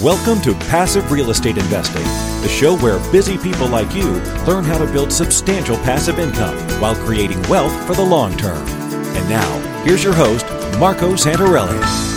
Welcome 0.00 0.40
to 0.40 0.54
Passive 0.54 1.12
Real 1.12 1.30
Estate 1.30 1.58
Investing, 1.58 2.02
the 2.40 2.48
show 2.48 2.78
where 2.78 2.98
busy 3.12 3.36
people 3.36 3.68
like 3.68 3.94
you 3.94 4.10
learn 4.46 4.64
how 4.64 4.78
to 4.78 4.90
build 4.90 5.12
substantial 5.12 5.76
passive 5.76 6.18
income 6.18 6.56
while 6.80 6.96
creating 6.96 7.42
wealth 7.42 7.86
for 7.86 7.92
the 7.92 8.02
long 8.02 8.34
term. 8.38 8.66
And 8.66 9.28
now, 9.28 9.82
here's 9.84 10.02
your 10.02 10.14
host, 10.14 10.46
Marco 10.78 11.12
Santarelli. 11.12 12.11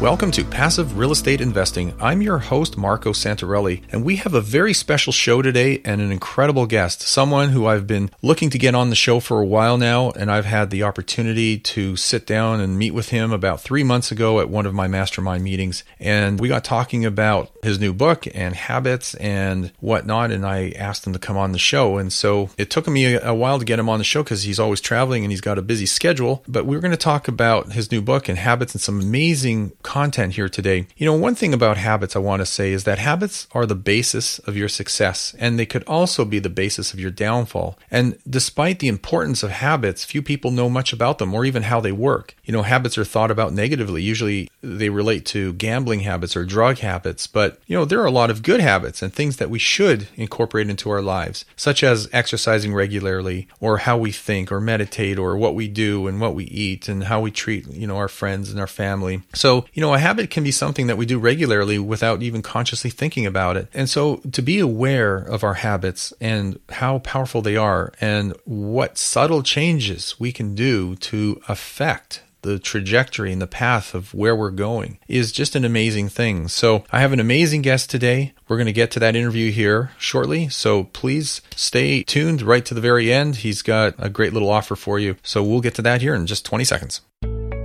Welcome 0.00 0.30
to 0.30 0.44
Passive 0.44 0.96
Real 0.96 1.10
Estate 1.10 1.40
Investing. 1.40 1.92
I'm 2.00 2.22
your 2.22 2.38
host, 2.38 2.78
Marco 2.78 3.10
Santarelli, 3.10 3.82
and 3.90 4.04
we 4.04 4.14
have 4.14 4.32
a 4.32 4.40
very 4.40 4.72
special 4.72 5.12
show 5.12 5.42
today 5.42 5.82
and 5.84 6.00
an 6.00 6.12
incredible 6.12 6.66
guest, 6.66 7.02
someone 7.02 7.48
who 7.48 7.66
I've 7.66 7.88
been 7.88 8.12
looking 8.22 8.48
to 8.50 8.58
get 8.58 8.76
on 8.76 8.90
the 8.90 8.96
show 8.96 9.18
for 9.18 9.40
a 9.40 9.44
while 9.44 9.76
now, 9.76 10.12
and 10.12 10.30
I've 10.30 10.44
had 10.44 10.70
the 10.70 10.84
opportunity 10.84 11.58
to 11.58 11.96
sit 11.96 12.28
down 12.28 12.60
and 12.60 12.78
meet 12.78 12.92
with 12.92 13.08
him 13.08 13.32
about 13.32 13.60
three 13.60 13.82
months 13.82 14.12
ago 14.12 14.38
at 14.38 14.48
one 14.48 14.66
of 14.66 14.72
my 14.72 14.86
mastermind 14.86 15.42
meetings. 15.42 15.82
And 15.98 16.38
we 16.38 16.46
got 16.46 16.62
talking 16.62 17.04
about 17.04 17.57
his 17.62 17.78
new 17.78 17.92
book 17.92 18.26
and 18.34 18.54
habits 18.54 19.14
and 19.16 19.72
whatnot, 19.80 20.30
and 20.30 20.46
I 20.46 20.70
asked 20.70 21.06
him 21.06 21.12
to 21.12 21.18
come 21.18 21.36
on 21.36 21.52
the 21.52 21.58
show. 21.58 21.98
And 21.98 22.12
so 22.12 22.50
it 22.56 22.70
took 22.70 22.88
me 22.88 23.14
a, 23.14 23.34
while 23.34 23.58
to 23.58 23.64
get 23.64 23.78
him 23.78 23.88
on 23.88 23.98
the 23.98 24.04
show 24.04 24.22
because 24.22 24.42
he's 24.42 24.58
always 24.58 24.80
traveling 24.80 25.24
and 25.24 25.30
he's 25.30 25.40
got 25.40 25.58
a 25.58 25.62
busy 25.62 25.86
schedule. 25.86 26.42
But 26.48 26.66
we 26.66 26.78
we're 26.78 26.82
going 26.82 26.92
to 26.92 26.96
talk 26.96 27.26
about 27.26 27.72
his 27.72 27.90
new 27.90 28.00
book 28.00 28.28
and 28.28 28.38
habits 28.38 28.72
and 28.72 28.80
some 28.80 29.00
amazing 29.00 29.72
content 29.82 30.34
here 30.34 30.48
today. 30.48 30.86
You 30.96 31.06
know, 31.06 31.12
one 31.12 31.34
thing 31.34 31.52
about 31.52 31.76
habits 31.76 32.14
I 32.14 32.20
want 32.20 32.38
to 32.38 32.46
say 32.46 32.70
is 32.70 32.84
that 32.84 33.00
habits 33.00 33.48
are 33.50 33.66
the 33.66 33.74
basis 33.74 34.38
of 34.40 34.56
your 34.56 34.68
success, 34.68 35.34
and 35.40 35.58
they 35.58 35.66
could 35.66 35.82
also 35.88 36.24
be 36.24 36.38
the 36.38 36.48
basis 36.48 36.94
of 36.94 37.00
your 37.00 37.10
downfall. 37.10 37.76
And 37.90 38.16
despite 38.30 38.78
the 38.78 38.86
importance 38.86 39.42
of 39.42 39.50
habits, 39.50 40.04
few 40.04 40.22
people 40.22 40.52
know 40.52 40.70
much 40.70 40.92
about 40.92 41.18
them 41.18 41.34
or 41.34 41.44
even 41.44 41.64
how 41.64 41.80
they 41.80 41.90
work. 41.90 42.36
You 42.44 42.52
know, 42.52 42.62
habits 42.62 42.96
are 42.96 43.04
thought 43.04 43.32
about 43.32 43.52
negatively. 43.52 44.00
Usually 44.00 44.48
they 44.62 44.88
relate 44.88 45.26
to 45.26 45.54
gambling 45.54 46.00
habits 46.00 46.36
or 46.36 46.44
drug 46.44 46.78
habits, 46.78 47.26
but, 47.26 47.47
you 47.66 47.76
know, 47.76 47.84
there 47.84 48.00
are 48.00 48.06
a 48.06 48.10
lot 48.10 48.30
of 48.30 48.42
good 48.42 48.60
habits 48.60 49.02
and 49.02 49.12
things 49.12 49.36
that 49.36 49.50
we 49.50 49.58
should 49.58 50.08
incorporate 50.16 50.68
into 50.70 50.90
our 50.90 51.02
lives, 51.02 51.44
such 51.56 51.82
as 51.82 52.08
exercising 52.12 52.74
regularly 52.74 53.48
or 53.60 53.78
how 53.78 53.96
we 53.96 54.12
think 54.12 54.50
or 54.50 54.60
meditate 54.60 55.18
or 55.18 55.36
what 55.36 55.54
we 55.54 55.68
do 55.68 56.06
and 56.06 56.20
what 56.20 56.34
we 56.34 56.44
eat 56.44 56.88
and 56.88 57.04
how 57.04 57.20
we 57.20 57.30
treat, 57.30 57.66
you 57.68 57.86
know, 57.86 57.96
our 57.96 58.08
friends 58.08 58.50
and 58.50 58.60
our 58.60 58.66
family. 58.66 59.22
So, 59.34 59.66
you 59.72 59.80
know, 59.80 59.94
a 59.94 59.98
habit 59.98 60.30
can 60.30 60.44
be 60.44 60.50
something 60.50 60.86
that 60.86 60.96
we 60.96 61.06
do 61.06 61.18
regularly 61.18 61.78
without 61.78 62.22
even 62.22 62.42
consciously 62.42 62.90
thinking 62.90 63.26
about 63.26 63.56
it. 63.56 63.68
And 63.74 63.88
so 63.88 64.16
to 64.32 64.42
be 64.42 64.58
aware 64.58 65.16
of 65.16 65.44
our 65.44 65.54
habits 65.54 66.12
and 66.20 66.58
how 66.70 66.98
powerful 67.00 67.42
they 67.42 67.56
are 67.56 67.92
and 68.00 68.34
what 68.44 68.98
subtle 68.98 69.42
changes 69.42 70.18
we 70.18 70.32
can 70.32 70.54
do 70.54 70.96
to 70.96 71.40
affect 71.48 72.22
the 72.42 72.58
trajectory 72.58 73.32
and 73.32 73.42
the 73.42 73.46
path 73.46 73.94
of 73.94 74.14
where 74.14 74.34
we're 74.34 74.50
going 74.50 74.98
is 75.08 75.32
just 75.32 75.56
an 75.56 75.64
amazing 75.64 76.08
thing. 76.08 76.48
So, 76.48 76.84
I 76.90 77.00
have 77.00 77.12
an 77.12 77.20
amazing 77.20 77.62
guest 77.62 77.90
today. 77.90 78.34
We're 78.48 78.56
going 78.56 78.66
to 78.66 78.72
get 78.72 78.90
to 78.92 79.00
that 79.00 79.16
interview 79.16 79.50
here 79.50 79.92
shortly. 79.98 80.48
So, 80.48 80.84
please 80.84 81.40
stay 81.54 82.02
tuned 82.02 82.42
right 82.42 82.64
to 82.64 82.74
the 82.74 82.80
very 82.80 83.12
end. 83.12 83.36
He's 83.36 83.62
got 83.62 83.94
a 83.98 84.08
great 84.08 84.32
little 84.32 84.50
offer 84.50 84.76
for 84.76 84.98
you. 84.98 85.16
So, 85.22 85.42
we'll 85.42 85.60
get 85.60 85.74
to 85.76 85.82
that 85.82 86.00
here 86.00 86.14
in 86.14 86.26
just 86.26 86.44
20 86.44 86.64
seconds. 86.64 87.00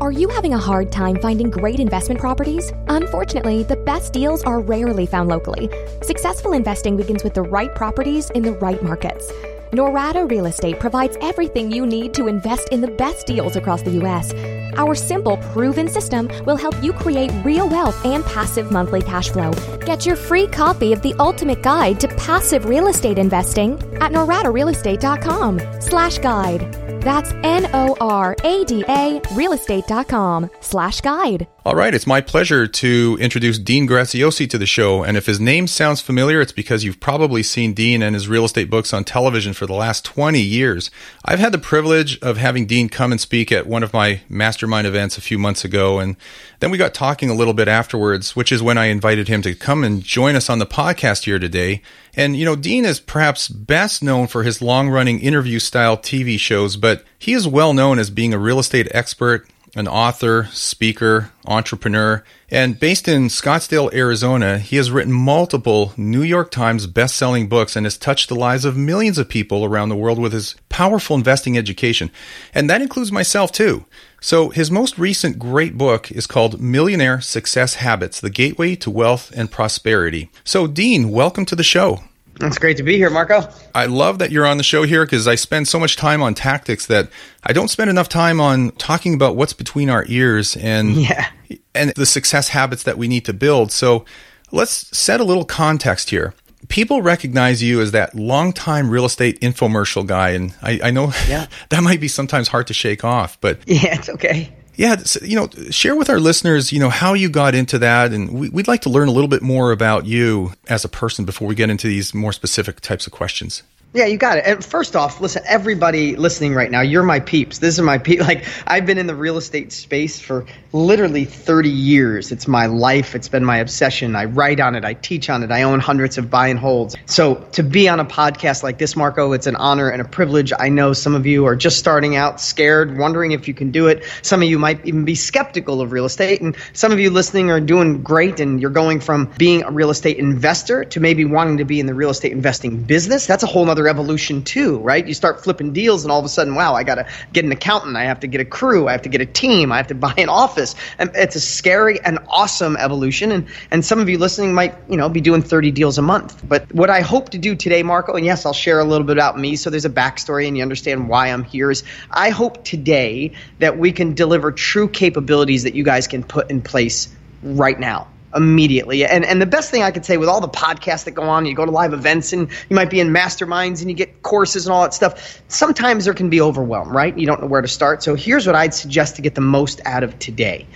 Are 0.03 0.11
you 0.11 0.27
having 0.27 0.53
a 0.53 0.57
hard 0.57 0.91
time 0.91 1.17
finding 1.21 1.49
great 1.49 1.79
investment 1.79 2.19
properties? 2.19 2.73
Unfortunately, 2.89 3.63
the 3.63 3.77
best 3.77 4.11
deals 4.11 4.43
are 4.43 4.59
rarely 4.59 5.05
found 5.05 5.29
locally. 5.29 5.69
Successful 6.01 6.51
investing 6.51 6.97
begins 6.97 7.23
with 7.23 7.35
the 7.35 7.41
right 7.41 7.73
properties 7.73 8.29
in 8.31 8.43
the 8.43 8.51
right 8.51 8.83
markets. 8.83 9.31
Norada 9.73 10.29
Real 10.29 10.45
Estate 10.45 10.79
provides 10.79 11.17
everything 11.19 11.71
you 11.71 11.85
need 11.85 12.13
to 12.13 12.27
invest 12.27 12.69
in 12.69 12.79
the 12.79 12.87
best 12.87 13.25
deals 13.25 13.55
across 13.55 13.81
the 13.81 13.91
U.S. 14.01 14.31
Our 14.77 14.93
simple, 14.93 15.37
proven 15.37 15.87
system 15.87 16.29
will 16.45 16.55
help 16.55 16.75
you 16.83 16.93
create 16.93 17.31
real 17.43 17.67
wealth 17.67 18.05
and 18.05 18.23
passive 18.25 18.71
monthly 18.71 19.01
cash 19.01 19.29
flow. 19.29 19.51
Get 19.85 20.05
your 20.05 20.15
free 20.15 20.47
copy 20.47 20.93
of 20.93 21.01
the 21.01 21.15
ultimate 21.19 21.63
guide 21.63 21.99
to 22.01 22.07
passive 22.07 22.65
real 22.65 22.87
estate 22.87 23.17
investing 23.17 23.73
at 23.99 24.11
noradarealestate.com 24.11 25.59
slash 25.81 26.19
guide. 26.19 26.71
That's 27.01 27.31
N-O-R-A-D-A 27.43 29.19
realestate.com 29.23 30.49
slash 30.61 31.01
guide. 31.01 31.47
All 31.65 31.75
right, 31.75 31.93
it's 31.93 32.05
my 32.05 32.19
pleasure 32.19 32.67
to 32.67 33.17
introduce 33.21 33.57
Dean 33.57 33.87
Graziosi 33.87 34.49
to 34.49 34.57
the 34.57 34.65
show. 34.65 35.01
And 35.01 35.15
if 35.15 35.27
his 35.27 35.39
name 35.39 35.65
sounds 35.67 36.01
familiar, 36.01 36.41
it's 36.41 36.51
because 36.51 36.83
you've 36.83 36.99
probably 36.99 37.41
seen 37.41 37.73
Dean 37.73 38.03
and 38.03 38.15
his 38.15 38.27
real 38.27 38.43
estate 38.43 38.69
books 38.69 38.93
on 38.93 39.05
television 39.05 39.53
for 39.53 39.65
the 39.65 39.73
last 39.73 40.03
20 40.03 40.41
years. 40.41 40.91
I've 41.23 41.39
had 41.39 41.53
the 41.53 41.57
privilege 41.57 42.19
of 42.19 42.35
having 42.35 42.65
Dean 42.65 42.89
come 42.89 43.13
and 43.13 43.21
speak 43.21 43.49
at 43.49 43.65
one 43.65 43.81
of 43.81 43.93
my 43.93 44.19
mastermind 44.27 44.87
events 44.87 45.17
a 45.17 45.21
few 45.21 45.39
months 45.39 45.63
ago. 45.63 45.99
And 45.99 46.17
then 46.59 46.69
we 46.69 46.77
got 46.77 46.93
talking 46.93 47.29
a 47.29 47.33
little 47.33 47.53
bit 47.53 47.69
afterwards, 47.69 48.35
which 48.35 48.51
is 48.51 48.61
when 48.61 48.77
I 48.77 48.87
invited 48.87 49.29
him 49.29 49.41
to 49.43 49.55
come 49.55 49.85
and 49.85 50.03
join 50.03 50.35
us 50.35 50.49
on 50.49 50.59
the 50.59 50.65
podcast 50.65 51.23
here 51.23 51.39
today. 51.39 51.81
And, 52.13 52.35
you 52.35 52.43
know, 52.43 52.57
Dean 52.57 52.83
is 52.83 52.99
perhaps 52.99 53.47
best 53.47 54.03
known 54.03 54.27
for 54.27 54.43
his 54.43 54.61
long 54.61 54.89
running 54.89 55.21
interview 55.21 55.59
style 55.59 55.95
TV 55.97 56.37
shows, 56.37 56.75
but 56.75 57.05
he 57.17 57.31
is 57.31 57.47
well 57.47 57.73
known 57.73 57.99
as 57.99 58.09
being 58.09 58.33
a 58.33 58.37
real 58.37 58.59
estate 58.59 58.89
expert, 58.91 59.47
an 59.75 59.87
author, 59.87 60.47
speaker, 60.51 61.31
entrepreneur, 61.47 62.23
and 62.49 62.79
based 62.79 63.07
in 63.07 63.23
Scottsdale, 63.23 63.91
Arizona, 63.91 64.59
he 64.59 64.75
has 64.75 64.91
written 64.91 65.11
multiple 65.11 65.93
New 65.97 66.21
York 66.21 66.51
Times 66.51 66.85
best-selling 66.85 67.49
books 67.49 67.75
and 67.75 67.85
has 67.85 67.97
touched 67.97 68.29
the 68.29 68.35
lives 68.35 68.65
of 68.65 68.77
millions 68.77 69.17
of 69.17 69.27
people 69.27 69.65
around 69.65 69.89
the 69.89 69.95
world 69.95 70.19
with 70.19 70.31
his 70.31 70.55
powerful 70.69 71.15
investing 71.15 71.57
education. 71.57 72.11
And 72.53 72.69
that 72.69 72.83
includes 72.83 73.11
myself 73.11 73.51
too. 73.51 73.85
So 74.21 74.49
his 74.49 74.69
most 74.69 74.99
recent 74.99 75.39
great 75.39 75.77
book 75.77 76.11
is 76.11 76.27
called 76.27 76.61
Millionaire 76.61 77.19
Success 77.19 77.75
Habits: 77.75 78.21
The 78.21 78.29
Gateway 78.29 78.75
to 78.75 78.91
Wealth 78.91 79.31
and 79.35 79.51
Prosperity. 79.51 80.29
So 80.43 80.67
Dean, 80.67 81.09
welcome 81.09 81.45
to 81.45 81.55
the 81.55 81.63
show. 81.63 82.03
It's 82.41 82.57
great 82.57 82.77
to 82.77 82.83
be 82.83 82.97
here, 82.97 83.09
Marco. 83.09 83.47
I 83.75 83.85
love 83.85 84.19
that 84.19 84.31
you're 84.31 84.45
on 84.45 84.57
the 84.57 84.63
show 84.63 84.83
here 84.83 85.05
because 85.05 85.27
I 85.27 85.35
spend 85.35 85.67
so 85.67 85.79
much 85.79 85.95
time 85.95 86.21
on 86.21 86.33
tactics 86.33 86.87
that 86.87 87.09
I 87.43 87.53
don't 87.53 87.67
spend 87.67 87.89
enough 87.89 88.09
time 88.09 88.39
on 88.39 88.71
talking 88.71 89.13
about 89.13 89.35
what's 89.35 89.53
between 89.53 89.89
our 89.89 90.05
ears 90.07 90.57
and 90.57 90.95
yeah. 90.95 91.29
and 91.75 91.91
the 91.95 92.05
success 92.05 92.49
habits 92.49 92.83
that 92.83 92.97
we 92.97 93.07
need 93.07 93.25
to 93.25 93.33
build. 93.33 93.71
So 93.71 94.05
let's 94.51 94.95
set 94.95 95.19
a 95.19 95.23
little 95.23 95.45
context 95.45 96.09
here. 96.09 96.33
People 96.69 97.01
recognize 97.01 97.61
you 97.61 97.81
as 97.81 97.91
that 97.91 98.15
longtime 98.15 98.89
real 98.89 99.05
estate 99.05 99.39
infomercial 99.41 100.07
guy, 100.07 100.29
and 100.29 100.55
I, 100.61 100.79
I 100.85 100.91
know 100.91 101.11
yeah. 101.27 101.47
that 101.69 101.83
might 101.83 101.99
be 101.99 102.07
sometimes 102.07 102.47
hard 102.47 102.67
to 102.67 102.73
shake 102.73 103.03
off, 103.03 103.39
but 103.41 103.59
yeah, 103.67 103.95
it's 103.95 104.09
okay 104.09 104.53
yeah, 104.75 105.01
you 105.21 105.35
know, 105.35 105.49
share 105.69 105.95
with 105.95 106.09
our 106.09 106.19
listeners, 106.19 106.71
you 106.71 106.79
know, 106.79 106.89
how 106.89 107.13
you 107.13 107.29
got 107.29 107.53
into 107.53 107.77
that, 107.79 108.11
and 108.11 108.31
we, 108.31 108.49
would 108.49 108.67
like 108.67 108.81
to 108.81 108.89
learn 108.89 109.07
a 109.07 109.11
little 109.11 109.27
bit 109.27 109.41
more 109.41 109.71
about 109.71 110.05
you 110.05 110.53
as 110.67 110.83
a 110.83 110.89
person 110.89 111.25
before 111.25 111.47
we 111.47 111.55
get 111.55 111.69
into 111.69 111.87
these 111.87 112.13
more 112.13 112.33
specific 112.33 112.81
types 112.81 113.05
of 113.05 113.13
questions. 113.13 113.63
Yeah, 113.95 114.07
you 114.07 114.17
got 114.17 114.39
it. 114.39 114.45
And 114.47 114.65
first 114.65 114.95
off, 114.95 115.21
listen, 115.21 115.43
everybody 115.45 116.15
listening 116.15 116.55
right 116.55 116.71
now, 116.71 116.81
you're 116.81 117.03
my 117.03 117.19
peeps. 117.19 117.59
This 117.59 117.75
is 117.75 117.81
my 117.81 117.99
peep. 117.99 118.13
Like 118.23 118.45
I've 118.65 118.85
been 118.85 118.97
in 118.97 119.07
the 119.07 119.15
real 119.15 119.35
estate 119.37 119.73
space 119.73 120.17
for 120.17 120.45
literally 120.71 121.25
30 121.25 121.69
years. 121.69 122.31
It's 122.31 122.47
my 122.47 122.67
life. 122.67 123.15
It's 123.15 123.27
been 123.27 123.43
my 123.43 123.57
obsession. 123.57 124.15
I 124.15 124.25
write 124.25 124.59
on 124.59 124.75
it. 124.75 124.85
I 124.85 124.93
teach 124.93 125.29
on 125.29 125.43
it. 125.43 125.51
I 125.51 125.63
own 125.63 125.79
hundreds 125.79 126.17
of 126.17 126.29
buy 126.29 126.47
and 126.47 126.57
holds. 126.57 126.95
So 127.05 127.35
to 127.51 127.63
be 127.63 127.89
on 127.89 127.99
a 127.99 128.05
podcast 128.05 128.63
like 128.63 128.77
this, 128.77 128.95
Marco, 128.95 129.33
it's 129.33 129.45
an 129.45 129.55
honor 129.57 129.89
and 129.89 130.01
a 130.01 130.05
privilege. 130.05 130.53
I 130.57 130.69
know 130.69 130.93
some 130.93 131.15
of 131.15 131.25
you 131.25 131.45
are 131.45 131.55
just 131.55 131.79
starting 131.79 132.15
out, 132.15 132.39
scared, 132.39 132.97
wondering 132.97 133.33
if 133.33 133.47
you 133.47 133.53
can 133.53 133.71
do 133.71 133.87
it. 133.87 134.03
Some 134.21 134.41
of 134.41 134.47
you 134.47 134.57
might 134.57 134.85
even 134.85 135.05
be 135.05 135.15
skeptical 135.15 135.81
of 135.81 135.91
real 135.91 136.05
estate, 136.05 136.41
and 136.41 136.55
some 136.71 136.91
of 136.91 136.99
you 136.99 137.09
listening 137.09 137.51
are 137.51 137.59
doing 137.59 138.01
great, 138.01 138.39
and 138.39 138.61
you're 138.61 138.71
going 138.71 139.01
from 139.01 139.31
being 139.37 139.63
a 139.63 139.71
real 139.71 139.89
estate 139.89 140.17
investor 140.17 140.85
to 140.85 140.99
maybe 140.99 141.25
wanting 141.25 141.57
to 141.57 141.65
be 141.65 141.79
in 141.79 141.85
the 141.87 141.93
real 141.93 142.09
estate 142.09 142.31
investing 142.31 142.81
business. 142.81 143.27
That's 143.27 143.43
a 143.43 143.47
whole 143.47 143.69
other 143.69 143.82
evolution 143.87 144.43
too, 144.43 144.79
right? 144.79 145.05
You 145.05 145.13
start 145.13 145.43
flipping 145.43 145.73
deals, 145.73 146.03
and 146.03 146.11
all 146.11 146.19
of 146.19 146.25
a 146.25 146.29
sudden, 146.29 146.55
wow, 146.55 146.73
I 146.73 146.83
got 146.83 146.95
to 146.95 147.07
get 147.31 147.45
an 147.45 147.51
accountant. 147.51 147.95
I 147.95 148.05
have 148.05 148.21
to 148.21 148.27
get 148.27 148.41
a 148.41 148.45
crew. 148.45 148.87
I 148.87 148.91
have 148.91 149.03
to 149.03 149.09
get 149.09 149.21
a 149.21 149.25
team. 149.25 149.71
I 149.71 149.77
have 149.77 149.87
to 149.87 149.95
buy 150.07 150.13
an 150.17 150.29
office. 150.29 150.75
And 150.97 151.11
it's 151.15 151.35
a 151.35 151.41
scary 151.41 151.99
and 151.99 152.19
awesome 152.27 152.77
evolution. 152.77 153.31
And 153.31 153.47
and 153.71 153.83
some 153.85 153.99
of 153.99 154.09
you 154.09 154.17
listening 154.17 154.53
might 154.53 154.75
you 154.89 154.97
know 154.97 155.09
be 155.09 155.21
doing 155.21 155.41
30 155.41 155.71
deals 155.71 155.97
a 155.97 156.01
month. 156.01 156.47
But 156.47 156.73
what 156.73 156.89
I 156.89 157.01
hope 157.01 157.29
to 157.29 157.37
do 157.37 157.55
today, 157.55 157.83
Marco, 157.83 158.13
and 158.13 158.25
yes, 158.25 158.45
I'll 158.45 158.53
share 158.53 158.79
a 158.79 158.85
little 158.85 159.07
bit 159.07 159.17
about 159.17 159.39
me, 159.39 159.55
so 159.55 159.69
there's 159.69 159.85
a 159.85 159.89
backstory 159.89 160.47
and 160.47 160.55
you 160.57 160.63
understand 160.63 161.09
why 161.09 161.27
I'm 161.27 161.43
here. 161.43 161.71
Is 161.71 161.83
I 162.11 162.29
hope 162.29 162.63
today 162.63 163.33
that 163.59 163.77
we 163.77 163.91
can 163.91 164.13
deliver 164.13 164.51
true 164.51 164.87
capabilities 164.87 165.63
that 165.63 165.75
you 165.75 165.83
guys 165.83 166.07
can 166.07 166.23
put 166.23 166.49
in 166.49 166.61
place 166.61 167.13
right 167.43 167.79
now 167.79 168.07
immediately. 168.35 169.05
And 169.05 169.25
and 169.25 169.41
the 169.41 169.45
best 169.45 169.71
thing 169.71 169.83
I 169.83 169.91
could 169.91 170.05
say 170.05 170.17
with 170.17 170.29
all 170.29 170.41
the 170.41 170.47
podcasts 170.47 171.05
that 171.05 171.11
go 171.11 171.23
on, 171.23 171.45
you 171.45 171.55
go 171.55 171.65
to 171.65 171.71
live 171.71 171.93
events 171.93 172.33
and 172.33 172.49
you 172.69 172.75
might 172.75 172.89
be 172.89 172.99
in 172.99 173.09
masterminds 173.09 173.81
and 173.81 173.89
you 173.89 173.95
get 173.95 174.23
courses 174.23 174.65
and 174.65 174.73
all 174.73 174.83
that 174.83 174.93
stuff. 174.93 175.41
Sometimes 175.47 176.05
there 176.05 176.13
can 176.13 176.29
be 176.29 176.41
overwhelm, 176.41 176.89
right? 176.95 177.17
You 177.17 177.25
don't 177.25 177.41
know 177.41 177.47
where 177.47 177.61
to 177.61 177.67
start. 177.67 178.03
So 178.03 178.15
here's 178.15 178.45
what 178.45 178.55
I'd 178.55 178.73
suggest 178.73 179.15
to 179.17 179.21
get 179.21 179.35
the 179.35 179.41
most 179.41 179.81
out 179.85 180.03
of 180.03 180.17
today. 180.19 180.67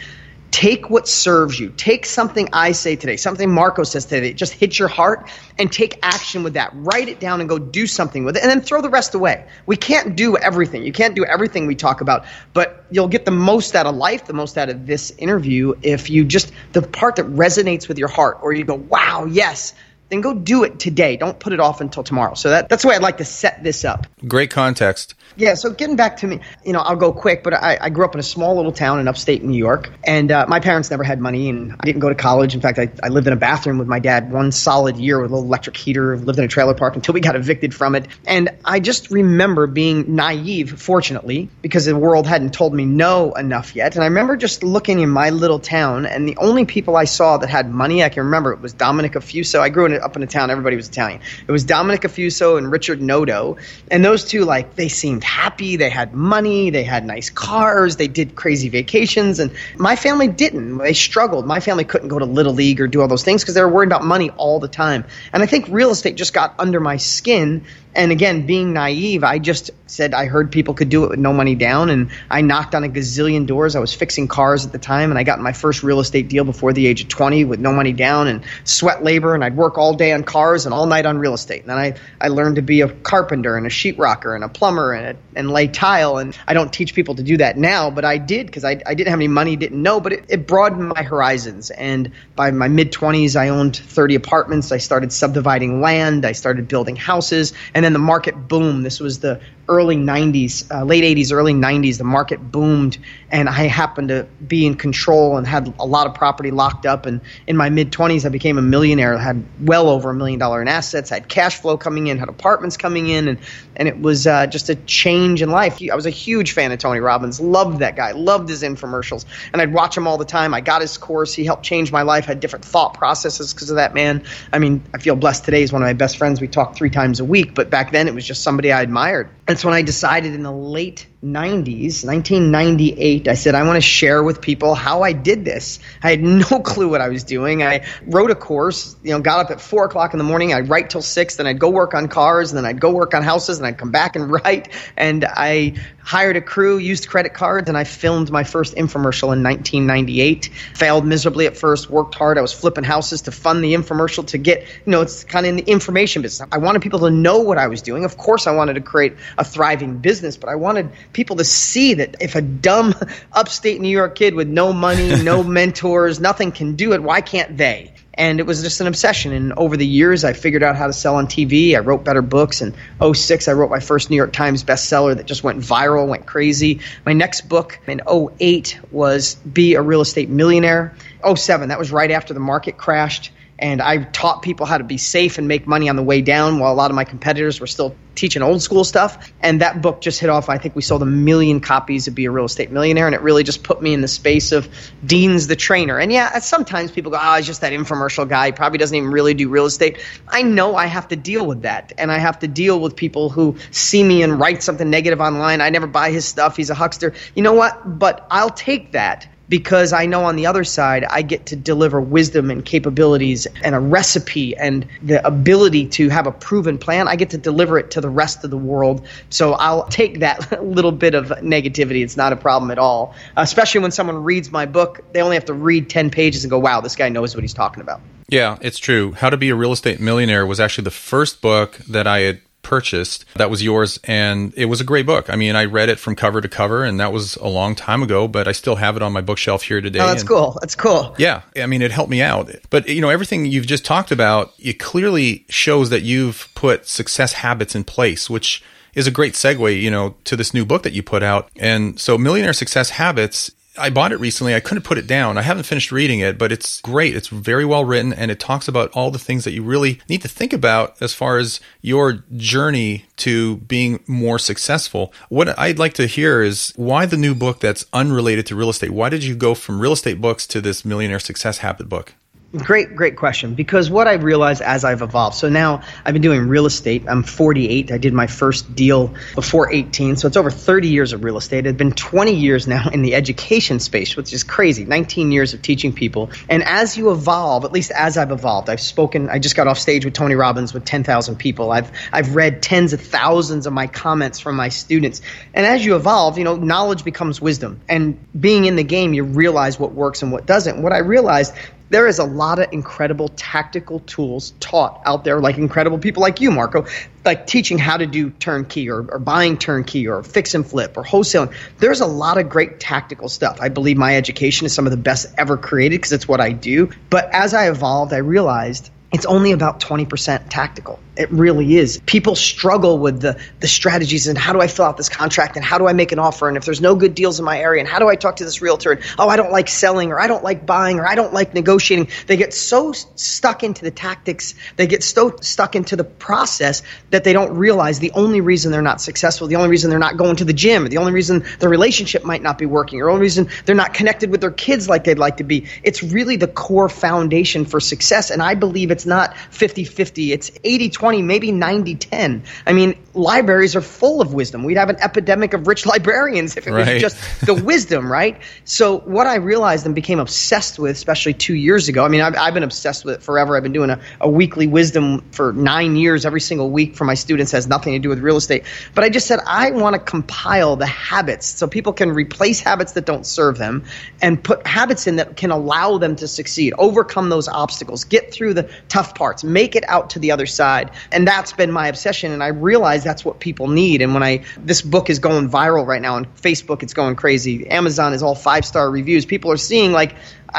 Take 0.52 0.90
what 0.90 1.08
serves 1.08 1.60
you. 1.60 1.74
Take 1.78 2.06
something 2.06 2.50
I 2.54 2.72
say 2.72 2.96
today, 2.96 3.18
something 3.18 3.52
Marco 3.52 3.84
says 3.84 4.06
today, 4.06 4.34
just 4.34 4.54
hit 4.54 4.80
your 4.80 4.88
heart 4.88 5.30
and 5.60 5.72
take 5.72 6.00
action 6.04 6.44
with 6.44 6.54
that. 6.54 6.72
Write 6.74 7.10
it 7.10 7.20
down 7.20 7.40
and 7.40 7.50
go 7.50 7.58
do 7.58 7.88
something 7.88 8.24
with 8.24 8.38
it 8.38 8.44
and 8.44 8.50
then 8.50 8.62
throw 8.62 8.82
the 8.82 8.90
rest 8.90 9.14
away. 9.14 9.46
We 9.66 9.76
can't 9.76 10.16
do 10.16 10.38
everything. 10.38 10.84
You 10.84 10.92
can't 10.92 11.16
do 11.16 11.26
everything 11.26 11.68
we 11.68 11.76
talk 11.76 12.02
about, 12.02 12.26
but 12.54 12.86
you'll 12.92 13.08
get 13.08 13.26
the 13.26 13.32
most 13.32 13.76
out 13.76 13.86
of 13.86 13.96
life, 13.96 14.26
the 14.26 14.34
most 14.34 14.58
out 14.58 14.70
of 14.70 14.86
this 14.86 15.12
interview 15.18 15.74
if 15.82 16.10
you 16.10 16.24
just, 16.24 16.52
the 16.74 16.82
part 16.82 17.18
that 17.18 17.26
resonates 17.26 17.88
with 17.88 17.98
your 17.98 18.10
heart 18.10 18.40
or 18.42 18.54
you 18.54 18.64
go, 18.64 18.76
wow, 18.76 19.26
yes, 19.26 19.74
then 20.10 20.22
go 20.22 20.34
do 20.34 20.64
it 20.64 20.80
today. 20.80 21.18
Don't 21.18 21.40
put 21.40 21.54
it 21.54 21.60
off 21.60 21.82
until 21.82 22.04
tomorrow. 22.04 22.34
So 22.34 22.50
that, 22.50 22.70
that's 22.70 22.84
the 22.84 22.90
way 22.90 22.96
I'd 22.96 23.02
like 23.02 23.18
to 23.18 23.26
set 23.26 23.64
this 23.64 23.86
up. 23.86 24.08
Great 24.28 24.52
context. 24.52 25.16
Yeah, 25.36 25.54
so 25.54 25.72
getting 25.72 25.96
back 25.96 26.18
to 26.18 26.28
me, 26.28 26.40
you 26.66 26.74
know, 26.74 26.80
I'll 26.80 26.96
go 26.96 27.14
quick, 27.14 27.44
but 27.44 27.54
I, 27.54 27.78
I 27.80 27.90
grew 27.90 28.06
up 28.06 28.16
in 28.16 28.20
a 28.20 28.24
small 28.24 28.56
little 28.56 28.72
town 28.72 29.00
in 29.00 29.08
upstate 29.08 29.44
New 29.44 29.58
York, 29.58 29.92
and 30.04 30.32
uh, 30.32 30.46
my 30.48 30.60
parents 30.60 30.90
never 30.90 31.04
had 31.04 31.20
money, 31.22 31.50
and 31.50 31.74
I 31.80 31.86
didn't 31.86 32.00
go 32.00 32.10
to 32.10 32.16
college. 32.16 32.56
In 32.56 32.62
fact, 32.62 32.80
I, 32.80 32.90
I 33.04 33.10
lived 33.10 33.28
in 33.28 33.34
a 33.34 33.38
bathroom 33.38 33.78
with 33.78 33.88
my 33.88 34.00
dad 34.00 34.32
one 34.32 34.52
solid 34.52 34.98
year 34.98 35.22
with 35.22 35.30
a 35.30 35.36
little 35.36 35.48
electric 35.48 35.78
heater, 35.78 36.18
lived 36.18 36.40
in 36.40 36.46
a 36.46 36.48
trailer 36.48 36.74
park 36.74 36.96
until 36.96 37.14
we 37.14 37.20
got 37.20 37.36
evicted 37.36 37.76
from 37.76 37.94
it. 37.94 38.08
And 38.26 38.50
I 38.66 38.80
just 38.80 39.12
remember 39.12 39.68
being 39.68 40.16
naive, 40.16 40.82
fortunately, 40.82 41.50
because 41.62 41.86
the 41.86 41.96
world 41.96 42.26
hadn't 42.26 42.54
told 42.54 42.74
me 42.74 42.86
no 42.86 43.34
enough 43.34 43.76
yet. 43.76 43.94
And 43.94 44.04
I 44.04 44.08
remember 44.08 44.38
just 44.38 44.64
looking 44.64 45.02
in 45.02 45.10
my 45.10 45.30
little 45.30 45.60
town, 45.60 46.08
and 46.08 46.28
the 46.28 46.38
only 46.38 46.66
people 46.66 46.96
I 46.96 47.06
saw 47.06 47.38
that 47.38 47.50
had 47.50 47.72
money, 47.72 48.04
I 48.04 48.10
can 48.10 48.24
remember, 48.24 48.54
it 48.54 48.60
was 48.60 48.74
Dominic 48.74 49.14
Affuso. 49.14 49.60
I 49.60 49.70
grew 49.70 49.86
in, 49.86 49.97
up 50.02 50.16
in 50.16 50.24
a 50.24 50.28
town, 50.28 50.50
everybody 50.50 50.76
was 50.76 50.88
Italian. 50.88 51.22
It 51.48 51.52
was 51.52 51.64
Dominic 51.64 52.02
Affuso 52.02 52.58
and 52.58 52.72
Richard 52.72 53.02
Noto. 53.02 53.58
And 53.90 54.04
those 54.04 54.26
two, 54.26 54.46
like, 54.46 54.76
they 54.76 54.90
seemed 54.90 55.24
happy. 55.24 55.76
They 55.76 55.90
had 55.90 56.14
money. 56.14 56.70
They 56.70 56.84
had 56.84 57.06
nice 57.06 57.30
cars. 57.30 57.96
They 57.96 58.08
did 58.08 58.36
crazy 58.36 58.70
vacations. 58.70 59.40
And 59.40 59.52
my 59.78 59.96
family 59.96 60.28
didn't. 60.28 60.78
They 60.78 60.94
struggled. 60.94 61.46
My 61.46 61.60
family 61.60 61.84
couldn't 61.84 62.10
go 62.10 62.20
to 62.20 62.26
Little 62.26 62.54
League 62.54 62.82
or 62.82 62.88
do 62.88 63.02
all 63.02 63.08
those 63.08 63.24
things 63.24 63.44
because 63.44 63.56
they 63.56 63.62
were 63.62 63.70
worried 63.70 63.88
about 63.88 64.04
money 64.04 64.30
all 64.32 64.60
the 64.60 64.68
time. 64.68 65.06
And 65.34 65.44
I 65.44 65.46
think 65.46 65.68
real 65.70 65.92
estate 65.92 66.16
just 66.16 66.34
got 66.34 66.56
under 66.60 66.80
my 66.80 66.98
skin 66.98 67.66
and 67.98 68.12
again, 68.12 68.46
being 68.46 68.74
naive, 68.74 69.24
I 69.24 69.40
just 69.40 69.72
said 69.88 70.14
I 70.14 70.26
heard 70.26 70.52
people 70.52 70.76
could 70.76 70.90
do 70.90 71.06
it 71.06 71.10
with 71.10 71.20
no 71.20 71.34
money 71.34 71.56
down, 71.56 71.90
and 71.90 72.12
I 72.30 72.42
knocked 72.42 72.76
on 72.76 72.84
a 72.84 72.90
gazillion 72.90 73.48
doors. 73.48 73.76
I 73.76 73.80
was 73.80 73.92
fixing 73.92 74.28
cars 74.28 74.68
at 74.68 74.72
the 74.72 74.78
time, 74.78 75.10
and 75.10 75.18
I 75.18 75.24
got 75.24 75.40
my 75.40 75.52
first 75.52 75.82
real 75.82 76.00
estate 76.00 76.30
deal 76.30 76.44
before 76.44 76.74
the 76.74 76.86
age 76.86 77.02
of 77.02 77.08
20 77.08 77.46
with 77.46 77.60
no 77.60 77.74
money 77.74 77.94
down 77.94 78.28
and 78.28 78.44
sweat 78.66 79.04
labor, 79.04 79.34
and 79.34 79.44
I'd 79.44 79.58
work 79.58 79.80
all 79.80 79.96
day 79.96 80.12
on 80.12 80.24
cars 80.24 80.66
and 80.66 80.76
all 80.76 80.86
night 80.86 81.08
on 81.08 81.18
real 81.18 81.34
estate. 81.34 81.62
And 81.62 81.72
then 81.72 81.78
I, 81.78 81.96
I 82.22 82.28
learned 82.28 82.58
to 82.58 82.62
be 82.62 82.82
a 82.82 82.90
carpenter 82.90 83.58
and 83.58 83.66
a 83.66 83.70
sheetrocker 83.70 84.36
and 84.36 84.44
a 84.44 84.50
plumber 84.50 84.94
and, 84.94 85.18
a, 85.18 85.40
and 85.40 85.50
lay 85.50 85.68
tile. 85.68 86.20
And 86.20 86.38
I 86.48 86.54
don't 86.54 86.72
teach 86.72 86.94
people 86.94 87.16
to 87.16 87.24
do 87.24 87.38
that 87.38 87.58
now, 87.58 87.90
but 87.90 88.06
I 88.06 88.20
did 88.20 88.46
because 88.46 88.64
I, 88.64 88.80
I 88.86 88.94
didn't 88.94 89.08
have 89.08 89.18
any 89.18 89.28
money, 89.28 89.56
didn't 89.56 89.82
know, 89.82 90.00
but 90.00 90.14
it, 90.14 90.26
it 90.30 90.46
broadened 90.46 90.90
my 90.90 91.02
horizons. 91.02 91.72
And 91.72 92.12
by 92.36 92.52
my 92.52 92.68
mid 92.68 92.92
20s, 92.92 93.36
I 93.36 93.50
owned 93.50 93.76
30 93.76 94.14
apartments. 94.14 94.72
I 94.72 94.78
started 94.78 95.12
subdividing 95.12 95.82
land. 95.82 96.26
I 96.26 96.34
started 96.34 96.68
building 96.68 96.96
houses. 96.96 97.54
And 97.74 97.87
then 97.88 97.94
the 97.94 98.00
market 98.00 98.50
boomed. 98.50 98.86
This 98.86 99.00
was 99.00 99.20
the 99.20 99.40
early 99.70 99.96
90s, 99.96 100.70
uh, 100.72 100.84
late 100.84 101.04
80s, 101.04 101.32
early 101.32 101.54
90s. 101.54 101.98
The 101.98 102.04
market 102.04 102.52
boomed, 102.52 102.98
and 103.32 103.48
I 103.48 103.64
happened 103.64 104.10
to 104.10 104.28
be 104.46 104.66
in 104.66 104.76
control 104.76 105.38
and 105.38 105.48
had 105.48 105.74
a 105.80 105.86
lot 105.86 106.06
of 106.06 106.14
property 106.14 106.52
locked 106.52 106.86
up. 106.86 107.06
And 107.06 107.22
in 107.48 107.56
my 107.56 107.70
mid 107.70 107.92
20s, 107.92 108.26
I 108.26 108.30
became 108.30 108.58
a 108.58 108.62
millionaire. 108.62 109.18
had 109.18 109.42
well 109.62 109.88
over 109.88 110.10
a 110.10 110.14
million 110.14 110.38
dollar 110.38 110.62
in 110.62 110.68
assets. 110.68 111.10
had 111.10 111.30
cash 111.30 111.62
flow 111.62 111.78
coming 111.78 112.08
in, 112.08 112.18
had 112.18 112.28
apartments 112.28 112.76
coming 112.76 113.08
in, 113.08 113.30
and 113.30 113.40
and 113.78 113.88
it 113.88 114.00
was 114.00 114.26
uh, 114.28 114.48
just 114.48 114.70
a 114.70 114.76
change 114.76 115.42
in 115.42 115.50
life. 115.50 115.80
I 115.90 115.96
was 115.96 116.08
a 116.08 116.12
huge 116.12 116.52
fan 116.54 116.72
of 116.72 116.80
Tony 116.80 117.00
Robbins. 117.00 117.40
Loved 117.40 117.80
that 117.80 117.96
guy. 117.96 118.12
Loved 118.12 118.50
his 118.50 118.64
infomercials, 118.64 119.26
and 119.54 119.62
I'd 119.62 119.72
watch 119.72 119.96
him 119.96 120.08
all 120.08 120.18
the 120.18 120.26
time. 120.26 120.54
I 120.54 120.62
got 120.62 120.82
his 120.82 120.98
course. 120.98 121.34
He 121.34 121.46
helped 121.46 121.64
change 121.64 121.92
my 121.92 122.02
life. 122.02 122.26
Had 122.26 122.42
different 122.42 122.66
thought 122.66 122.96
processes 122.96 123.54
because 123.54 123.70
of 123.70 123.78
that 123.78 123.94
man. 123.94 124.24
I 124.52 124.60
mean, 124.60 124.84
I 124.94 124.98
feel 124.98 125.16
blessed 125.16 125.46
today. 125.46 125.62
He's 125.62 125.72
one 125.72 125.82
of 125.82 125.88
my 125.88 125.94
best 125.94 126.18
friends. 126.18 126.42
We 126.42 126.48
talk 126.48 126.76
three 126.76 126.90
times 126.90 127.20
a 127.20 127.26
week, 127.26 127.54
but 127.54 127.70
back 127.78 127.92
then 127.92 128.08
it 128.08 128.14
was 128.16 128.26
just 128.26 128.42
somebody 128.42 128.72
I 128.72 128.82
admired. 128.82 129.30
That's 129.48 129.64
when 129.64 129.74
I 129.74 129.82
decided 129.82 130.34
in 130.34 130.44
the 130.44 130.52
late 130.52 131.08
90s, 131.24 132.06
1998, 132.06 133.28
I 133.28 133.34
said, 133.34 133.56
I 133.56 133.64
want 133.64 133.78
to 133.78 133.82
share 133.82 134.22
with 134.22 134.40
people 134.40 134.76
how 134.76 135.02
I 135.02 135.14
did 135.14 135.46
this. 135.46 135.80
I 136.04 136.12
had 136.12 136.22
no 136.52 136.60
clue 136.60 136.90
what 136.90 137.02
I 137.02 137.10
was 137.10 137.24
doing. 137.24 137.64
I 137.64 137.86
wrote 138.06 138.30
a 138.30 138.36
course, 138.36 138.96
you 139.04 139.12
know, 139.12 139.20
got 139.20 139.46
up 139.46 139.52
at 139.52 139.60
four 139.60 139.86
o'clock 139.86 140.14
in 140.14 140.20
the 140.20 140.24
morning. 140.24 140.54
I'd 140.54 140.70
write 140.70 140.90
till 140.92 141.02
six, 141.02 141.38
then 141.38 141.48
I'd 141.48 141.60
go 141.60 141.70
work 141.70 141.96
on 141.96 142.08
cars, 142.08 142.52
and 142.52 142.58
then 142.58 142.66
I'd 142.66 142.80
go 142.80 142.92
work 142.92 143.16
on 143.16 143.24
houses, 143.24 143.58
and 143.58 143.66
I'd 143.66 143.78
come 143.78 143.90
back 143.90 144.16
and 144.16 144.30
write. 144.32 144.70
And 144.96 145.26
I 145.26 145.76
hired 146.00 146.38
a 146.38 146.42
crew, 146.42 146.78
used 146.78 147.10
credit 147.10 147.34
cards, 147.34 147.68
and 147.68 147.78
I 147.78 147.84
filmed 147.84 148.30
my 148.30 148.44
first 148.44 148.76
infomercial 148.76 149.34
in 149.34 149.44
1998. 149.44 150.52
Failed 150.76 151.06
miserably 151.06 151.48
at 151.48 151.58
first, 151.58 151.90
worked 151.90 152.16
hard. 152.16 152.38
I 152.38 152.42
was 152.42 152.54
flipping 152.54 152.84
houses 152.84 153.24
to 153.24 153.32
fund 153.32 153.64
the 153.64 153.74
infomercial 153.74 154.28
to 154.28 154.38
get, 154.38 154.62
you 154.86 154.92
know, 154.92 155.02
it's 155.02 155.24
kind 155.24 155.46
of 155.46 155.50
in 155.50 155.56
the 155.56 155.70
information 155.70 156.22
business. 156.22 156.48
I 156.52 156.60
wanted 156.60 156.82
people 156.82 157.00
to 157.00 157.10
know 157.10 157.40
what 157.40 157.58
I 157.58 157.68
was 157.68 157.82
doing. 157.82 158.06
Of 158.06 158.18
course, 158.18 158.46
I 158.46 158.52
wanted 158.52 158.76
to 158.76 158.82
create 158.82 159.16
a 159.38 159.44
thriving 159.44 159.98
business, 159.98 160.38
but 160.38 160.50
I 160.50 160.56
wanted 160.56 160.90
people 161.14 161.38
to 161.38 161.44
see 161.44 161.96
that 161.96 162.16
if 162.22 162.36
a 162.36 162.42
dumb 162.42 162.96
upstate 163.32 163.80
New 163.80 163.90
York 163.90 164.16
kid 164.16 164.34
with 164.34 164.48
no 164.48 164.74
money, 164.74 165.24
no 165.24 165.44
mentors, 165.60 166.20
nothing 166.20 166.52
can 166.52 166.76
do 166.76 166.94
it, 166.94 167.02
why 167.02 167.22
can't 167.22 167.58
they? 167.58 167.94
and 168.18 168.40
it 168.40 168.48
was 168.48 168.64
just 168.64 168.82
an 168.82 168.88
obsession. 168.88 169.32
And 169.32 169.54
over 169.54 169.78
the 169.78 169.86
years, 169.86 170.24
I 170.24 170.34
figured 170.34 170.64
out 170.64 170.76
how 170.76 170.88
to 170.88 170.94
sell 170.94 171.18
on 171.18 171.28
TV. 171.28 171.76
I 171.76 171.80
wrote 171.80 172.04
better 172.04 172.24
books. 172.24 172.62
In 172.62 172.74
06, 173.14 173.48
I 173.48 173.54
wrote 173.54 173.70
my 173.70 173.80
first 173.80 174.10
New 174.10 174.16
York 174.16 174.34
Times 174.34 174.64
bestseller 174.64 175.16
that 175.16 175.28
just 175.28 175.44
went 175.44 175.60
viral, 175.60 176.08
went 176.08 176.26
crazy. 176.26 176.80
My 177.06 177.14
next 177.14 177.42
book 177.42 177.80
in 177.86 178.02
08 178.10 178.80
was 178.92 179.36
Be 179.36 179.76
a 179.76 179.82
Real 179.84 180.02
Estate 180.02 180.30
Millionaire. 180.30 180.96
07, 181.32 181.70
that 181.70 181.78
was 181.78 181.92
right 181.92 182.10
after 182.10 182.34
the 182.34 182.40
market 182.40 182.78
crashed 182.78 183.32
and 183.60 183.82
I 183.82 184.04
taught 184.04 184.44
people 184.44 184.66
how 184.66 184.78
to 184.78 184.84
be 184.84 184.98
safe 184.98 185.38
and 185.38 185.48
make 185.48 185.66
money 185.66 185.90
on 185.90 185.96
the 185.96 186.04
way 186.04 186.22
down 186.22 186.60
while 186.60 186.72
a 186.72 186.76
lot 186.76 186.92
of 186.92 186.96
my 186.96 187.06
competitors 187.06 187.60
were 187.60 187.68
still 187.68 187.96
teaching 188.18 188.42
old 188.42 188.62
school 188.62 188.84
stuff. 188.84 189.32
And 189.40 189.62
that 189.62 189.82
book 189.82 190.02
just 190.02 190.20
hit 190.20 190.30
off. 190.30 190.50
I 190.50 190.58
think 190.58 190.76
we 190.76 190.82
sold 190.82 191.02
a 191.02 191.06
million 191.06 191.62
copies 191.62 192.08
of 192.08 192.16
Be 192.16 192.26
a 192.26 192.32
Real 192.32 192.46
Estate 192.46 192.72
Millionaire, 192.72 193.06
and 193.06 193.16
it 193.16 193.22
really 193.22 193.44
just 193.44 193.64
put 193.64 193.82
me 193.82 193.94
in 193.94 194.02
the 194.02 194.08
space 194.08 194.52
of 194.52 194.68
Dean's 195.06 195.48
the 195.48 195.56
trainer. 195.56 195.98
And 195.98 196.12
yeah, 196.12 196.40
sometimes 196.40 196.92
people 196.92 197.12
go, 197.12 197.20
oh, 197.22 197.36
he's 197.38 197.46
just 197.46 197.62
that 197.62 197.72
infomercial 197.72 198.28
guy. 198.28 198.48
He 198.48 198.52
probably 198.52 198.80
doesn't 198.80 198.96
even 198.96 199.12
really 199.12 199.34
do 199.34 199.48
real 199.48 199.66
estate. 199.66 200.00
I 200.28 200.42
know 200.42 200.76
I 200.76 200.88
have 200.88 201.08
to 201.10 201.16
deal 201.16 201.46
with 201.46 201.62
that, 201.62 201.94
and 201.98 202.12
I 202.12 202.18
have 202.18 202.40
to 202.40 202.48
deal 202.48 202.80
with 202.80 202.96
people 202.96 203.30
who 203.30 203.58
see 203.72 204.04
me 204.04 204.24
and 204.24 204.40
write 204.40 204.64
something 204.64 204.90
negative 204.90 205.22
online. 205.22 205.62
I 205.62 205.70
never 205.70 205.88
buy 205.88 206.12
his 206.12 206.26
stuff. 206.26 206.58
He's 206.58 206.70
a 206.70 206.76
huckster. 206.76 207.14
You 207.36 207.44
know 207.44 207.54
what? 207.54 208.00
But 208.00 208.26
I'll 208.30 208.50
take 208.50 208.92
that 208.94 209.28
because 209.50 209.94
I 209.94 210.06
know 210.06 210.26
on 210.26 210.36
the 210.36 210.46
other 210.46 210.64
side 210.64 211.06
I 211.10 211.22
get 211.22 211.48
to 211.48 211.56
deliver 211.56 212.02
wisdom 212.02 212.52
and 212.52 212.64
capabilities 212.64 213.48
and 213.64 213.76
a 213.76 213.80
recipe 213.80 214.56
and 214.56 214.88
the 215.02 215.26
ability 215.26 215.88
to 215.88 216.10
have 216.10 216.28
a 216.28 216.32
proven 216.32 216.78
plan. 216.78 217.08
I 217.08 217.16
get 217.16 217.30
to 217.32 217.38
deliver 217.38 217.78
it 217.78 217.92
to 217.92 218.02
the 218.02 218.10
rest 218.10 218.44
of 218.44 218.52
the 218.52 218.58
world. 218.58 219.08
So 219.30 219.54
I'll 219.54 219.88
take 219.88 220.20
that 220.20 220.64
little 220.64 220.92
bit 220.92 221.16
of 221.16 221.28
negativity. 221.28 222.04
It's 222.04 222.18
not 222.18 222.34
a 222.34 222.38
problem 222.38 222.72
at 222.72 222.80
all. 222.80 223.16
Especially 223.36 223.82
when 223.82 223.92
someone 223.92 224.24
reads 224.24 224.52
my 224.52 224.66
book, 224.66 225.02
they 225.14 225.22
only 225.22 225.36
have 225.36 225.46
to 225.46 225.54
read 225.54 225.90
10 225.90 226.10
pages 226.10 226.44
and 226.44 226.52
go, 226.52 226.60
wow, 226.60 226.82
this 226.82 226.96
guy 226.96 227.10
knows 227.10 227.36
what 227.36 227.44
he's 227.44 227.54
talking 227.54 227.82
about. 227.82 228.02
Yeah, 228.30 228.58
it's 228.62 228.78
true. 228.78 229.14
How 229.14 229.30
to 229.30 229.38
Be 229.38 229.50
a 229.50 229.56
Real 229.56 229.72
Estate 229.72 230.02
Millionaire 230.02 230.46
was 230.46 230.60
actually 230.60 230.84
the 230.84 230.92
first 230.92 231.42
book 231.42 231.78
that 231.90 232.08
I 232.08 232.20
had 232.20 232.42
purchased 232.68 233.24
that 233.36 233.50
was 233.50 233.64
yours 233.64 233.98
and 234.04 234.54
it 234.58 234.66
was 234.66 234.82
a 234.82 234.84
great 234.84 235.06
book. 235.06 235.30
I 235.30 235.38
mean, 235.38 235.56
I 235.56 235.64
read 235.64 235.88
it 235.88 236.00
from 236.00 236.16
cover 236.16 236.42
to 236.42 236.50
cover 236.50 236.84
and 236.84 237.00
that 237.00 237.14
was 237.14 237.38
a 237.38 237.48
long 237.48 237.76
time 237.76 238.04
ago, 238.04 238.28
but 238.28 238.46
I 238.46 238.52
still 238.52 238.76
have 238.76 238.98
it 238.98 239.02
on 239.02 239.14
my 239.14 239.22
bookshelf 239.22 239.64
here 239.64 239.80
today. 239.80 240.00
Oh, 240.00 240.08
that's 240.08 240.22
and, 240.22 240.30
cool. 240.30 240.58
That's 240.60 240.76
cool. 240.76 241.16
Yeah. 241.18 241.44
I 241.56 241.66
mean, 241.66 241.82
it 241.82 241.92
helped 241.92 242.12
me 242.12 242.22
out. 242.22 242.52
But 242.70 242.90
you 242.90 243.00
know, 243.00 243.10
everything 243.10 243.46
you've 243.46 243.68
just 243.68 243.86
talked 243.86 244.12
about, 244.12 244.54
it 244.60 244.80
clearly 244.80 245.46
shows 245.48 245.90
that 245.92 246.02
you've 246.02 246.50
put 246.56 246.88
success 246.88 247.34
habits 247.34 247.74
in 247.74 247.86
place, 247.86 248.30
which 248.30 248.62
is 248.96 249.08
a 249.08 249.12
great 249.12 249.34
segue, 249.34 249.82
you 249.82 249.90
know, 249.90 250.16
to 250.26 250.36
this 250.36 250.54
new 250.54 250.66
book 250.66 250.84
that 250.84 250.92
you 250.92 251.02
put 251.02 251.24
out. 251.24 251.50
And 251.56 251.98
so 251.98 252.18
Millionaire 252.18 252.52
Success 252.52 252.90
Habits 252.90 253.52
I 253.78 253.90
bought 253.90 254.12
it 254.12 254.20
recently. 254.20 254.56
I 254.56 254.60
couldn't 254.60 254.84
put 254.84 254.98
it 254.98 255.08
down. 255.08 255.38
I 255.38 255.42
haven't 255.42 255.64
finished 255.64 255.92
reading 255.92 256.20
it, 256.20 256.38
but 256.38 256.52
it's 256.52 256.82
great. 256.82 257.16
It's 257.16 257.28
very 257.28 257.66
well 257.66 257.86
written 257.86 258.14
and 258.14 258.32
it 258.32 258.40
talks 258.40 258.68
about 258.68 258.92
all 258.92 259.12
the 259.12 259.20
things 259.20 259.44
that 259.44 259.54
you 259.54 259.64
really 259.64 260.00
need 260.10 260.22
to 260.22 260.28
think 260.28 260.54
about 260.54 261.02
as 261.02 261.14
far 261.14 261.38
as 261.38 261.60
your 261.82 262.24
journey 262.36 263.06
to 263.18 263.58
being 263.58 264.04
more 264.08 264.40
successful. 264.40 265.14
What 265.30 265.58
I'd 265.58 265.80
like 265.80 265.94
to 265.94 266.08
hear 266.08 266.42
is 266.42 266.74
why 266.76 267.06
the 267.06 267.18
new 267.18 267.36
book 267.36 267.60
that's 267.60 267.86
unrelated 267.94 268.46
to 268.48 268.56
real 268.56 268.70
estate? 268.70 268.92
Why 268.92 269.10
did 269.10 269.24
you 269.24 269.36
go 269.36 269.54
from 269.54 269.80
real 269.80 269.94
estate 269.94 270.22
books 270.22 270.48
to 270.48 270.62
this 270.62 270.86
millionaire 270.86 271.20
success 271.20 271.60
habit 271.60 271.90
book? 271.90 272.14
Great, 272.56 272.96
great 272.96 273.18
question. 273.18 273.56
Because 273.56 273.90
what 273.90 274.08
I 274.08 274.14
realized 274.14 274.62
as 274.62 274.86
I've 274.86 275.02
evolved, 275.02 275.36
so 275.36 275.50
now 275.50 275.82
I've 276.06 276.14
been 276.14 276.22
doing 276.22 276.48
real 276.48 276.66
estate. 276.66 277.04
I'm 277.06 277.24
48. 277.24 277.92
I 277.92 277.98
did 277.98 278.14
my 278.14 278.28
first 278.28 278.74
deal 278.74 279.14
before 279.36 279.70
18. 279.70 280.16
So 280.16 280.30
it's 280.30 280.38
over 280.38 280.50
30 280.50 280.88
years 280.88 281.12
of 281.12 281.26
real 281.26 281.36
estate. 281.36 281.66
It's 281.66 281.78
been 281.78 281.92
20 281.92 282.36
years 282.36 282.66
now 282.66 282.88
in 282.90 283.02
the 283.02 283.16
education 283.16 283.82
space, 283.82 284.16
which 284.16 284.32
is 284.32 284.46
crazy. 284.46 284.86
19 284.86 285.34
years 285.34 285.54
of 285.54 285.62
teaching 285.62 285.92
people. 285.92 286.30
And 286.48 286.64
as 286.64 286.98
you 286.98 287.12
evolve, 287.12 287.66
at 287.66 287.74
least 287.74 287.92
as 287.92 288.18
I've 288.18 288.32
evolved, 288.32 288.70
I've 288.70 288.80
spoken, 288.80 289.30
I 289.30 289.40
just 289.40 289.58
got 289.58 289.68
off 289.68 289.78
stage 289.78 290.06
with 290.06 290.14
Tony 290.14 290.36
Robbins 290.36 290.74
with 290.74 290.86
10,000 290.86 291.36
people. 291.36 291.70
I've, 291.70 291.92
I've 292.14 292.34
read 292.34 292.62
tens 292.64 292.94
of 292.94 293.02
thousands 293.02 293.68
of 293.68 293.74
my 293.74 293.88
comments 293.88 294.40
from 294.40 294.56
my 294.56 294.70
students. 294.70 295.22
And 295.54 295.66
as 295.66 295.86
you 295.86 295.98
evolve, 295.98 296.38
you 296.38 296.46
know, 296.46 296.56
knowledge 296.56 297.04
becomes 297.04 297.42
wisdom. 297.42 297.82
And 297.90 298.18
being 298.40 298.64
in 298.64 298.78
the 298.78 298.86
game, 298.86 299.14
you 299.14 299.26
realize 299.26 299.78
what 299.78 299.92
works 299.92 300.22
and 300.22 300.32
what 300.32 300.46
doesn't. 300.46 300.82
What 300.82 300.94
I 300.94 301.00
realized 301.00 301.54
there 301.90 302.08
is 302.08 302.20
a 302.20 302.24
lot 302.24 302.60
of 302.60 302.68
incredible 302.72 303.30
tactical 303.30 304.00
tools 304.02 304.54
taught 304.60 305.02
out 305.06 305.24
there, 305.24 305.40
like 305.40 305.58
incredible 305.58 305.98
people 305.98 306.22
like 306.22 306.42
you, 306.42 306.52
Marco, 306.52 306.86
like 307.26 307.48
teaching 307.48 307.78
how 307.78 307.98
to 307.98 308.06
do 308.06 308.30
turnkey 308.30 308.90
or, 308.90 309.06
or 309.10 309.20
buying 309.20 309.58
turnkey 309.58 310.08
or 310.08 310.24
fix 310.24 310.54
and 310.54 310.66
flip 310.66 310.98
or 310.98 311.04
wholesaling. 311.04 311.54
There's 311.80 312.02
a 312.02 312.06
lot 312.06 312.38
of 312.38 312.50
great 312.50 312.80
tactical 312.80 313.30
stuff. 313.30 313.60
I 313.62 313.70
believe 313.70 313.98
my 313.98 314.16
education 314.16 314.66
is 314.66 314.74
some 314.74 314.86
of 314.86 314.92
the 314.92 314.98
best 314.98 315.28
ever 315.38 315.58
created 315.58 316.00
because 316.00 316.12
it's 316.12 316.28
what 316.28 316.42
I 316.42 316.52
do. 316.52 316.90
But 317.10 317.30
as 317.34 317.54
I 317.54 317.70
evolved, 317.70 318.14
I 318.14 318.18
realized 318.18 318.90
it's 319.14 319.26
only 319.26 319.52
about 319.52 319.80
20% 319.80 320.50
tactical. 320.50 321.00
It 321.18 321.32
really 321.32 321.78
is. 321.78 322.00
People 322.06 322.36
struggle 322.36 323.00
with 323.00 323.22
the, 323.22 323.40
the 323.60 323.68
strategies 323.68 324.28
and 324.28 324.38
how 324.38 324.54
do 324.54 324.62
I 324.62 324.68
fill 324.68 324.86
out 324.86 324.98
this 324.98 325.10
contract 325.10 325.56
and 325.56 325.66
how 325.66 325.80
do 325.80 325.88
I 325.88 325.94
make 325.94 326.12
an 326.12 326.20
offer 326.20 326.48
and 326.48 326.56
if 326.56 326.66
there's 326.66 326.80
no 326.80 326.96
good 326.96 327.16
deals 327.16 327.40
in 327.40 327.46
my 327.46 327.60
area 327.60 327.80
and 327.80 327.90
how 327.90 327.98
do 327.98 328.08
I 328.08 328.16
talk 328.16 328.36
to 328.36 328.46
this 328.46 328.62
realtor 328.62 328.92
and 328.92 329.02
oh 329.18 329.28
I 329.28 329.36
don't 329.36 329.52
like 329.52 329.68
selling 329.68 330.12
or 330.12 330.20
I 330.20 330.28
don't 330.28 330.44
like 330.44 330.66
buying 330.66 331.00
or 331.00 331.08
I 331.08 331.16
don't 331.16 331.34
like 331.34 331.56
negotiating. 331.56 332.10
They 332.28 332.38
get 332.38 332.54
so 332.54 332.92
stuck 332.92 333.64
into 333.64 333.84
the 333.84 333.90
tactics, 333.90 334.54
they 334.76 334.86
get 334.86 335.04
so 335.04 335.36
stuck 335.42 335.76
into 335.76 335.96
the 335.96 336.04
process 336.04 336.84
that 337.10 337.24
they 337.24 337.34
don't 337.34 337.58
realize 337.58 337.98
the 337.98 338.12
only 338.12 338.42
reason 338.42 338.72
they're 338.72 338.82
not 338.84 339.02
successful, 339.02 339.48
the 339.48 339.56
only 339.56 339.70
reason 339.70 339.90
they're 339.90 339.98
not 339.98 340.18
going 340.18 340.36
to 340.36 340.46
the 340.46 340.54
gym, 340.54 340.86
the 340.86 340.98
only 340.98 341.14
reason 341.14 341.44
their 341.60 341.70
relationship 341.70 342.26
might 342.26 342.44
not 342.44 342.60
be 342.60 342.68
working, 342.68 343.02
or 343.02 343.06
the 343.06 343.12
only 343.12 343.22
reason 343.24 343.50
they're 343.66 343.76
not 343.76 343.96
connected 343.96 344.30
with 344.30 344.42
their 344.42 344.52
kids 344.52 344.88
like 344.88 345.04
they'd 345.04 345.18
like 345.18 345.38
to 345.38 345.44
be. 345.44 345.66
It's 345.82 346.04
really 346.04 346.36
the 346.36 346.48
core 346.48 346.90
foundation 346.90 347.66
for 347.66 347.80
success 347.80 348.30
and 348.30 348.44
I 348.44 348.54
believe 348.54 348.92
it's 348.92 349.06
not 349.08 349.34
50-50, 349.52 350.30
it's 350.30 350.52
80-20 350.52 351.07
20, 351.07 351.07
maybe 351.16 351.52
90 351.52 351.96
10. 351.96 352.44
I 352.66 352.74
mean, 352.74 352.98
libraries 353.14 353.76
are 353.76 353.82
full 353.82 354.22
of 354.22 354.34
wisdom. 354.34 354.64
We'd 354.64 354.78
have 354.78 354.90
an 354.90 354.98
epidemic 354.98 355.54
of 355.54 355.68
rich 355.68 355.86
librarians 355.86 356.56
if 356.58 356.68
it 356.68 356.72
right. 356.72 356.94
was 356.94 357.02
just 357.02 357.46
the 357.46 357.54
wisdom, 357.64 358.12
right? 358.12 358.40
So, 358.66 359.00
what 359.00 359.28
I 359.28 359.36
realized 359.36 359.86
and 359.86 359.96
became 359.96 360.20
obsessed 360.20 360.80
with, 360.80 360.96
especially 360.96 361.34
two 361.34 361.56
years 361.56 361.88
ago, 361.88 362.06
I 362.06 362.08
mean, 362.08 362.22
I've, 362.22 362.36
I've 362.36 362.54
been 362.54 362.64
obsessed 362.64 363.06
with 363.06 363.16
it 363.16 363.24
forever. 363.24 363.58
I've 363.58 363.64
been 363.64 363.74
doing 363.74 363.90
a, 363.90 364.00
a 364.22 364.30
weekly 364.30 364.68
wisdom 364.68 365.22
for 365.32 365.54
nine 365.54 365.96
years, 365.96 366.26
every 366.26 366.42
single 366.42 366.70
week 366.70 366.96
for 366.96 367.06
my 367.06 367.16
students, 367.16 367.52
has 367.52 367.68
nothing 367.68 367.94
to 367.94 368.00
do 368.00 368.10
with 368.10 368.20
real 368.20 368.38
estate. 368.38 368.64
But 368.94 369.04
I 369.04 369.10
just 369.10 369.28
said, 369.28 369.40
I 369.46 369.72
want 369.72 369.96
to 369.96 370.00
compile 370.00 370.76
the 370.76 370.86
habits 370.86 371.48
so 371.48 371.68
people 371.68 371.94
can 371.94 372.12
replace 372.12 372.60
habits 372.60 372.94
that 372.94 373.06
don't 373.06 373.26
serve 373.26 373.58
them 373.58 373.86
and 374.22 374.42
put 374.42 374.66
habits 374.66 375.08
in 375.08 375.18
that 375.18 375.38
can 375.38 375.52
allow 375.52 375.98
them 375.98 376.16
to 376.18 376.28
succeed, 376.28 376.74
overcome 376.78 377.30
those 377.30 377.48
obstacles, 377.48 378.04
get 378.04 378.32
through 378.34 378.54
the 378.54 378.70
tough 378.90 379.16
parts, 379.16 379.44
make 379.44 379.76
it 379.76 379.84
out 379.88 380.12
to 380.12 380.20
the 380.20 380.32
other 380.32 380.46
side 380.46 380.92
and 381.12 381.28
that's 381.28 381.54
been 381.54 381.72
my 381.72 381.88
obsession 381.88 382.32
and 382.32 382.44
i 382.44 382.48
realize 382.48 383.04
that's 383.04 383.24
what 383.24 383.40
people 383.40 383.68
need. 383.68 384.02
And 384.02 384.14
when 384.14 384.24
i 384.24 384.44
this 384.58 384.82
book 384.82 385.10
is 385.10 385.20
going 385.20 385.50
viral 385.50 385.86
right 385.86 386.02
now 386.02 386.16
on 386.16 386.26
facebook 386.26 386.84
it's 386.84 386.94
going 386.94 387.16
crazy. 387.16 387.70
Amazon 387.70 388.14
is 388.14 388.24
all 388.24 388.36
five 388.36 388.66
star 388.66 388.90
reviews. 388.90 389.26
People 389.26 389.52
are 389.52 389.58
seeing 389.58 389.92
like 389.92 390.16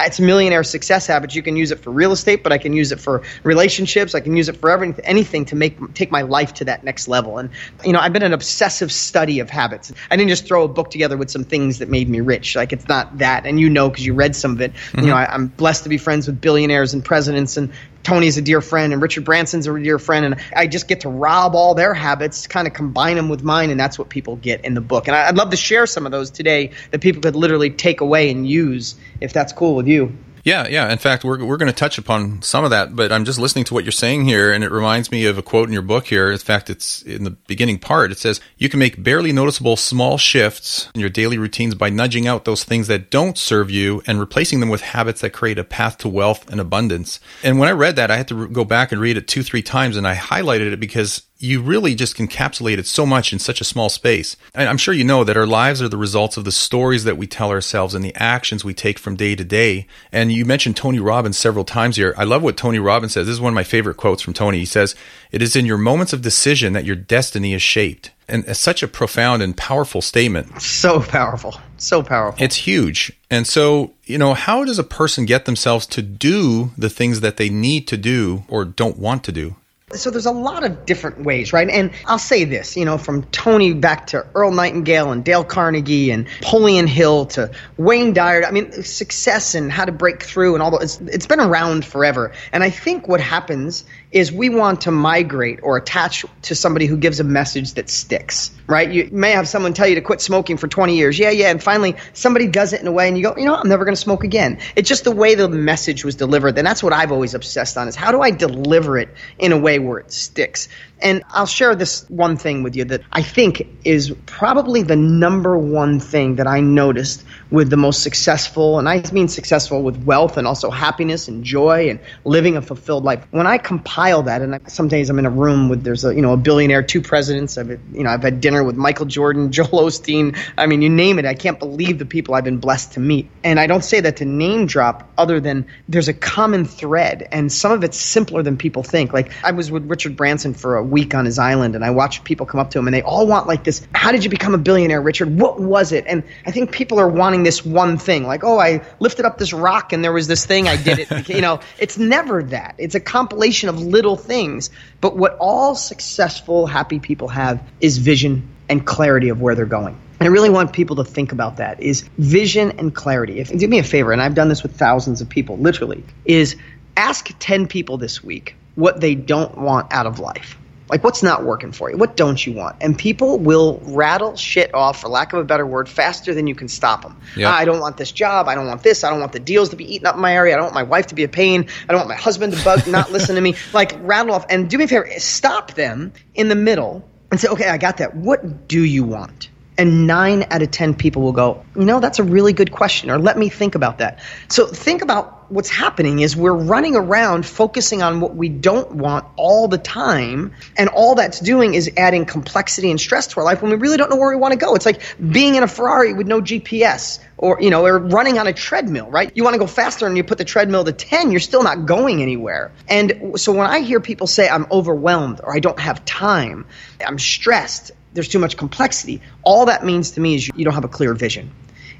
it's 0.06 0.18
a 0.18 0.22
millionaire 0.22 0.64
success 0.64 1.06
habits. 1.06 1.34
You 1.34 1.42
can 1.42 1.56
use 1.56 1.70
it 1.70 1.80
for 1.80 1.90
real 1.90 2.12
estate, 2.12 2.42
but 2.42 2.52
I 2.52 2.58
can 2.58 2.72
use 2.72 2.92
it 2.92 3.00
for 3.00 3.22
relationships. 3.42 4.14
I 4.14 4.20
can 4.20 4.36
use 4.36 4.48
it 4.48 4.56
for 4.56 4.70
everything, 4.70 5.04
anything 5.04 5.44
to 5.46 5.56
make 5.56 5.94
take 5.94 6.10
my 6.10 6.22
life 6.22 6.54
to 6.54 6.64
that 6.66 6.84
next 6.84 7.08
level. 7.08 7.38
And 7.38 7.50
you 7.84 7.92
know, 7.92 8.00
I've 8.00 8.12
been 8.12 8.22
an 8.22 8.32
obsessive 8.32 8.92
study 8.92 9.40
of 9.40 9.50
habits. 9.50 9.92
I 10.10 10.16
didn't 10.16 10.30
just 10.30 10.46
throw 10.46 10.64
a 10.64 10.68
book 10.68 10.90
together 10.90 11.16
with 11.16 11.30
some 11.30 11.44
things 11.44 11.78
that 11.78 11.88
made 11.88 12.08
me 12.08 12.20
rich. 12.20 12.56
Like 12.56 12.72
it's 12.72 12.88
not 12.88 13.18
that, 13.18 13.46
and 13.46 13.60
you 13.60 13.68
know 13.68 13.88
because 13.88 14.04
you 14.04 14.14
read 14.14 14.36
some 14.36 14.52
of 14.52 14.60
it. 14.60 14.72
Mm-hmm. 14.72 15.00
You 15.00 15.06
know, 15.08 15.16
I, 15.16 15.32
I'm 15.32 15.48
blessed 15.48 15.84
to 15.84 15.88
be 15.88 15.98
friends 15.98 16.26
with 16.26 16.40
billionaires 16.40 16.94
and 16.94 17.04
presidents 17.04 17.56
and 17.56 17.72
Tony's 18.08 18.38
a 18.38 18.42
dear 18.42 18.62
friend 18.62 18.94
and 18.94 19.02
Richard 19.02 19.24
Branson's 19.26 19.66
a 19.66 19.78
dear 19.78 19.98
friend, 19.98 20.24
and 20.24 20.36
I 20.56 20.66
just 20.66 20.88
get 20.88 21.00
to 21.00 21.10
rob 21.10 21.54
all 21.54 21.74
their 21.74 21.92
habits, 21.92 22.46
kind 22.46 22.66
of 22.66 22.72
combine 22.72 23.16
them 23.16 23.28
with 23.28 23.42
mine, 23.42 23.68
and 23.68 23.78
that's 23.78 23.98
what 23.98 24.08
people 24.08 24.36
get 24.36 24.64
in 24.64 24.72
the 24.72 24.80
book. 24.80 25.08
And 25.08 25.16
I'd 25.16 25.36
love 25.36 25.50
to 25.50 25.58
share 25.58 25.86
some 25.86 26.06
of 26.06 26.12
those 26.12 26.30
today 26.30 26.70
that 26.90 27.00
people 27.00 27.20
could 27.20 27.36
literally 27.36 27.68
take 27.68 28.00
away 28.00 28.30
and 28.30 28.48
use 28.48 28.94
if 29.20 29.32
that's 29.32 29.52
cool 29.52 29.74
with 29.74 29.86
you. 29.86 30.16
Yeah, 30.44 30.66
yeah. 30.68 30.90
In 30.90 30.98
fact, 30.98 31.24
we're 31.24 31.44
we're 31.44 31.58
going 31.58 31.70
to 31.70 31.78
touch 31.78 31.98
upon 31.98 32.40
some 32.40 32.64
of 32.64 32.70
that, 32.70 32.96
but 32.96 33.12
I'm 33.12 33.26
just 33.26 33.38
listening 33.38 33.64
to 33.66 33.74
what 33.74 33.84
you're 33.84 33.92
saying 33.92 34.24
here, 34.24 34.50
and 34.50 34.64
it 34.64 34.70
reminds 34.70 35.10
me 35.10 35.26
of 35.26 35.36
a 35.36 35.42
quote 35.42 35.68
in 35.68 35.74
your 35.74 35.82
book 35.82 36.06
here. 36.06 36.30
In 36.30 36.38
fact, 36.38 36.70
it's 36.70 37.02
in 37.02 37.24
the 37.24 37.32
beginning 37.32 37.78
part. 37.78 38.12
It 38.12 38.18
says, 38.18 38.40
"You 38.56 38.68
can 38.70 38.78
make 38.78 39.02
barely 39.02 39.32
noticeable 39.32 39.76
small 39.76 40.16
shifts 40.16 40.88
in 40.94 41.00
your 41.00 41.10
daily 41.10 41.36
routines 41.36 41.74
by 41.74 41.90
nudging 41.90 42.26
out 42.26 42.46
those 42.46 42.64
things 42.64 42.86
that 42.86 43.10
don't 43.10 43.36
serve 43.36 43.70
you 43.70 44.02
and 44.06 44.20
replacing 44.20 44.60
them 44.60 44.70
with 44.70 44.80
habits 44.80 45.20
that 45.20 45.30
create 45.30 45.58
a 45.58 45.64
path 45.64 45.98
to 45.98 46.08
wealth 46.08 46.48
and 46.50 46.60
abundance." 46.60 47.20
And 47.42 47.58
when 47.58 47.68
I 47.68 47.72
read 47.72 47.96
that, 47.96 48.10
I 48.10 48.16
had 48.16 48.28
to 48.28 48.48
go 48.48 48.64
back 48.64 48.90
and 48.90 49.00
read 49.00 49.18
it 49.18 49.28
two, 49.28 49.42
three 49.42 49.62
times, 49.62 49.96
and 49.96 50.06
I 50.06 50.14
highlighted 50.14 50.72
it 50.72 50.80
because 50.80 51.22
you 51.40 51.62
really 51.62 51.94
just 51.94 52.16
encapsulated 52.16 52.84
so 52.84 53.06
much 53.06 53.32
in 53.32 53.38
such 53.38 53.60
a 53.60 53.64
small 53.64 53.88
space. 53.88 54.36
And 54.54 54.68
I'm 54.68 54.76
sure 54.76 54.92
you 54.92 55.04
know 55.04 55.22
that 55.22 55.36
our 55.36 55.46
lives 55.46 55.80
are 55.80 55.88
the 55.88 55.96
results 55.96 56.36
of 56.36 56.44
the 56.44 56.50
stories 56.50 57.04
that 57.04 57.16
we 57.16 57.28
tell 57.28 57.50
ourselves 57.50 57.94
and 57.94 58.04
the 58.04 58.14
actions 58.16 58.64
we 58.64 58.74
take 58.74 58.98
from 58.98 59.14
day 59.14 59.36
to 59.36 59.44
day. 59.44 59.86
And 60.10 60.32
you 60.32 60.44
mentioned 60.44 60.76
Tony 60.76 60.98
Robbins 60.98 61.38
several 61.38 61.64
times 61.64 61.94
here. 61.94 62.12
I 62.16 62.24
love 62.24 62.42
what 62.42 62.56
Tony 62.56 62.80
Robbins 62.80 63.12
says. 63.12 63.26
This 63.26 63.34
is 63.34 63.40
one 63.40 63.52
of 63.52 63.54
my 63.54 63.62
favorite 63.62 63.96
quotes 63.96 64.20
from 64.20 64.34
Tony. 64.34 64.58
He 64.58 64.64
says, 64.64 64.96
It 65.30 65.40
is 65.40 65.54
in 65.54 65.64
your 65.64 65.78
moments 65.78 66.12
of 66.12 66.22
decision 66.22 66.72
that 66.72 66.84
your 66.84 66.96
destiny 66.96 67.54
is 67.54 67.62
shaped. 67.62 68.10
And 68.26 68.44
it's 68.46 68.58
such 68.58 68.82
a 68.82 68.88
profound 68.88 69.40
and 69.40 69.56
powerful 69.56 70.02
statement. 70.02 70.60
So 70.60 71.00
powerful. 71.00 71.54
So 71.76 72.02
powerful. 72.02 72.42
It's 72.42 72.56
huge. 72.56 73.12
And 73.30 73.46
so, 73.46 73.94
you 74.04 74.18
know, 74.18 74.34
how 74.34 74.64
does 74.64 74.78
a 74.78 74.84
person 74.84 75.24
get 75.24 75.44
themselves 75.44 75.86
to 75.86 76.02
do 76.02 76.72
the 76.76 76.90
things 76.90 77.20
that 77.20 77.36
they 77.36 77.48
need 77.48 77.86
to 77.88 77.96
do 77.96 78.42
or 78.48 78.64
don't 78.64 78.98
want 78.98 79.22
to 79.24 79.32
do? 79.32 79.54
So 79.94 80.10
there's 80.10 80.26
a 80.26 80.32
lot 80.32 80.64
of 80.64 80.84
different 80.84 81.24
ways, 81.24 81.52
right? 81.52 81.68
And 81.68 81.92
I'll 82.04 82.18
say 82.18 82.44
this, 82.44 82.76
you 82.76 82.84
know, 82.84 82.98
from 82.98 83.22
Tony 83.24 83.72
back 83.72 84.08
to 84.08 84.26
Earl 84.34 84.52
Nightingale 84.52 85.12
and 85.12 85.24
Dale 85.24 85.44
Carnegie 85.44 86.10
and 86.10 86.26
Napoleon 86.42 86.86
Hill 86.86 87.26
to 87.26 87.50
Wayne 87.78 88.12
Dyer. 88.12 88.44
I 88.44 88.50
mean, 88.50 88.70
success 88.82 89.54
and 89.54 89.72
how 89.72 89.86
to 89.86 89.92
break 89.92 90.22
through 90.22 90.54
and 90.54 90.62
all 90.62 90.72
that. 90.72 90.82
It's, 90.82 91.00
it's 91.00 91.26
been 91.26 91.40
around 91.40 91.86
forever. 91.86 92.32
And 92.52 92.62
I 92.62 92.68
think 92.68 93.08
what 93.08 93.20
happens 93.20 93.84
is 94.10 94.32
we 94.32 94.48
want 94.48 94.82
to 94.82 94.90
migrate 94.90 95.60
or 95.62 95.76
attach 95.76 96.24
to 96.42 96.54
somebody 96.54 96.86
who 96.86 96.96
gives 96.96 97.20
a 97.20 97.24
message 97.24 97.74
that 97.74 97.90
sticks, 97.90 98.50
right? 98.66 98.90
You 98.90 99.10
may 99.12 99.32
have 99.32 99.46
someone 99.46 99.74
tell 99.74 99.86
you 99.86 99.96
to 99.96 100.00
quit 100.00 100.22
smoking 100.22 100.56
for 100.56 100.66
20 100.66 100.96
years. 100.96 101.18
Yeah, 101.18 101.30
yeah. 101.30 101.50
And 101.50 101.62
finally, 101.62 101.96
somebody 102.14 102.46
does 102.46 102.72
it 102.72 102.80
in 102.80 102.86
a 102.86 102.92
way 102.92 103.08
and 103.08 103.18
you 103.18 103.22
go, 103.22 103.36
you 103.36 103.44
know, 103.44 103.54
I'm 103.54 103.68
never 103.68 103.84
going 103.84 103.94
to 103.94 104.00
smoke 104.00 104.24
again. 104.24 104.60
It's 104.76 104.88
just 104.88 105.04
the 105.04 105.10
way 105.10 105.34
the 105.34 105.48
message 105.48 106.04
was 106.04 106.16
delivered. 106.16 106.56
And 106.56 106.66
that's 106.66 106.82
what 106.82 106.94
I've 106.94 107.12
always 107.12 107.34
obsessed 107.34 107.76
on 107.76 107.86
is 107.86 107.96
how 107.96 108.10
do 108.10 108.22
I 108.22 108.30
deliver 108.30 108.96
it 108.96 109.10
in 109.38 109.52
a 109.52 109.58
way 109.58 109.78
where 109.78 109.98
it 109.98 110.10
sticks? 110.10 110.68
And 111.00 111.22
I'll 111.28 111.46
share 111.46 111.74
this 111.74 112.08
one 112.08 112.36
thing 112.36 112.62
with 112.62 112.76
you 112.76 112.84
that 112.86 113.02
I 113.12 113.22
think 113.22 113.66
is 113.84 114.10
probably 114.26 114.82
the 114.82 114.96
number 114.96 115.56
one 115.56 116.00
thing 116.00 116.36
that 116.36 116.46
I 116.46 116.60
noticed 116.60 117.24
with 117.50 117.70
the 117.70 117.76
most 117.76 118.02
successful, 118.02 118.78
and 118.78 118.88
I 118.88 119.02
mean 119.12 119.28
successful 119.28 119.82
with 119.82 119.96
wealth 120.04 120.36
and 120.36 120.46
also 120.46 120.70
happiness 120.70 121.28
and 121.28 121.42
joy 121.42 121.88
and 121.88 121.98
living 122.24 122.56
a 122.56 122.62
fulfilled 122.62 123.04
life. 123.04 123.26
When 123.30 123.46
I 123.46 123.58
compile 123.58 124.22
that, 124.24 124.42
and 124.42 124.56
I, 124.56 124.60
some 124.66 124.88
days 124.88 125.08
I'm 125.08 125.18
in 125.18 125.26
a 125.26 125.30
room 125.30 125.68
with 125.68 125.82
there's 125.82 126.04
a 126.04 126.14
you 126.14 126.20
know 126.20 126.34
a 126.34 126.36
billionaire, 126.36 126.82
two 126.82 127.00
presidents. 127.00 127.56
I've 127.56 127.70
you 127.70 128.04
know 128.04 128.10
I've 128.10 128.22
had 128.22 128.40
dinner 128.40 128.62
with 128.62 128.76
Michael 128.76 129.06
Jordan, 129.06 129.50
Joel 129.58 129.86
Osteen. 129.86 130.38
I 130.58 130.66
mean, 130.66 130.82
you 130.82 130.90
name 130.90 131.18
it. 131.18 131.24
I 131.24 131.34
can't 131.34 131.58
believe 131.58 131.98
the 131.98 132.06
people 132.06 132.34
I've 132.34 132.44
been 132.44 132.58
blessed 132.58 132.92
to 132.92 133.00
meet. 133.00 133.30
And 133.42 133.58
I 133.58 133.66
don't 133.66 133.84
say 133.84 134.00
that 134.00 134.18
to 134.18 134.24
name 134.24 134.66
drop, 134.66 135.10
other 135.16 135.40
than 135.40 135.66
there's 135.88 136.08
a 136.08 136.14
common 136.14 136.64
thread, 136.64 137.26
and 137.32 137.50
some 137.50 137.72
of 137.72 137.82
it's 137.82 137.98
simpler 137.98 138.42
than 138.42 138.58
people 138.58 138.82
think. 138.82 139.12
Like 139.12 139.32
I 139.42 139.52
was 139.52 139.70
with 139.70 139.88
Richard 139.88 140.16
Branson 140.16 140.52
for 140.52 140.76
a 140.76 140.84
week 140.84 141.14
on 141.14 141.24
his 141.24 141.38
island, 141.38 141.74
and 141.74 141.84
I 141.84 141.90
watched 141.90 142.24
people 142.24 142.44
come 142.44 142.60
up 142.60 142.70
to 142.72 142.78
him, 142.78 142.86
and 142.86 142.94
they 142.94 143.02
all 143.02 143.26
want 143.26 143.46
like 143.46 143.64
this. 143.64 143.86
How 143.94 144.12
did 144.12 144.22
you 144.22 144.30
become 144.30 144.54
a 144.54 144.58
billionaire, 144.58 145.00
Richard? 145.00 145.38
What 145.38 145.58
was 145.58 145.92
it? 145.92 146.04
And 146.06 146.22
I 146.44 146.50
think 146.50 146.72
people 146.72 147.00
are 147.00 147.08
wanting 147.08 147.37
this 147.42 147.64
one 147.64 147.98
thing, 147.98 148.24
like, 148.24 148.44
oh, 148.44 148.58
I 148.58 148.84
lifted 149.00 149.24
up 149.24 149.38
this 149.38 149.52
rock, 149.52 149.92
and 149.92 150.04
there 150.04 150.12
was 150.12 150.26
this 150.26 150.46
thing 150.46 150.68
I 150.68 150.76
did 150.76 150.98
it. 150.98 151.28
you 151.28 151.40
know, 151.40 151.60
it's 151.78 151.98
never 151.98 152.42
that. 152.44 152.74
It's 152.78 152.94
a 152.94 153.00
compilation 153.00 153.68
of 153.68 153.80
little 153.80 154.16
things. 154.16 154.70
But 155.00 155.16
what 155.16 155.36
all 155.38 155.74
successful, 155.74 156.66
happy 156.66 156.98
people 156.98 157.28
have 157.28 157.62
is 157.80 157.98
vision 157.98 158.48
and 158.68 158.86
clarity 158.86 159.30
of 159.30 159.40
where 159.40 159.54
they're 159.54 159.66
going. 159.66 159.98
And 160.20 160.28
I 160.28 160.32
really 160.32 160.50
want 160.50 160.72
people 160.72 160.96
to 160.96 161.04
think 161.04 161.32
about 161.32 161.56
that 161.56 161.80
is 161.80 162.02
vision 162.18 162.72
and 162.72 162.94
clarity. 162.94 163.38
If 163.38 163.56
do 163.56 163.68
me 163.68 163.78
a 163.78 163.84
favor, 163.84 164.12
and 164.12 164.20
I've 164.20 164.34
done 164.34 164.48
this 164.48 164.62
with 164.62 164.76
thousands 164.76 165.20
of 165.20 165.28
people, 165.28 165.56
literally, 165.58 166.04
is 166.24 166.56
ask 166.96 167.30
10 167.38 167.68
people 167.68 167.98
this 167.98 168.22
week 168.22 168.56
what 168.74 169.00
they 169.00 169.14
don't 169.14 169.56
want 169.56 169.92
out 169.92 170.06
of 170.06 170.18
life 170.18 170.57
Like, 170.88 171.04
what's 171.04 171.22
not 171.22 171.44
working 171.44 171.72
for 171.72 171.90
you? 171.90 171.96
What 171.96 172.16
don't 172.16 172.44
you 172.44 172.54
want? 172.54 172.76
And 172.80 172.98
people 172.98 173.38
will 173.38 173.80
rattle 173.84 174.36
shit 174.36 174.74
off, 174.74 175.00
for 175.00 175.08
lack 175.08 175.32
of 175.32 175.40
a 175.40 175.44
better 175.44 175.66
word, 175.66 175.88
faster 175.88 176.32
than 176.34 176.46
you 176.46 176.54
can 176.54 176.68
stop 176.68 177.02
them. 177.02 177.20
Yeah. 177.36 177.50
Ah, 177.50 177.56
I 177.56 177.64
don't 177.64 177.80
want 177.80 177.96
this 177.96 178.12
job. 178.12 178.48
I 178.48 178.54
don't 178.54 178.66
want 178.66 178.82
this. 178.82 179.04
I 179.04 179.10
don't 179.10 179.20
want 179.20 179.32
the 179.32 179.40
deals 179.40 179.70
to 179.70 179.76
be 179.76 179.94
eaten 179.94 180.06
up 180.06 180.14
in 180.14 180.20
my 180.20 180.34
area. 180.34 180.54
I 180.54 180.56
don't 180.56 180.66
want 180.66 180.74
my 180.74 180.82
wife 180.84 181.08
to 181.08 181.14
be 181.14 181.24
a 181.24 181.28
pain. 181.28 181.68
I 181.88 181.92
don't 181.92 182.00
want 182.00 182.08
my 182.08 182.14
husband 182.16 182.54
to 182.54 182.64
bug, 182.64 182.86
not 182.86 183.12
listen 183.12 183.34
to 183.34 183.40
me. 183.40 183.54
Like, 183.72 183.92
rattle 184.00 184.34
off. 184.34 184.46
And 184.48 184.68
do 184.70 184.78
me 184.78 184.84
a 184.84 184.88
favor, 184.88 185.08
stop 185.18 185.74
them 185.74 186.12
in 186.34 186.48
the 186.48 186.54
middle 186.54 187.08
and 187.30 187.38
say, 187.38 187.48
okay, 187.48 187.68
I 187.68 187.76
got 187.76 187.98
that. 187.98 188.16
What 188.16 188.66
do 188.66 188.82
you 188.82 189.04
want? 189.04 189.50
And 189.76 190.06
nine 190.06 190.46
out 190.50 190.62
of 190.62 190.70
10 190.70 190.94
people 190.94 191.22
will 191.22 191.32
go, 191.32 191.64
you 191.76 191.84
know, 191.84 192.00
that's 192.00 192.18
a 192.18 192.24
really 192.24 192.52
good 192.52 192.72
question, 192.72 193.10
or 193.10 193.18
let 193.18 193.38
me 193.38 193.48
think 193.48 193.74
about 193.74 193.98
that. 193.98 194.20
So 194.48 194.66
think 194.66 195.02
about 195.02 195.37
what's 195.48 195.70
happening 195.70 196.20
is 196.20 196.36
we're 196.36 196.52
running 196.52 196.96
around 196.96 197.46
focusing 197.46 198.02
on 198.02 198.20
what 198.20 198.34
we 198.34 198.48
don't 198.48 198.92
want 198.92 199.26
all 199.36 199.68
the 199.68 199.78
time. 199.78 200.52
And 200.76 200.88
all 200.88 201.14
that's 201.14 201.40
doing 201.40 201.74
is 201.74 201.90
adding 201.96 202.26
complexity 202.26 202.90
and 202.90 203.00
stress 203.00 203.28
to 203.28 203.40
our 203.40 203.44
life 203.44 203.62
when 203.62 203.70
we 203.70 203.76
really 203.76 203.96
don't 203.96 204.10
know 204.10 204.16
where 204.16 204.30
we 204.30 204.36
want 204.36 204.52
to 204.52 204.58
go. 204.58 204.74
It's 204.74 204.86
like 204.86 205.02
being 205.18 205.54
in 205.54 205.62
a 205.62 205.68
Ferrari 205.68 206.12
with 206.12 206.26
no 206.26 206.40
GPS 206.40 207.18
or, 207.36 207.58
you 207.60 207.70
know, 207.70 207.84
or 207.86 207.98
running 207.98 208.38
on 208.38 208.46
a 208.46 208.52
treadmill, 208.52 209.10
right? 209.10 209.30
You 209.34 209.44
want 209.44 209.54
to 209.54 209.58
go 209.58 209.66
faster 209.66 210.06
and 210.06 210.16
you 210.16 210.24
put 210.24 210.38
the 210.38 210.44
treadmill 210.44 210.84
to 210.84 210.92
10, 210.92 211.30
you're 211.30 211.40
still 211.40 211.62
not 211.62 211.86
going 211.86 212.22
anywhere. 212.22 212.72
And 212.88 213.40
so 213.40 213.52
when 213.52 213.66
I 213.66 213.80
hear 213.80 214.00
people 214.00 214.26
say, 214.26 214.48
I'm 214.48 214.66
overwhelmed 214.70 215.40
or 215.42 215.54
I 215.54 215.60
don't 215.60 215.78
have 215.78 216.04
time, 216.04 216.66
I'm 217.04 217.18
stressed, 217.18 217.92
there's 218.12 218.28
too 218.28 218.38
much 218.38 218.56
complexity. 218.56 219.22
All 219.42 219.66
that 219.66 219.84
means 219.84 220.12
to 220.12 220.20
me 220.20 220.34
is 220.34 220.46
you, 220.46 220.52
you 220.56 220.64
don't 220.64 220.74
have 220.74 220.84
a 220.84 220.88
clear 220.88 221.14
vision. 221.14 221.52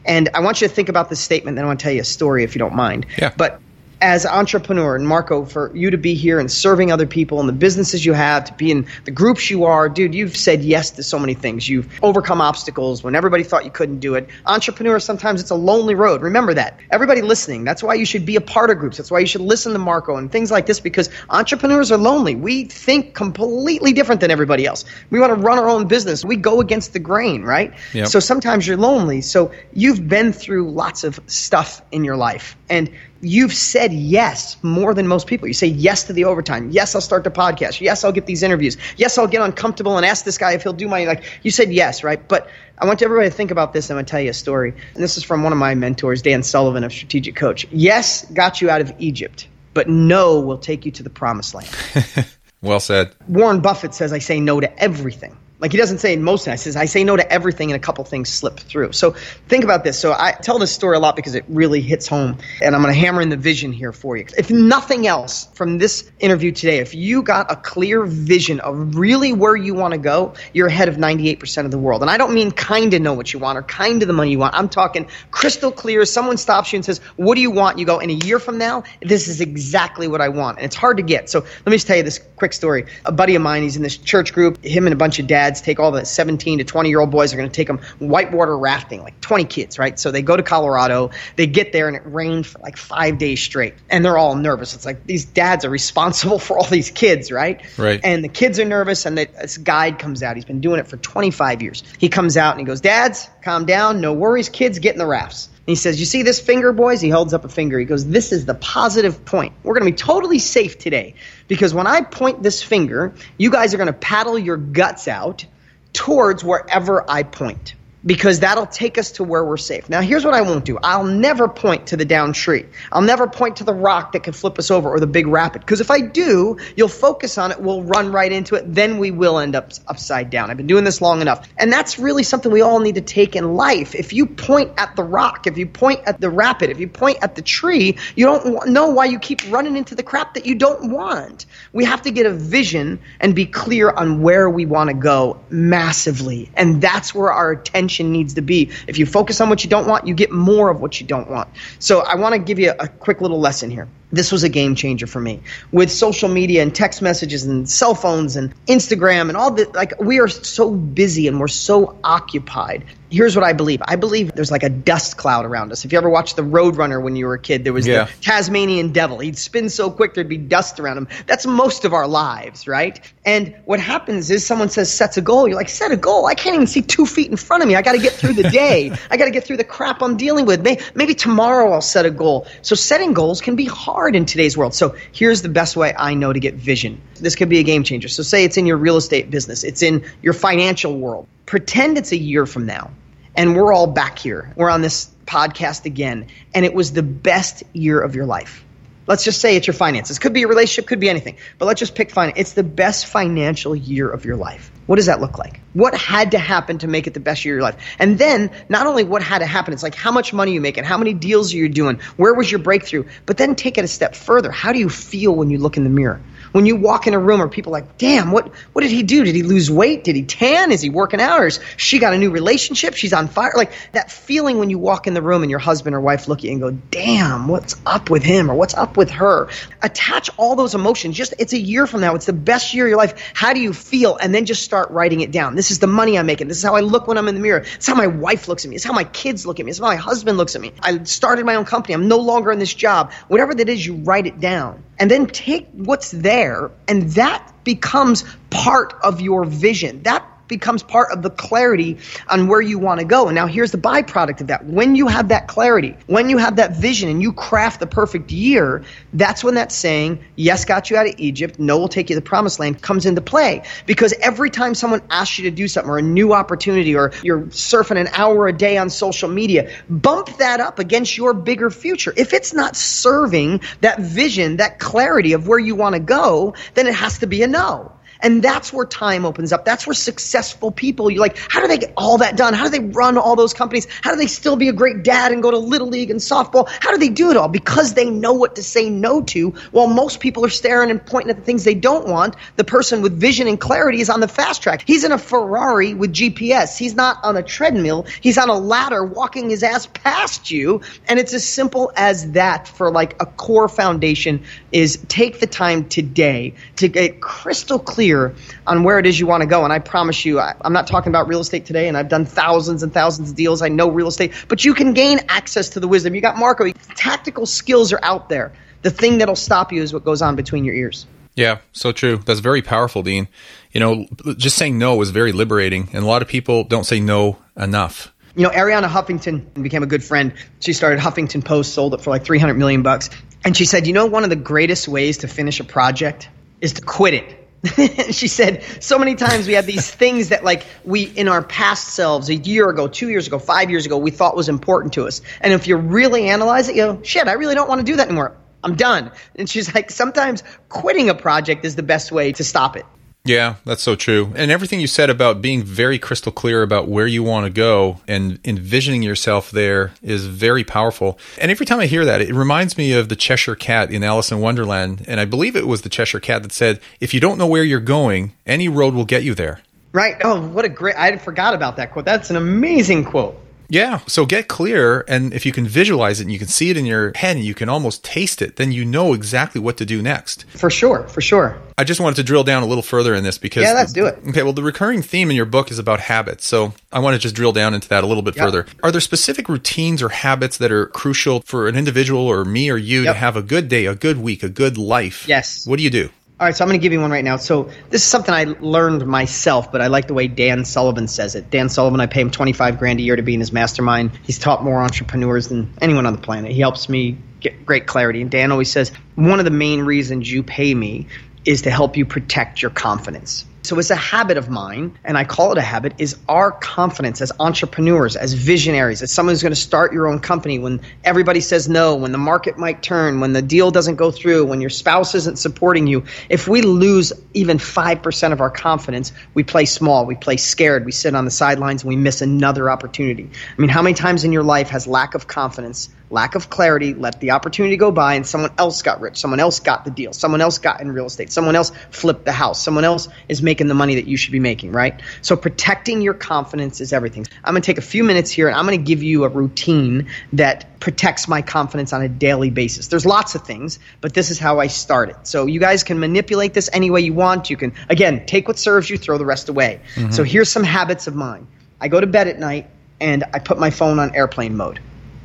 And 0.04 0.28
I 0.34 0.40
want 0.40 0.60
you 0.60 0.68
to 0.68 0.74
think 0.74 0.88
about 0.88 1.10
this 1.10 1.20
statement, 1.20 1.56
then 1.56 1.64
I 1.64 1.68
want 1.68 1.80
to 1.80 1.82
tell 1.82 1.92
you 1.92 2.00
a 2.00 2.04
story 2.04 2.44
if 2.44 2.54
you 2.54 2.58
don't 2.58 2.74
mind. 2.74 3.06
Yeah. 3.18 3.32
But 3.36 3.60
as 4.00 4.24
entrepreneur 4.24 4.94
and 4.94 5.06
Marco, 5.06 5.44
for 5.44 5.74
you 5.74 5.90
to 5.90 5.98
be 5.98 6.14
here 6.14 6.38
and 6.38 6.50
serving 6.50 6.92
other 6.92 7.06
people 7.06 7.40
and 7.40 7.48
the 7.48 7.52
businesses 7.52 8.04
you 8.04 8.12
have, 8.12 8.44
to 8.44 8.52
be 8.54 8.70
in 8.70 8.86
the 9.04 9.10
groups 9.10 9.50
you 9.50 9.64
are, 9.64 9.88
dude, 9.88 10.14
you've 10.14 10.36
said 10.36 10.62
yes 10.62 10.92
to 10.92 11.02
so 11.02 11.18
many 11.18 11.34
things. 11.34 11.68
You've 11.68 11.88
overcome 12.02 12.40
obstacles 12.40 13.02
when 13.02 13.14
everybody 13.14 13.42
thought 13.42 13.64
you 13.64 13.70
couldn't 13.70 13.98
do 13.98 14.14
it. 14.14 14.28
Entrepreneur, 14.46 15.00
sometimes 15.00 15.40
it's 15.40 15.50
a 15.50 15.56
lonely 15.56 15.94
road. 15.94 16.22
Remember 16.22 16.54
that. 16.54 16.78
Everybody 16.90 17.22
listening, 17.22 17.64
that's 17.64 17.82
why 17.82 17.94
you 17.94 18.04
should 18.04 18.26
be 18.26 18.36
a 18.36 18.40
part 18.40 18.70
of 18.70 18.78
groups. 18.78 18.98
That's 18.98 19.10
why 19.10 19.18
you 19.18 19.26
should 19.26 19.40
listen 19.40 19.72
to 19.72 19.78
Marco 19.78 20.16
and 20.16 20.30
things 20.30 20.50
like 20.50 20.66
this 20.66 20.80
because 20.80 21.10
entrepreneurs 21.30 21.90
are 21.90 21.98
lonely. 21.98 22.36
We 22.36 22.64
think 22.64 23.14
completely 23.14 23.92
different 23.92 24.20
than 24.20 24.30
everybody 24.30 24.66
else. 24.66 24.84
We 25.10 25.18
want 25.18 25.34
to 25.34 25.40
run 25.40 25.58
our 25.58 25.68
own 25.68 25.88
business. 25.88 26.24
We 26.24 26.36
go 26.36 26.60
against 26.60 26.92
the 26.92 26.98
grain, 26.98 27.42
right? 27.42 27.74
Yep. 27.94 28.08
So 28.08 28.20
sometimes 28.20 28.66
you're 28.66 28.76
lonely. 28.76 29.22
So 29.22 29.52
you've 29.72 30.08
been 30.08 30.32
through 30.32 30.70
lots 30.70 31.04
of 31.04 31.18
stuff 31.26 31.82
in 31.90 32.04
your 32.04 32.16
life. 32.16 32.56
And 32.70 32.90
you've 33.20 33.52
said 33.52 33.92
yes 33.92 34.56
more 34.62 34.94
than 34.94 35.06
most 35.06 35.26
people. 35.26 35.48
You 35.48 35.54
say 35.54 35.66
yes 35.66 36.04
to 36.04 36.12
the 36.12 36.24
overtime. 36.24 36.70
Yes, 36.70 36.94
I'll 36.94 37.00
start 37.00 37.24
the 37.24 37.30
podcast. 37.30 37.80
Yes, 37.80 38.04
I'll 38.04 38.12
get 38.12 38.26
these 38.26 38.42
interviews. 38.42 38.76
Yes, 38.96 39.16
I'll 39.18 39.26
get 39.26 39.42
uncomfortable 39.42 39.96
and 39.96 40.04
ask 40.04 40.24
this 40.24 40.38
guy 40.38 40.52
if 40.52 40.62
he'll 40.62 40.72
do 40.72 40.88
my 40.88 41.04
like. 41.04 41.24
You 41.42 41.50
said 41.50 41.72
yes, 41.72 42.04
right? 42.04 42.26
But 42.28 42.48
I 42.78 42.86
want 42.86 43.02
everybody 43.02 43.28
to 43.30 43.34
think 43.34 43.50
about 43.50 43.72
this. 43.72 43.90
I'm 43.90 43.94
going 43.96 44.04
to 44.04 44.10
tell 44.10 44.20
you 44.20 44.30
a 44.30 44.34
story, 44.34 44.74
and 44.94 45.02
this 45.02 45.16
is 45.16 45.24
from 45.24 45.42
one 45.42 45.52
of 45.52 45.58
my 45.58 45.74
mentors, 45.74 46.22
Dan 46.22 46.42
Sullivan 46.42 46.84
of 46.84 46.92
Strategic 46.92 47.36
Coach. 47.36 47.66
Yes, 47.70 48.24
got 48.32 48.60
you 48.60 48.70
out 48.70 48.80
of 48.80 48.92
Egypt, 48.98 49.48
but 49.74 49.88
no 49.88 50.40
will 50.40 50.58
take 50.58 50.84
you 50.84 50.92
to 50.92 51.02
the 51.02 51.10
promised 51.10 51.54
land. 51.54 51.68
Well 52.60 52.80
said. 52.80 53.12
Warren 53.28 53.60
Buffett 53.60 53.94
says, 53.94 54.12
I 54.12 54.18
say 54.18 54.40
no 54.40 54.60
to 54.60 54.82
everything. 54.82 55.36
Like 55.60 55.72
he 55.72 55.78
doesn't 55.78 55.98
say 55.98 56.12
in 56.12 56.22
most. 56.22 56.46
He 56.46 56.56
says, 56.56 56.76
I 56.76 56.84
say 56.84 57.02
no 57.02 57.16
to 57.16 57.32
everything 57.32 57.72
and 57.72 57.76
a 57.76 57.84
couple 57.84 58.04
things 58.04 58.28
slip 58.28 58.60
through. 58.60 58.92
So 58.92 59.12
think 59.48 59.64
about 59.64 59.82
this. 59.82 59.98
So 59.98 60.12
I 60.12 60.32
tell 60.32 60.58
this 60.58 60.70
story 60.70 60.96
a 60.96 61.00
lot 61.00 61.16
because 61.16 61.34
it 61.34 61.44
really 61.48 61.80
hits 61.80 62.06
home. 62.06 62.38
And 62.62 62.76
I'm 62.76 62.82
going 62.82 62.94
to 62.94 62.98
hammer 62.98 63.20
in 63.20 63.28
the 63.28 63.36
vision 63.36 63.72
here 63.72 63.92
for 63.92 64.16
you. 64.16 64.24
If 64.36 64.50
nothing 64.50 65.08
else 65.08 65.48
from 65.54 65.78
this 65.78 66.08
interview 66.20 66.52
today, 66.52 66.78
if 66.78 66.94
you 66.94 67.22
got 67.22 67.50
a 67.50 67.56
clear 67.56 68.04
vision 68.04 68.60
of 68.60 68.96
really 68.96 69.32
where 69.32 69.56
you 69.56 69.74
want 69.74 69.94
to 69.94 69.98
go, 69.98 70.34
you're 70.52 70.68
ahead 70.68 70.88
of 70.88 70.96
98% 70.96 71.64
of 71.64 71.72
the 71.72 71.78
world. 71.78 72.02
And 72.02 72.10
I 72.10 72.18
don't 72.18 72.34
mean 72.34 72.52
kind 72.52 72.94
of 72.94 73.02
know 73.02 73.14
what 73.14 73.32
you 73.32 73.40
want 73.40 73.58
or 73.58 73.62
kind 73.62 74.00
of 74.02 74.06
the 74.06 74.14
money 74.14 74.30
you 74.30 74.38
want. 74.38 74.54
I'm 74.54 74.68
talking 74.68 75.08
crystal 75.32 75.72
clear. 75.72 76.04
Someone 76.04 76.36
stops 76.36 76.72
you 76.72 76.76
and 76.76 76.84
says, 76.84 77.00
What 77.16 77.34
do 77.34 77.40
you 77.40 77.50
want? 77.50 77.80
You 77.80 77.84
go, 77.84 77.98
In 77.98 78.10
a 78.10 78.14
year 78.24 78.38
from 78.38 78.58
now, 78.58 78.84
this 79.02 79.26
is 79.26 79.40
exactly 79.40 80.06
what 80.06 80.20
I 80.20 80.28
want. 80.28 80.58
And 80.58 80.66
it's 80.66 80.76
hard 80.76 80.98
to 80.98 81.02
get. 81.02 81.28
So 81.28 81.40
let 81.40 81.66
me 81.66 81.72
just 81.72 81.88
tell 81.88 81.96
you 81.96 82.04
this 82.04 82.20
quick 82.36 82.52
story. 82.52 82.86
A 83.04 83.10
buddy 83.10 83.34
of 83.34 83.42
mine, 83.42 83.64
he's 83.64 83.76
in 83.76 83.82
this 83.82 83.96
church 83.96 84.32
group. 84.32 84.64
Him 84.64 84.86
and 84.86 84.92
a 84.92 84.96
bunch 84.96 85.18
of 85.18 85.26
dads 85.26 85.47
take 85.50 85.80
all 85.80 85.90
the 85.90 86.04
17 86.04 86.58
to 86.58 86.64
20 86.64 86.88
year 86.88 87.00
old 87.00 87.10
boys. 87.10 87.32
Are 87.32 87.36
going 87.36 87.48
to 87.48 87.54
take 87.54 87.66
them 87.66 87.78
whitewater 87.98 88.56
rafting, 88.56 89.02
like 89.02 89.20
20 89.20 89.44
kids, 89.44 89.78
right? 89.78 89.98
So 89.98 90.10
they 90.10 90.22
go 90.22 90.36
to 90.36 90.42
Colorado. 90.42 91.10
They 91.36 91.46
get 91.46 91.72
there 91.72 91.88
and 91.88 91.96
it 91.96 92.02
rained 92.04 92.46
for 92.46 92.58
like 92.60 92.76
five 92.76 93.18
days 93.18 93.42
straight, 93.42 93.74
and 93.90 94.04
they're 94.04 94.18
all 94.18 94.34
nervous. 94.34 94.74
It's 94.74 94.86
like 94.86 95.04
these 95.06 95.24
dads 95.24 95.64
are 95.64 95.70
responsible 95.70 96.38
for 96.38 96.58
all 96.58 96.66
these 96.66 96.90
kids, 96.90 97.30
right? 97.30 97.60
Right. 97.78 98.00
And 98.02 98.22
the 98.22 98.28
kids 98.28 98.58
are 98.58 98.64
nervous, 98.64 99.06
and 99.06 99.16
the, 99.16 99.28
this 99.40 99.58
guide 99.58 99.98
comes 99.98 100.22
out. 100.22 100.36
He's 100.36 100.44
been 100.44 100.60
doing 100.60 100.80
it 100.80 100.88
for 100.88 100.96
25 100.96 101.62
years. 101.62 101.82
He 101.98 102.08
comes 102.08 102.36
out 102.36 102.52
and 102.52 102.60
he 102.60 102.66
goes, 102.66 102.80
"Dads, 102.80 103.28
calm 103.42 103.66
down. 103.66 104.00
No 104.00 104.12
worries, 104.12 104.48
kids. 104.48 104.78
Get 104.78 104.94
in 104.94 104.98
the 104.98 105.06
rafts." 105.06 105.48
He 105.68 105.74
says, 105.74 106.00
You 106.00 106.06
see 106.06 106.22
this 106.22 106.40
finger, 106.40 106.72
boys? 106.72 107.02
He 107.02 107.10
holds 107.10 107.34
up 107.34 107.44
a 107.44 107.48
finger. 107.50 107.78
He 107.78 107.84
goes, 107.84 108.06
This 108.06 108.32
is 108.32 108.46
the 108.46 108.54
positive 108.54 109.26
point. 109.26 109.52
We're 109.62 109.78
going 109.78 109.84
to 109.84 109.92
be 109.92 110.02
totally 110.02 110.38
safe 110.38 110.78
today 110.78 111.14
because 111.46 111.74
when 111.74 111.86
I 111.86 112.00
point 112.00 112.42
this 112.42 112.62
finger, 112.62 113.12
you 113.36 113.50
guys 113.50 113.74
are 113.74 113.76
going 113.76 113.88
to 113.88 113.92
paddle 113.92 114.38
your 114.38 114.56
guts 114.56 115.08
out 115.08 115.44
towards 115.92 116.42
wherever 116.42 117.04
I 117.08 117.22
point 117.22 117.74
because 118.08 118.40
that'll 118.40 118.66
take 118.66 118.96
us 118.96 119.12
to 119.12 119.22
where 119.24 119.44
we're 119.44 119.58
safe. 119.58 119.90
Now, 119.90 120.00
here's 120.00 120.24
what 120.24 120.32
I 120.32 120.40
won't 120.40 120.64
do 120.64 120.78
I'll 120.82 121.04
never 121.04 121.46
point 121.46 121.88
to 121.88 121.96
the 121.96 122.06
down 122.06 122.32
tree. 122.32 122.64
I'll 122.90 123.02
never 123.02 123.28
point 123.28 123.56
to 123.56 123.64
the 123.64 123.74
rock 123.74 124.12
that 124.12 124.24
could 124.24 124.34
flip 124.34 124.58
us 124.58 124.70
over 124.70 124.88
or 124.88 124.98
the 124.98 125.06
big 125.06 125.26
rapid 125.26 125.60
because 125.60 125.82
if 125.82 125.90
I 125.90 126.00
do, 126.00 126.56
you'll 126.74 126.88
focus 126.88 127.36
on 127.36 127.52
it, 127.52 127.60
we'll 127.60 127.82
run 127.82 128.10
right 128.10 128.32
into 128.32 128.54
it, 128.54 128.64
then 128.66 128.96
we 128.96 129.10
will 129.10 129.38
end 129.38 129.54
up 129.54 129.72
upside 129.86 130.30
down. 130.30 130.50
I've 130.50 130.56
been 130.56 130.66
doing 130.66 130.84
this 130.84 131.02
long 131.02 131.20
enough. 131.20 131.46
And 131.58 131.70
that's 131.70 131.98
really 131.98 132.22
something 132.22 132.50
we 132.50 132.62
all 132.62 132.80
need 132.80 132.94
to 132.94 133.02
take 133.02 133.36
in 133.36 133.54
life. 133.54 133.94
If 133.94 134.14
you 134.14 134.24
point 134.24 134.72
at 134.78 134.96
the 134.96 135.02
rock, 135.02 135.46
if 135.46 135.58
you 135.58 135.66
point 135.66 136.00
at 136.06 136.18
the 136.18 136.30
rapid, 136.30 136.70
if 136.70 136.80
you 136.80 136.88
point 136.88 137.18
at 137.20 137.34
the 137.34 137.42
tree, 137.42 137.98
you 138.16 138.24
don't 138.24 138.68
know 138.68 138.88
why 138.88 139.04
you 139.04 139.18
keep 139.18 139.42
running 139.50 139.76
into 139.76 139.94
the 139.94 140.02
crap 140.02 140.32
that 140.32 140.46
you 140.46 140.54
don't 140.54 140.90
want. 140.90 141.44
We 141.74 141.84
have 141.84 142.00
to 142.02 142.10
get 142.10 142.24
a 142.24 142.32
vision 142.32 143.00
and 143.20 143.34
be 143.34 143.44
clear 143.44 143.90
on 143.90 144.22
where 144.22 144.48
we 144.48 144.64
want 144.64 144.88
to 144.88 144.94
go 144.94 145.40
massively. 145.50 146.50
And 146.54 146.80
that's 146.80 147.14
where 147.14 147.30
our 147.30 147.50
attention 147.50 147.97
needs 148.04 148.34
to 148.34 148.42
be. 148.42 148.70
If 148.86 148.98
you 148.98 149.06
focus 149.06 149.40
on 149.40 149.48
what 149.48 149.64
you 149.64 149.70
don't 149.70 149.86
want, 149.86 150.06
you 150.06 150.14
get 150.14 150.30
more 150.30 150.70
of 150.70 150.80
what 150.80 151.00
you 151.00 151.06
don't 151.06 151.30
want. 151.30 151.48
So 151.78 152.00
I 152.00 152.16
want 152.16 152.34
to 152.34 152.38
give 152.38 152.58
you 152.58 152.72
a 152.78 152.88
quick 152.88 153.20
little 153.20 153.40
lesson 153.40 153.70
here. 153.70 153.88
This 154.10 154.32
was 154.32 154.42
a 154.42 154.48
game 154.48 154.74
changer 154.74 155.06
for 155.06 155.20
me. 155.20 155.40
With 155.70 155.90
social 155.90 156.28
media 156.28 156.62
and 156.62 156.74
text 156.74 157.02
messages 157.02 157.44
and 157.44 157.68
cell 157.68 157.94
phones 157.94 158.36
and 158.36 158.54
Instagram 158.66 159.28
and 159.28 159.36
all 159.36 159.50
the 159.50 159.68
like 159.74 160.00
we 160.00 160.18
are 160.20 160.28
so 160.28 160.70
busy 160.70 161.28
and 161.28 161.38
we're 161.38 161.48
so 161.48 161.98
occupied. 162.02 162.84
Here's 163.10 163.34
what 163.34 163.42
I 163.44 163.54
believe. 163.54 163.80
I 163.86 163.96
believe 163.96 164.32
there's 164.34 164.50
like 164.50 164.62
a 164.64 164.68
dust 164.68 165.16
cloud 165.16 165.46
around 165.46 165.72
us. 165.72 165.86
If 165.86 165.92
you 165.92 165.98
ever 165.98 166.10
watched 166.10 166.36
the 166.36 166.42
Roadrunner 166.42 167.02
when 167.02 167.16
you 167.16 167.24
were 167.24 167.32
a 167.34 167.38
kid, 167.38 167.64
there 167.64 167.72
was 167.72 167.86
Yeah. 167.86 168.04
the 168.04 168.10
Tasmanian 168.22 168.92
devil. 168.92 169.18
He'd 169.18 169.38
spin 169.38 169.70
so 169.70 169.90
quick 169.90 170.12
there'd 170.12 170.28
be 170.28 170.36
dust 170.36 170.78
around 170.78 170.98
him. 170.98 171.08
That's 171.26 171.46
most 171.46 171.86
of 171.86 171.94
our 171.94 172.06
lives, 172.06 172.68
right? 172.68 173.00
And 173.24 173.54
what 173.64 173.80
happens 173.80 174.30
is 174.30 174.44
someone 174.46 174.68
says 174.68 174.92
sets 174.92 175.16
a 175.16 175.22
goal. 175.22 175.48
You're 175.48 175.56
like, 175.56 175.70
set 175.70 175.90
a 175.90 175.96
goal. 175.96 176.26
I 176.26 176.34
can't 176.34 176.54
even 176.54 176.66
see 176.66 176.82
two 176.82 177.06
feet 177.06 177.30
in 177.30 177.38
front 177.38 177.62
of 177.62 177.68
me. 177.68 177.76
I 177.76 177.82
got 177.82 177.92
to 177.92 177.98
get 177.98 178.12
through 178.12 178.34
the 178.34 178.50
day. 178.50 178.92
I 179.10 179.16
got 179.16 179.24
to 179.24 179.30
get 179.30 179.44
through 179.44 179.56
the 179.56 179.64
crap 179.64 180.02
I'm 180.02 180.18
dealing 180.18 180.44
with. 180.44 180.60
May- 180.62 180.78
Maybe 180.94 181.14
tomorrow 181.14 181.72
I'll 181.72 181.80
set 181.80 182.04
a 182.04 182.10
goal. 182.10 182.46
So 182.60 182.74
setting 182.74 183.14
goals 183.14 183.40
can 183.40 183.56
be 183.56 183.64
hard 183.64 183.97
in 184.06 184.24
today's 184.24 184.56
world. 184.56 184.74
So 184.74 184.96
here's 185.12 185.42
the 185.42 185.48
best 185.48 185.76
way 185.76 185.94
I 185.96 186.14
know 186.14 186.32
to 186.32 186.40
get 186.40 186.54
vision. 186.54 187.00
This 187.16 187.34
could 187.34 187.48
be 187.48 187.58
a 187.58 187.64
game 187.64 187.82
changer. 187.82 188.08
So 188.08 188.22
say 188.22 188.44
it's 188.44 188.56
in 188.56 188.66
your 188.66 188.76
real 188.76 188.96
estate 188.96 189.30
business. 189.30 189.64
It's 189.64 189.82
in 189.82 190.04
your 190.22 190.32
financial 190.32 190.96
world. 190.96 191.26
Pretend 191.46 191.98
it's 191.98 192.12
a 192.12 192.16
year 192.16 192.46
from 192.46 192.66
now 192.66 192.90
and 193.38 193.54
we're 193.54 193.72
all 193.72 193.86
back 193.86 194.18
here. 194.18 194.52
We're 194.56 194.68
on 194.68 194.82
this 194.82 195.10
podcast 195.24 195.84
again, 195.84 196.26
and 196.54 196.64
it 196.64 196.74
was 196.74 196.92
the 196.92 197.04
best 197.04 197.62
year 197.72 198.00
of 198.00 198.16
your 198.16 198.26
life. 198.26 198.64
Let's 199.08 199.24
just 199.24 199.40
say 199.40 199.56
it's 199.56 199.66
your 199.66 199.74
finances. 199.74 200.18
Could 200.18 200.34
be 200.34 200.42
a 200.42 200.48
relationship, 200.48 200.86
could 200.86 201.00
be 201.00 201.08
anything. 201.08 201.38
But 201.58 201.64
let's 201.64 201.80
just 201.80 201.94
pick 201.94 202.10
finance. 202.10 202.38
It's 202.38 202.52
the 202.52 202.62
best 202.62 203.06
financial 203.06 203.74
year 203.74 204.08
of 204.08 204.26
your 204.26 204.36
life. 204.36 204.70
What 204.84 204.96
does 204.96 205.06
that 205.06 205.20
look 205.20 205.38
like? 205.38 205.60
What 205.72 205.94
had 205.94 206.32
to 206.32 206.38
happen 206.38 206.78
to 206.78 206.88
make 206.88 207.06
it 207.06 207.14
the 207.14 207.20
best 207.20 207.44
year 207.44 207.54
of 207.54 207.56
your 207.56 207.62
life? 207.62 207.96
And 207.98 208.18
then 208.18 208.50
not 208.68 208.86
only 208.86 209.04
what 209.04 209.22
had 209.22 209.38
to 209.38 209.46
happen, 209.46 209.72
it's 209.72 209.82
like 209.82 209.94
how 209.94 210.12
much 210.12 210.34
money 210.34 210.52
you 210.52 210.60
making, 210.60 210.84
how 210.84 210.98
many 210.98 211.14
deals 211.14 211.54
are 211.54 211.56
you 211.56 211.70
doing, 211.70 212.00
where 212.16 212.34
was 212.34 212.52
your 212.52 212.60
breakthrough? 212.60 213.04
But 213.24 213.38
then 213.38 213.54
take 213.54 213.78
it 213.78 213.84
a 213.84 213.88
step 213.88 214.14
further. 214.14 214.50
How 214.50 214.72
do 214.72 214.78
you 214.78 214.90
feel 214.90 215.34
when 215.34 215.48
you 215.48 215.56
look 215.56 215.78
in 215.78 215.84
the 215.84 215.90
mirror? 215.90 216.20
When 216.58 216.66
you 216.66 216.74
walk 216.74 217.06
in 217.06 217.14
a 217.14 217.20
room, 217.20 217.40
are 217.40 217.46
people 217.46 217.70
like, 217.70 217.98
damn, 217.98 218.32
what 218.32 218.48
what 218.72 218.82
did 218.82 218.90
he 218.90 219.04
do? 219.04 219.22
Did 219.22 219.36
he 219.36 219.44
lose 219.44 219.70
weight? 219.70 220.02
Did 220.02 220.16
he 220.16 220.24
tan? 220.24 220.72
Is 220.72 220.82
he 220.82 220.90
working 220.90 221.20
out? 221.20 221.38
Or 221.38 221.46
is 221.46 221.60
she 221.76 222.00
got 222.00 222.14
a 222.14 222.18
new 222.18 222.32
relationship? 222.32 222.94
She's 222.94 223.12
on 223.12 223.28
fire. 223.28 223.52
Like 223.54 223.70
that 223.92 224.10
feeling 224.10 224.58
when 224.58 224.68
you 224.68 224.76
walk 224.76 225.06
in 225.06 225.14
the 225.14 225.22
room 225.22 225.42
and 225.42 225.50
your 225.50 225.60
husband 225.60 225.94
or 225.94 226.00
wife 226.00 226.26
look 226.26 226.40
at 226.40 226.44
you 226.46 226.50
and 226.50 226.60
go, 226.60 226.72
damn, 226.72 227.46
what's 227.46 227.76
up 227.86 228.10
with 228.10 228.24
him 228.24 228.50
or 228.50 228.56
what's 228.56 228.74
up 228.74 228.96
with 228.96 229.08
her? 229.10 229.48
Attach 229.82 230.30
all 230.36 230.56
those 230.56 230.74
emotions. 230.74 231.16
Just 231.16 231.32
it's 231.38 231.52
a 231.52 231.60
year 231.60 231.86
from 231.86 232.00
now. 232.00 232.16
It's 232.16 232.26
the 232.26 232.32
best 232.32 232.74
year 232.74 232.86
of 232.86 232.88
your 232.88 232.98
life. 232.98 233.30
How 233.34 233.52
do 233.52 233.60
you 233.60 233.72
feel? 233.72 234.16
And 234.16 234.34
then 234.34 234.44
just 234.44 234.64
start 234.64 234.90
writing 234.90 235.20
it 235.20 235.30
down. 235.30 235.54
This 235.54 235.70
is 235.70 235.78
the 235.78 235.86
money 235.86 236.18
I'm 236.18 236.26
making. 236.26 236.48
This 236.48 236.56
is 236.56 236.64
how 236.64 236.74
I 236.74 236.80
look 236.80 237.06
when 237.06 237.18
I'm 237.18 237.28
in 237.28 237.36
the 237.36 237.40
mirror. 237.40 237.58
It's 237.76 237.86
how 237.86 237.94
my 237.94 238.08
wife 238.08 238.48
looks 238.48 238.64
at 238.64 238.68
me. 238.68 238.74
It's 238.74 238.84
how 238.84 238.92
my 238.92 239.04
kids 239.04 239.46
look 239.46 239.60
at 239.60 239.64
me. 239.64 239.70
It's 239.70 239.78
how 239.78 239.86
my 239.86 239.94
husband 239.94 240.38
looks 240.38 240.56
at 240.56 240.60
me. 240.60 240.72
I 240.82 241.04
started 241.04 241.46
my 241.46 241.54
own 241.54 241.66
company. 241.66 241.94
I'm 241.94 242.08
no 242.08 242.18
longer 242.18 242.50
in 242.50 242.58
this 242.58 242.74
job. 242.74 243.12
Whatever 243.28 243.54
that 243.54 243.68
is, 243.68 243.86
you 243.86 243.94
write 243.94 244.26
it 244.26 244.40
down. 244.40 244.82
And 244.98 245.10
then 245.10 245.26
take 245.26 245.68
what's 245.72 246.10
there 246.10 246.70
and 246.86 247.10
that 247.12 247.52
becomes 247.64 248.24
part 248.50 248.94
of 249.02 249.20
your 249.20 249.44
vision. 249.44 250.02
That 250.02 250.26
becomes 250.48 250.82
part 250.82 251.12
of 251.12 251.22
the 251.22 251.30
clarity 251.30 251.98
on 252.28 252.48
where 252.48 252.60
you 252.60 252.78
want 252.78 253.00
to 253.00 253.06
go. 253.06 253.28
And 253.28 253.34
now 253.34 253.46
here's 253.46 253.72
the 253.72 253.78
byproduct 253.78 254.40
of 254.40 254.46
that. 254.48 254.64
When 254.64 254.94
you 254.94 255.06
have 255.06 255.28
that 255.28 255.48
clarity, 255.48 255.96
when 256.06 256.28
you 256.28 256.38
have 256.38 256.56
that 256.56 256.76
vision 256.76 257.08
and 257.08 257.22
you 257.22 257.32
craft 257.32 257.80
the 257.80 257.86
perfect 257.86 258.30
year, 258.30 258.84
that's 259.12 259.44
when 259.44 259.54
that 259.54 259.70
saying, 259.72 260.24
yes, 260.36 260.64
got 260.64 260.90
you 260.90 260.96
out 260.96 261.08
of 261.08 261.14
Egypt, 261.18 261.58
no 261.58 261.78
will 261.78 261.88
take 261.88 262.10
you 262.10 262.16
to 262.16 262.20
the 262.20 262.26
promised 262.26 262.58
land 262.58 262.82
comes 262.82 263.06
into 263.06 263.20
play. 263.20 263.62
Because 263.86 264.12
every 264.20 264.50
time 264.50 264.74
someone 264.74 265.02
asks 265.10 265.38
you 265.38 265.50
to 265.50 265.54
do 265.54 265.68
something 265.68 265.90
or 265.90 265.98
a 265.98 266.02
new 266.02 266.32
opportunity 266.32 266.96
or 266.96 267.12
you're 267.22 267.42
surfing 267.42 268.00
an 268.00 268.08
hour 268.14 268.48
a 268.48 268.52
day 268.52 268.78
on 268.78 268.90
social 268.90 269.28
media, 269.28 269.70
bump 269.88 270.36
that 270.38 270.60
up 270.60 270.78
against 270.78 271.16
your 271.16 271.34
bigger 271.34 271.70
future. 271.70 272.12
If 272.16 272.32
it's 272.32 272.52
not 272.52 272.76
serving 272.76 273.60
that 273.80 274.00
vision, 274.00 274.56
that 274.56 274.78
clarity 274.78 275.32
of 275.32 275.46
where 275.46 275.58
you 275.58 275.74
want 275.74 275.94
to 275.94 276.00
go, 276.00 276.54
then 276.74 276.86
it 276.86 276.94
has 276.94 277.18
to 277.18 277.26
be 277.26 277.42
a 277.42 277.46
no. 277.46 277.92
And 278.20 278.42
that's 278.42 278.72
where 278.72 278.86
time 278.86 279.24
opens 279.24 279.52
up. 279.52 279.64
That's 279.64 279.86
where 279.86 279.94
successful 279.94 280.70
people, 280.70 281.10
you're 281.10 281.20
like, 281.20 281.38
how 281.48 281.60
do 281.60 281.68
they 281.68 281.78
get 281.78 281.92
all 281.96 282.18
that 282.18 282.36
done? 282.36 282.54
How 282.54 282.64
do 282.64 282.70
they 282.70 282.84
run 282.84 283.16
all 283.16 283.36
those 283.36 283.54
companies? 283.54 283.86
How 284.02 284.12
do 284.12 284.16
they 284.16 284.26
still 284.26 284.56
be 284.56 284.68
a 284.68 284.72
great 284.72 285.02
dad 285.02 285.32
and 285.32 285.42
go 285.42 285.50
to 285.50 285.58
little 285.58 285.88
league 285.88 286.10
and 286.10 286.20
softball? 286.20 286.68
How 286.80 286.90
do 286.90 286.98
they 286.98 287.08
do 287.08 287.30
it 287.30 287.36
all? 287.36 287.48
Because 287.48 287.94
they 287.94 288.10
know 288.10 288.32
what 288.32 288.56
to 288.56 288.62
say 288.62 288.90
no 288.90 289.22
to. 289.22 289.50
While 289.70 289.86
most 289.86 290.20
people 290.20 290.44
are 290.44 290.50
staring 290.50 290.90
and 290.90 291.04
pointing 291.04 291.30
at 291.30 291.36
the 291.36 291.42
things 291.42 291.64
they 291.64 291.74
don't 291.74 292.08
want, 292.08 292.34
the 292.56 292.64
person 292.64 293.02
with 293.02 293.18
vision 293.18 293.46
and 293.46 293.60
clarity 293.60 294.00
is 294.00 294.10
on 294.10 294.20
the 294.20 294.28
fast 294.28 294.62
track. 294.62 294.82
He's 294.86 295.04
in 295.04 295.12
a 295.12 295.18
Ferrari 295.18 295.94
with 295.94 296.12
GPS. 296.12 296.76
He's 296.76 296.94
not 296.94 297.18
on 297.22 297.36
a 297.36 297.42
treadmill. 297.42 298.06
He's 298.20 298.38
on 298.38 298.48
a 298.48 298.58
ladder 298.58 299.04
walking 299.04 299.50
his 299.50 299.62
ass 299.62 299.86
past 299.86 300.50
you. 300.50 300.80
And 301.06 301.18
it's 301.18 301.34
as 301.34 301.46
simple 301.46 301.92
as 301.96 302.32
that 302.32 302.66
for 302.66 302.90
like 302.90 303.20
a 303.20 303.26
core 303.26 303.68
foundation 303.68 304.44
is 304.72 305.04
take 305.08 305.40
the 305.40 305.46
time 305.46 305.88
today 305.88 306.54
to 306.76 306.88
get 306.88 307.20
crystal 307.20 307.78
clear 307.78 308.07
clear 308.08 308.34
on 308.66 308.84
where 308.84 308.98
it 308.98 309.06
is 309.06 309.18
you 309.18 309.26
want 309.26 309.42
to 309.42 309.46
go. 309.46 309.64
And 309.64 309.72
I 309.72 309.78
promise 309.78 310.24
you, 310.24 310.40
I, 310.40 310.54
am 310.64 310.72
not 310.72 310.86
talking 310.86 311.10
about 311.10 311.28
real 311.28 311.40
estate 311.40 311.66
today, 311.66 311.88
and 311.88 311.96
I've 311.96 312.08
done 312.08 312.24
thousands 312.24 312.82
and 312.82 312.92
thousands 312.92 313.30
of 313.30 313.36
deals. 313.36 313.62
I 313.62 313.68
know 313.68 313.90
real 313.90 314.08
estate, 314.08 314.32
but 314.48 314.64
you 314.64 314.74
can 314.74 314.94
gain 314.94 315.20
access 315.28 315.70
to 315.70 315.80
the 315.80 315.88
wisdom. 315.88 316.14
You 316.14 316.20
got 316.20 316.38
Marco. 316.38 316.70
Tactical 316.96 317.46
skills 317.46 317.92
are 317.92 318.00
out 318.02 318.28
there. 318.28 318.52
The 318.82 318.90
thing 318.90 319.18
that'll 319.18 319.36
stop 319.36 319.72
you 319.72 319.82
is 319.82 319.92
what 319.92 320.04
goes 320.04 320.22
on 320.22 320.36
between 320.36 320.64
your 320.64 320.74
ears. 320.74 321.06
Yeah, 321.34 321.58
so 321.72 321.92
true. 321.92 322.16
That's 322.18 322.40
very 322.40 322.62
powerful, 322.62 323.02
Dean. 323.02 323.28
You 323.72 323.80
know, 323.80 324.06
just 324.36 324.56
saying 324.56 324.78
no 324.78 325.00
is 325.02 325.10
very 325.10 325.32
liberating, 325.32 325.90
and 325.92 326.02
a 326.02 326.06
lot 326.06 326.22
of 326.22 326.28
people 326.28 326.64
don't 326.64 326.84
say 326.84 327.00
no 327.00 327.38
enough. 327.56 328.12
You 328.34 328.44
know, 328.44 328.50
Arianna 328.50 328.88
Huffington 328.88 329.62
became 329.62 329.82
a 329.82 329.86
good 329.86 330.02
friend. 330.02 330.32
She 330.60 330.72
started 330.72 331.00
Huffington 331.00 331.44
Post, 331.44 331.74
sold 331.74 331.94
it 331.94 332.00
for 332.00 332.10
like 332.10 332.24
300 332.24 332.54
million 332.54 332.82
bucks. 332.82 333.10
And 333.44 333.56
she 333.56 333.64
said, 333.64 333.86
"You 333.86 333.92
know, 333.92 334.06
one 334.06 334.24
of 334.24 334.30
the 334.30 334.36
greatest 334.36 334.88
ways 334.88 335.18
to 335.18 335.28
finish 335.28 335.60
a 335.60 335.64
project 335.64 336.28
is 336.60 336.74
to 336.74 336.82
quit 336.82 337.14
it." 337.14 337.37
she 338.10 338.28
said 338.28 338.62
so 338.80 338.98
many 338.98 339.16
times 339.16 339.48
we 339.48 339.54
have 339.54 339.66
these 339.66 339.90
things 339.90 340.28
that 340.28 340.44
like 340.44 340.64
we 340.84 341.02
in 341.02 341.26
our 341.26 341.42
past 341.42 341.88
selves 341.88 342.28
a 342.28 342.34
year 342.34 342.68
ago 342.68 342.86
two 342.86 343.08
years 343.08 343.26
ago 343.26 343.38
five 343.38 343.68
years 343.68 343.84
ago 343.84 343.98
we 343.98 344.12
thought 344.12 344.36
was 344.36 344.48
important 344.48 344.92
to 344.92 345.06
us. 345.06 345.22
And 345.40 345.52
if 345.52 345.66
you 345.66 345.76
really 345.76 346.28
analyze 346.28 346.68
it 346.68 346.76
you 346.76 346.82
go 346.82 347.02
shit 347.02 347.26
i 347.26 347.32
really 347.32 347.54
don't 347.54 347.68
want 347.68 347.80
to 347.80 347.84
do 347.84 347.96
that 347.96 348.06
anymore. 348.06 348.36
I'm 348.62 348.74
done. 348.74 349.12
And 349.36 349.48
she's 349.48 349.72
like 349.74 349.90
sometimes 349.90 350.42
quitting 350.68 351.10
a 351.10 351.14
project 351.14 351.64
is 351.64 351.76
the 351.76 351.82
best 351.82 352.12
way 352.12 352.32
to 352.32 352.44
stop 352.44 352.76
it 352.76 352.86
yeah, 353.28 353.56
that's 353.64 353.82
so 353.82 353.94
true. 353.94 354.32
And 354.34 354.50
everything 354.50 354.80
you 354.80 354.86
said 354.86 355.10
about 355.10 355.42
being 355.42 355.62
very 355.62 355.98
crystal 355.98 356.32
clear 356.32 356.62
about 356.62 356.88
where 356.88 357.06
you 357.06 357.22
want 357.22 357.44
to 357.44 357.50
go 357.50 358.00
and 358.08 358.38
envisioning 358.44 359.02
yourself 359.02 359.50
there 359.50 359.92
is 360.02 360.26
very 360.26 360.64
powerful. 360.64 361.18
And 361.38 361.50
every 361.50 361.66
time 361.66 361.80
I 361.80 361.86
hear 361.86 362.04
that, 362.04 362.20
it 362.20 362.34
reminds 362.34 362.78
me 362.78 362.92
of 362.92 363.08
the 363.08 363.16
Cheshire 363.16 363.54
Cat 363.54 363.90
in 363.90 364.02
Alice 364.02 364.32
in 364.32 364.40
Wonderland. 364.40 365.04
And 365.06 365.20
I 365.20 365.24
believe 365.24 365.54
it 365.54 365.66
was 365.66 365.82
the 365.82 365.88
Cheshire 365.88 366.20
Cat 366.20 366.42
that 366.42 366.52
said, 366.52 366.80
if 367.00 367.14
you 367.14 367.20
don't 367.20 367.38
know 367.38 367.46
where 367.46 367.64
you're 367.64 367.80
going, 367.80 368.32
any 368.46 368.68
road 368.68 368.94
will 368.94 369.04
get 369.04 369.22
you 369.22 369.34
there. 369.34 369.60
Right. 369.92 370.16
Oh, 370.24 370.40
what 370.48 370.64
a 370.64 370.68
great, 370.68 370.96
I 370.96 371.16
forgot 371.18 371.54
about 371.54 371.76
that 371.76 371.92
quote. 371.92 372.04
That's 372.04 372.30
an 372.30 372.36
amazing 372.36 373.04
quote. 373.04 373.38
Yeah. 373.68 374.00
So 374.06 374.26
get 374.26 374.48
clear. 374.48 375.04
And 375.08 375.32
if 375.32 375.44
you 375.44 375.52
can 375.52 375.66
visualize 375.66 376.20
it 376.20 376.24
and 376.24 376.32
you 376.32 376.38
can 376.38 376.48
see 376.48 376.70
it 376.70 376.76
in 376.76 376.86
your 376.86 377.12
head 377.14 377.36
and 377.36 377.44
you 377.44 377.54
can 377.54 377.68
almost 377.68 378.02
taste 378.04 378.40
it, 378.42 378.56
then 378.56 378.72
you 378.72 378.84
know 378.84 379.12
exactly 379.12 379.60
what 379.60 379.76
to 379.78 379.84
do 379.84 380.02
next. 380.02 380.44
For 380.50 380.70
sure. 380.70 381.06
For 381.08 381.20
sure. 381.20 381.60
I 381.76 381.84
just 381.84 382.00
wanted 382.00 382.16
to 382.16 382.22
drill 382.24 382.44
down 382.44 382.62
a 382.62 382.66
little 382.66 382.82
further 382.82 383.14
in 383.14 383.24
this 383.24 383.38
because. 383.38 383.62
Yeah, 383.62 383.74
let's 383.74 383.92
do 383.92 384.06
it. 384.06 384.18
Okay. 384.28 384.42
Well, 384.42 384.52
the 384.52 384.62
recurring 384.62 385.02
theme 385.02 385.30
in 385.30 385.36
your 385.36 385.46
book 385.46 385.70
is 385.70 385.78
about 385.78 386.00
habits. 386.00 386.46
So 386.46 386.72
I 386.90 386.98
want 387.00 387.14
to 387.14 387.20
just 387.20 387.34
drill 387.34 387.52
down 387.52 387.74
into 387.74 387.88
that 387.88 388.04
a 388.04 388.06
little 388.06 388.22
bit 388.22 388.36
yep. 388.36 388.46
further. 388.46 388.66
Are 388.82 388.90
there 388.90 389.00
specific 389.00 389.48
routines 389.48 390.02
or 390.02 390.08
habits 390.08 390.58
that 390.58 390.72
are 390.72 390.86
crucial 390.86 391.42
for 391.42 391.68
an 391.68 391.76
individual 391.76 392.26
or 392.26 392.44
me 392.44 392.70
or 392.70 392.76
you 392.76 393.02
yep. 393.02 393.14
to 393.14 393.18
have 393.18 393.36
a 393.36 393.42
good 393.42 393.68
day, 393.68 393.86
a 393.86 393.94
good 393.94 394.18
week, 394.18 394.42
a 394.42 394.48
good 394.48 394.78
life? 394.78 395.28
Yes. 395.28 395.66
What 395.66 395.76
do 395.76 395.82
you 395.82 395.90
do? 395.90 396.10
All 396.40 396.46
right, 396.46 396.54
so 396.54 396.64
I'm 396.64 396.68
going 396.68 396.78
to 396.78 396.82
give 396.82 396.92
you 396.92 397.00
one 397.00 397.10
right 397.10 397.24
now. 397.24 397.36
So 397.36 397.64
this 397.90 398.02
is 398.02 398.06
something 398.06 398.32
I 398.32 398.44
learned 398.44 399.04
myself, 399.04 399.72
but 399.72 399.80
I 399.80 399.88
like 399.88 400.06
the 400.06 400.14
way 400.14 400.28
Dan 400.28 400.64
Sullivan 400.64 401.08
says 401.08 401.34
it. 401.34 401.50
Dan 401.50 401.68
Sullivan, 401.68 402.00
I 402.00 402.06
pay 402.06 402.20
him 402.20 402.30
25 402.30 402.78
grand 402.78 403.00
a 403.00 403.02
year 403.02 403.16
to 403.16 403.22
be 403.22 403.34
in 403.34 403.40
his 403.40 403.52
mastermind. 403.52 404.12
He's 404.22 404.38
taught 404.38 404.62
more 404.62 404.80
entrepreneurs 404.80 405.48
than 405.48 405.74
anyone 405.80 406.06
on 406.06 406.12
the 406.12 406.20
planet. 406.20 406.52
He 406.52 406.60
helps 406.60 406.88
me 406.88 407.18
get 407.40 407.66
great 407.66 407.88
clarity. 407.88 408.22
And 408.22 408.30
Dan 408.30 408.52
always 408.52 408.70
says 408.70 408.92
one 409.16 409.40
of 409.40 409.46
the 409.46 409.50
main 409.50 409.80
reasons 409.80 410.30
you 410.30 410.44
pay 410.44 410.72
me 410.72 411.08
is 411.44 411.62
to 411.62 411.72
help 411.72 411.96
you 411.96 412.06
protect 412.06 412.62
your 412.62 412.70
confidence. 412.70 413.44
So 413.62 413.78
it's 413.78 413.90
a 413.90 413.96
habit 413.96 414.38
of 414.38 414.48
mine, 414.48 414.98
and 415.04 415.18
I 415.18 415.24
call 415.24 415.52
it 415.52 415.58
a 415.58 415.62
habit, 415.62 415.94
is 415.98 416.16
our 416.28 416.52
confidence 416.52 417.20
as 417.20 417.32
entrepreneurs, 417.38 418.16
as 418.16 418.32
visionaries, 418.32 419.02
as 419.02 419.12
someone 419.12 419.32
who's 419.32 419.42
going 419.42 419.52
to 419.52 419.60
start 419.60 419.92
your 419.92 420.06
own 420.06 420.20
company 420.20 420.58
when 420.58 420.80
everybody 421.04 421.40
says 421.40 421.68
no, 421.68 421.96
when 421.96 422.12
the 422.12 422.18
market 422.18 422.56
might 422.56 422.82
turn, 422.82 423.20
when 423.20 423.32
the 423.32 423.42
deal 423.42 423.70
doesn't 423.70 423.96
go 423.96 424.10
through, 424.10 424.46
when 424.46 424.60
your 424.60 424.70
spouse 424.70 425.14
isn't 425.14 425.38
supporting 425.38 425.86
you. 425.86 426.04
If 426.28 426.48
we 426.48 426.62
lose 426.62 427.12
even 427.34 427.58
5% 427.58 428.32
of 428.32 428.40
our 428.40 428.50
confidence, 428.50 429.12
we 429.34 429.42
play 429.42 429.66
small, 429.66 430.06
we 430.06 430.14
play 430.14 430.36
scared, 430.36 430.86
we 430.86 430.92
sit 430.92 431.14
on 431.14 431.24
the 431.24 431.30
sidelines, 431.30 431.82
and 431.82 431.88
we 431.88 431.96
miss 431.96 432.22
another 432.22 432.70
opportunity. 432.70 433.28
I 433.56 433.60
mean, 433.60 433.70
how 433.70 433.82
many 433.82 433.94
times 433.94 434.24
in 434.24 434.32
your 434.32 434.44
life 434.44 434.70
has 434.70 434.86
lack 434.86 435.14
of 435.14 435.26
confidence 435.26 435.90
lack 436.10 436.34
of 436.34 436.48
clarity, 436.50 436.94
let 436.94 437.20
the 437.20 437.32
opportunity 437.32 437.76
go 437.76 437.90
by, 437.90 438.14
and 438.14 438.26
someone 438.26 438.50
else 438.58 438.82
got 438.82 439.00
rich, 439.00 439.18
someone 439.18 439.40
else 439.40 439.60
got 439.60 439.84
the 439.84 439.90
deal, 439.90 440.12
someone 440.12 440.40
else 440.40 440.58
got 440.58 440.80
in 440.80 440.92
real 440.92 441.06
estate, 441.06 441.30
someone 441.30 441.56
else 441.56 441.72
flipped 441.90 442.24
the 442.24 442.32
house, 442.32 442.62
someone 442.62 442.84
else 442.84 443.08
is 443.28 443.42
making 443.48 443.66
the 443.66 443.74
money 443.74 443.94
that 443.94 444.06
you 444.06 444.18
should 444.18 444.32
be 444.32 444.40
making, 444.40 444.72
right? 444.72 445.00
So 445.22 445.34
protecting 445.34 446.02
your 446.02 446.12
confidence 446.12 446.82
is 446.82 446.92
everything. 446.92 447.26
I'm 447.42 447.54
going 447.54 447.62
to 447.62 447.66
take 447.66 447.78
a 447.78 447.88
few 447.94 448.04
minutes 448.04 448.30
here 448.30 448.46
and 448.46 448.54
I'm 448.54 448.66
going 448.66 448.78
to 448.78 448.84
give 448.84 449.02
you 449.02 449.24
a 449.24 449.30
routine 449.30 450.10
that 450.34 450.78
protects 450.80 451.28
my 451.28 451.40
confidence 451.40 451.94
on 451.94 452.02
a 452.02 452.10
daily 452.10 452.50
basis. 452.50 452.88
There's 452.88 453.06
lots 453.06 453.34
of 453.34 453.46
things, 453.46 453.78
but 454.02 454.12
this 454.12 454.30
is 454.30 454.38
how 454.38 454.60
I 454.60 454.66
start 454.66 455.08
it. 455.08 455.26
So 455.26 455.46
you 455.46 455.60
guys 455.60 455.82
can 455.82 455.98
manipulate 455.98 456.52
this 456.52 456.68
any 456.74 456.90
way 456.90 457.00
you 457.00 457.14
want. 457.14 457.48
You 457.48 457.56
can, 457.56 457.72
again, 457.88 458.26
take 458.26 458.48
what 458.48 458.58
serves 458.58 458.90
you, 458.90 458.98
throw 458.98 459.16
the 459.16 459.24
rest 459.24 459.48
away. 459.48 459.80
Mm-hmm. 459.94 460.10
So 460.10 460.24
here's 460.24 460.50
some 460.50 460.62
habits 460.62 461.06
of 461.06 461.14
mine. 461.14 461.46
I 461.80 461.88
go 461.88 461.98
to 461.98 462.06
bed 462.06 462.28
at 462.28 462.38
night 462.38 462.68
and 463.00 463.24
I 463.32 463.38
put 463.38 463.58
my 463.58 463.70
phone 463.70 463.98
on 463.98 464.14
airplane 464.14 464.58
mode. 464.58 464.78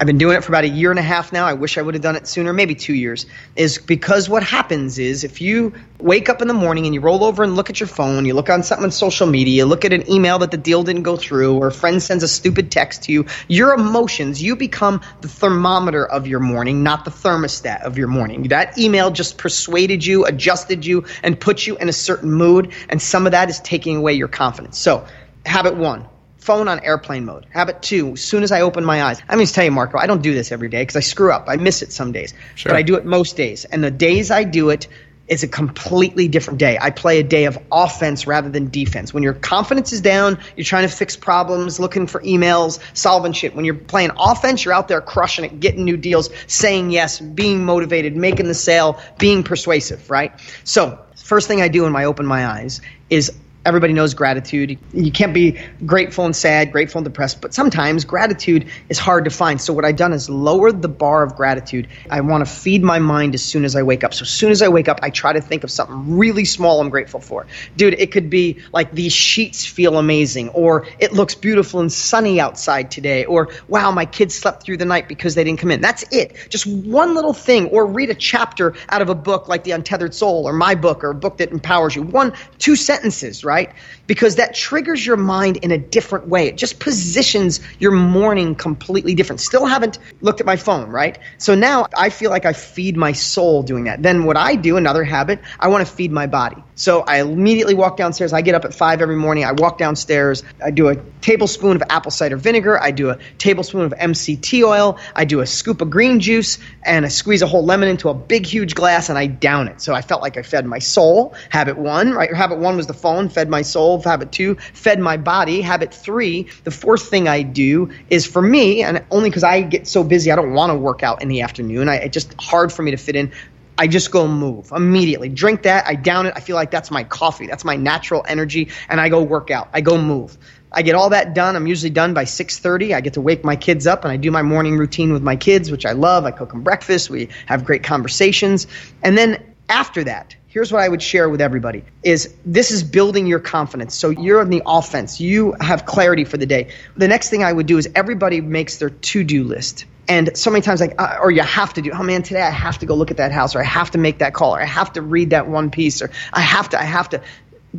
I've 0.04 0.08
been 0.08 0.18
doing 0.18 0.36
it 0.36 0.44
for 0.44 0.52
about 0.52 0.66
a 0.66 0.68
year 0.68 0.90
and 0.90 1.00
a 1.00 1.02
half 1.02 1.32
now. 1.32 1.46
I 1.46 1.54
wish 1.54 1.78
I 1.78 1.82
would 1.82 1.94
have 1.94 2.04
done 2.04 2.18
it 2.18 2.28
sooner, 2.28 2.52
maybe 2.52 2.76
two 2.76 2.94
years. 2.94 3.26
Is 3.56 3.78
because 3.78 4.28
what 4.28 4.44
happens 4.44 5.00
is 5.00 5.24
if 5.24 5.40
you 5.40 5.72
wake 5.98 6.28
up 6.28 6.42
in 6.42 6.50
the 6.50 6.54
morning 6.54 6.84
and 6.86 6.94
you 6.94 7.00
roll 7.00 7.24
over 7.24 7.42
and 7.42 7.56
look 7.56 7.70
at 7.70 7.80
your 7.80 7.88
phone, 7.88 8.26
you 8.26 8.34
look 8.34 8.50
on 8.50 8.64
something 8.64 8.84
on 8.84 8.92
social 8.92 9.28
media, 9.28 9.56
you 9.56 9.66
look 9.66 9.86
at 9.86 9.94
an 9.94 10.12
email 10.12 10.40
that 10.40 10.52
the 10.52 10.58
deal 10.58 10.84
didn't 10.84 11.04
go 11.04 11.16
through, 11.16 11.56
or 11.56 11.68
a 11.68 11.72
friend 11.72 12.04
sends 12.04 12.22
a 12.22 12.28
stupid 12.28 12.70
text 12.70 13.04
to 13.04 13.14
you, 13.14 13.28
your 13.48 13.74
emotions, 13.74 14.44
you 14.44 14.58
become 14.58 15.00
the 15.22 15.30
thermometer 15.30 16.06
of 16.06 16.28
your 16.28 16.42
morning, 16.42 16.84
not 16.84 17.06
the 17.06 17.12
thermostat 17.12 17.84
of 17.84 17.98
your 17.98 18.10
morning. 18.10 18.50
That 18.50 18.78
email 18.78 19.10
just 19.10 19.38
persuaded 19.38 20.06
you, 20.06 20.26
adjusted 20.26 20.86
you, 20.86 21.06
and 21.24 21.40
put 21.40 21.66
you 21.66 21.78
in 21.78 21.88
a 21.88 21.94
certain 21.94 22.30
mood, 22.30 22.74
and 22.90 23.02
some 23.02 23.26
of 23.26 23.32
that 23.32 23.50
is 23.50 23.62
taking 23.62 23.96
away 23.96 24.16
your 24.16 24.28
confidence. 24.28 24.78
So, 24.78 25.08
habit 25.46 25.78
one 25.78 26.10
phone 26.44 26.68
on 26.68 26.82
airplane 26.82 27.26
mode. 27.26 27.46
Habit 27.50 27.82
two, 27.82 28.14
as 28.14 28.24
soon 28.24 28.44
as 28.44 28.52
I 28.52 28.62
open 28.62 28.84
my 28.84 29.04
eyes. 29.04 29.22
I 29.30 29.36
mean, 29.36 29.48
to 29.48 29.54
tell 29.54 29.64
you, 29.64 29.72
Marco, 29.72 29.98
I 29.98 30.08
don't 30.08 30.22
do 30.22 30.34
this 30.34 30.52
every 30.52 30.70
day 30.70 30.82
because 30.82 30.98
I 30.98 31.00
screw 31.00 31.32
up. 31.32 31.46
I 31.48 31.56
miss 31.56 31.82
it 31.82 31.92
some 31.92 32.12
days. 32.12 32.34
Sure. 32.56 32.72
But 32.72 32.78
I 32.78 32.82
do 32.82 32.96
it 32.96 33.06
most 33.06 33.38
days. 33.38 33.66
And 33.66 33.84
the 33.84 33.92
days 33.92 34.30
I 34.30 34.44
do 34.44 34.70
it, 34.70 34.88
it's 35.26 35.44
a 35.44 35.48
completely 35.48 36.28
different 36.28 36.60
day. 36.60 36.78
I 36.80 36.90
play 36.90 37.20
a 37.20 37.24
day 37.24 37.46
of 37.46 37.58
offense 37.72 38.28
rather 38.28 38.50
than 38.50 38.70
defense. 38.70 39.14
When 39.14 39.24
your 39.24 39.34
confidence 39.34 39.94
is 39.94 40.02
down, 40.02 40.38
you're 40.58 40.66
trying 40.66 40.88
to 40.88 40.94
fix 40.94 41.16
problems, 41.16 41.80
looking 41.80 42.08
for 42.08 42.20
emails, 42.22 42.80
solving 42.94 43.32
shit. 43.32 43.56
When 43.56 43.64
you're 43.64 43.76
playing 43.76 44.12
offense, 44.18 44.66
you're 44.66 44.74
out 44.74 44.90
there 44.90 45.00
crushing 45.00 45.46
it, 45.46 45.62
getting 45.62 45.86
new 45.86 45.96
deals, 45.96 46.30
saying 46.48 46.92
yes, 46.92 47.22
being 47.22 47.64
motivated, 47.64 48.18
making 48.18 48.48
the 48.48 48.54
sale, 48.54 49.00
being 49.18 49.44
persuasive, 49.44 50.10
right? 50.10 50.34
So, 50.66 51.00
first 51.16 51.48
thing 51.48 51.62
I 51.62 51.70
do 51.70 51.84
when 51.84 51.96
I 51.96 52.04
open 52.04 52.26
my 52.26 52.46
eyes 52.46 52.82
is 53.10 53.32
Everybody 53.66 53.94
knows 53.94 54.14
gratitude. 54.14 54.78
You 54.92 55.12
can't 55.14 55.34
be 55.34 55.58
grateful 55.86 56.26
and 56.26 56.36
sad, 56.36 56.74
grateful 56.74 57.00
and 57.00 57.06
depressed, 57.06 57.40
but 57.40 57.54
sometimes 57.54 58.04
gratitude 58.04 58.68
is 58.90 59.00
hard 59.00 59.24
to 59.24 59.30
find. 59.30 59.62
So 59.62 59.72
what 59.72 59.86
I've 59.86 59.96
done 59.96 60.12
is 60.12 60.30
lowered 60.30 60.82
the 60.82 60.90
bar 60.90 61.24
of 61.24 61.38
gratitude. 61.38 61.88
I 62.10 62.20
want 62.20 62.46
to 62.46 62.54
feed 62.54 62.84
my 62.84 63.00
mind 63.00 63.36
as 63.36 63.42
soon 63.42 63.64
as 63.64 63.78
I 63.78 63.84
wake 63.84 64.04
up. 64.04 64.14
So 64.14 64.24
as 64.24 64.30
soon 64.30 64.52
as 64.52 64.62
I 64.62 64.68
wake 64.68 64.90
up, 64.90 65.00
I 65.02 65.12
try 65.12 65.32
to 65.32 65.40
think 65.40 65.64
of 65.64 65.72
something 65.72 66.18
really 66.18 66.44
small 66.44 66.82
I'm 66.82 66.90
grateful 66.90 67.22
for. 67.22 67.48
Dude, 67.78 67.94
it 67.94 68.12
could 68.12 68.30
be 68.30 68.60
like 68.74 68.92
these 68.92 69.14
sheets 69.14 69.66
feel 69.66 69.98
amazing, 69.98 70.50
or 70.50 70.86
it 71.00 71.14
looks 71.14 71.34
beautiful 71.34 71.80
and 71.80 71.90
sunny 71.90 72.42
outside 72.42 72.92
today, 72.92 73.24
or 73.24 73.48
wow, 73.70 73.92
my 73.92 74.06
kids 74.06 74.36
slept 74.36 74.64
through 74.64 74.76
the 74.76 74.86
night 74.86 75.08
because 75.08 75.36
they 75.36 75.44
didn't 75.46 75.62
come 75.62 75.72
in. 75.72 75.80
That's 75.80 76.04
it. 76.12 76.36
Just 76.50 76.68
one 76.68 77.16
little 77.16 77.34
thing, 77.34 77.68
or 77.68 77.86
read 77.86 78.10
a 78.10 78.16
chapter 78.16 78.76
out 78.90 79.02
of 79.02 79.08
a 79.08 79.16
book 79.16 79.48
like 79.48 79.64
The 79.64 79.72
Untethered 79.72 80.14
Soul, 80.14 80.50
or 80.50 80.52
my 80.52 80.76
book, 80.76 81.06
or 81.06 81.12
a 81.12 81.16
book 81.16 81.38
that 81.38 81.52
empowers 81.52 81.96
you. 81.96 82.02
One, 82.02 82.34
two 82.60 82.76
sentences, 82.76 83.46
right? 83.46 83.53
Right? 83.54 83.72
Because 84.08 84.38
that 84.38 84.56
triggers 84.56 85.06
your 85.06 85.16
mind 85.16 85.58
in 85.58 85.72
a 85.72 85.78
different 85.78 86.28
way. 86.28 86.48
It 86.48 86.58
just 86.58 86.80
positions 86.80 87.60
your 87.80 87.92
morning 87.92 88.56
completely 88.56 89.14
different. 89.14 89.42
Still 89.42 89.68
haven't 89.68 90.00
looked 90.22 90.40
at 90.40 90.48
my 90.48 90.56
phone, 90.56 90.90
right? 90.90 91.20
So 91.38 91.54
now 91.54 91.86
I 91.96 92.10
feel 92.10 92.32
like 92.32 92.46
I 92.46 92.54
feed 92.54 92.98
my 92.98 93.12
soul 93.12 93.62
doing 93.62 93.84
that. 93.84 94.02
Then 94.02 94.26
what 94.26 94.38
I 94.38 94.56
do, 94.56 94.76
another 94.78 95.04
habit, 95.04 95.40
I 95.60 95.68
want 95.68 95.88
to 95.88 95.94
feed 95.94 96.12
my 96.12 96.26
body. 96.26 96.64
So 96.76 97.02
I 97.02 97.22
immediately 97.22 97.76
walk 97.76 97.98
downstairs. 97.98 98.34
I 98.34 98.42
get 98.42 98.56
up 98.56 98.66
at 98.66 98.74
five 98.74 99.02
every 99.02 99.16
morning. 99.16 99.46
I 99.46 99.52
walk 99.52 99.78
downstairs. 99.78 100.44
I 100.64 100.72
do 100.72 100.90
a 100.90 100.96
tablespoon 101.22 101.76
of 101.76 101.84
apple 101.90 102.12
cider 102.12 102.38
vinegar. 102.38 102.82
I 102.82 102.90
do 102.92 103.12
a 103.12 103.20
tablespoon 103.38 103.82
of 103.82 103.94
MCT 103.94 104.64
oil. 104.64 104.98
I 105.16 105.26
do 105.26 105.42
a 105.42 105.46
scoop 105.46 105.82
of 105.82 105.92
green 105.92 106.20
juice 106.20 106.58
and 106.82 107.06
I 107.06 107.10
squeeze 107.10 107.44
a 107.44 107.48
whole 107.48 107.64
lemon 107.64 107.90
into 107.90 108.10
a 108.10 108.14
big, 108.14 108.48
huge 108.48 108.74
glass 108.74 109.10
and 109.10 109.18
I 109.18 109.28
down 109.28 109.68
it. 109.68 109.82
So 109.82 109.94
I 109.94 110.02
felt 110.02 110.22
like 110.22 110.38
I 110.38 110.42
fed 110.42 110.66
my 110.66 110.80
soul. 110.80 111.36
Habit 111.50 111.78
one, 111.78 112.12
right? 112.12 112.34
Habit 112.34 112.58
one 112.58 112.76
was 112.76 112.88
the 112.88 112.94
phone, 112.94 113.30
fed 113.30 113.43
my 113.50 113.62
soul. 113.62 114.02
Habit 114.02 114.32
two, 114.32 114.56
fed 114.56 115.00
my 115.00 115.18
body. 115.18 115.62
Habit 115.62 115.94
three, 115.94 116.50
the 116.64 116.72
fourth 116.72 117.10
thing 117.10 117.28
I 117.28 117.42
do 117.42 117.92
is 118.10 118.26
for 118.26 118.42
me, 118.42 118.84
and 118.84 119.04
only 119.12 119.30
because 119.30 119.44
I 119.44 119.62
get 119.62 119.88
so 119.88 120.04
busy, 120.04 120.32
I 120.32 120.36
don't 120.36 120.54
want 120.54 120.72
to 120.72 120.78
work 120.78 121.04
out 121.04 121.22
in 121.22 121.28
the 121.28 121.42
afternoon. 121.42 121.90
I, 121.90 121.96
it's 121.96 122.14
just 122.14 122.34
hard 122.40 122.72
for 122.72 122.82
me 122.82 122.92
to 122.92 122.98
fit 122.98 123.16
in. 123.16 123.32
I 123.78 123.88
just 123.88 124.12
go 124.12 124.28
move 124.28 124.72
immediately. 124.72 125.30
Drink 125.30 125.64
that. 125.64 125.88
I 125.88 125.96
down 125.96 126.28
it. 126.28 126.34
I 126.36 126.42
feel 126.42 126.56
like 126.56 126.70
that's 126.70 126.92
my 126.92 127.04
coffee. 127.04 127.48
That's 127.48 127.66
my 127.66 127.76
natural 127.76 128.24
energy. 128.28 128.70
And 128.88 129.02
I 129.02 129.10
go 129.10 129.24
work 129.24 129.50
out. 129.50 129.70
I 129.74 129.82
go 129.82 129.98
move. 129.98 130.38
I 130.72 130.82
get 130.82 130.96
all 130.96 131.10
that 131.10 131.36
done. 131.36 131.56
I'm 131.56 131.68
usually 131.68 131.92
done 131.92 132.14
by 132.14 132.26
6:30. 132.26 132.94
I 132.94 133.02
get 133.02 133.14
to 133.14 133.22
wake 133.22 133.44
my 133.44 133.56
kids 133.56 133.86
up 133.86 134.04
and 134.04 134.12
I 134.12 134.18
do 134.18 134.32
my 134.32 134.42
morning 134.42 134.78
routine 134.78 135.14
with 135.14 135.22
my 135.22 135.36
kids, 135.36 135.70
which 135.70 135.86
I 135.86 135.92
love. 135.92 136.26
I 136.26 136.32
cook 136.32 136.50
them 136.50 136.62
breakfast. 136.62 137.10
We 137.10 137.30
have 137.46 137.64
great 137.64 137.84
conversations. 137.84 138.68
And 139.04 139.18
then 139.18 139.38
after 139.70 140.04
that, 140.04 140.36
here's 140.54 140.72
what 140.72 140.84
I 140.84 140.88
would 140.88 141.02
share 141.02 141.28
with 141.30 141.42
everybody 141.42 141.84
is 142.04 142.32
this 142.46 142.70
is 142.70 142.84
building 142.84 143.26
your 143.26 143.40
confidence. 143.40 143.96
So 143.96 144.12
you're 144.12 144.40
on 144.40 144.52
the 144.52 144.62
offense. 144.68 145.20
You 145.20 145.56
have 145.60 145.88
clarity 145.88 146.26
for 146.26 146.38
the 146.38 146.46
day. 146.46 146.70
The 146.96 147.08
next 147.08 147.32
thing 147.32 147.44
I 147.44 147.52
would 147.52 147.66
do 147.66 147.80
is 147.80 147.90
everybody 147.96 148.40
makes 148.40 148.78
their 148.78 148.92
to-do 148.92 149.46
list. 149.46 149.86
And 150.08 150.38
so 150.38 150.52
many 150.52 150.62
times, 150.62 150.80
like, 150.80 150.94
uh, 151.02 151.18
or 151.20 151.32
you 151.32 151.42
have 151.42 151.74
to 151.74 151.82
do, 151.82 151.92
oh 151.92 152.04
man, 152.04 152.22
today 152.22 152.42
I 152.42 152.52
have 152.52 152.78
to 152.80 152.86
go 152.86 152.94
look 152.94 153.10
at 153.10 153.18
that 153.18 153.32
house, 153.32 153.56
or 153.56 153.62
I 153.62 153.66
have 153.66 153.92
to 153.92 153.98
make 153.98 154.20
that 154.20 154.36
call, 154.36 154.56
or 154.56 154.62
I 154.62 154.66
have 154.66 154.94
to 154.94 155.02
read 155.02 155.32
that 155.32 155.48
one 155.48 155.72
piece, 155.72 156.04
or 156.04 156.12
I 156.32 156.42
have 156.42 156.70
to, 156.70 156.80
I 156.80 156.84
have 156.84 157.10
to. 157.10 157.22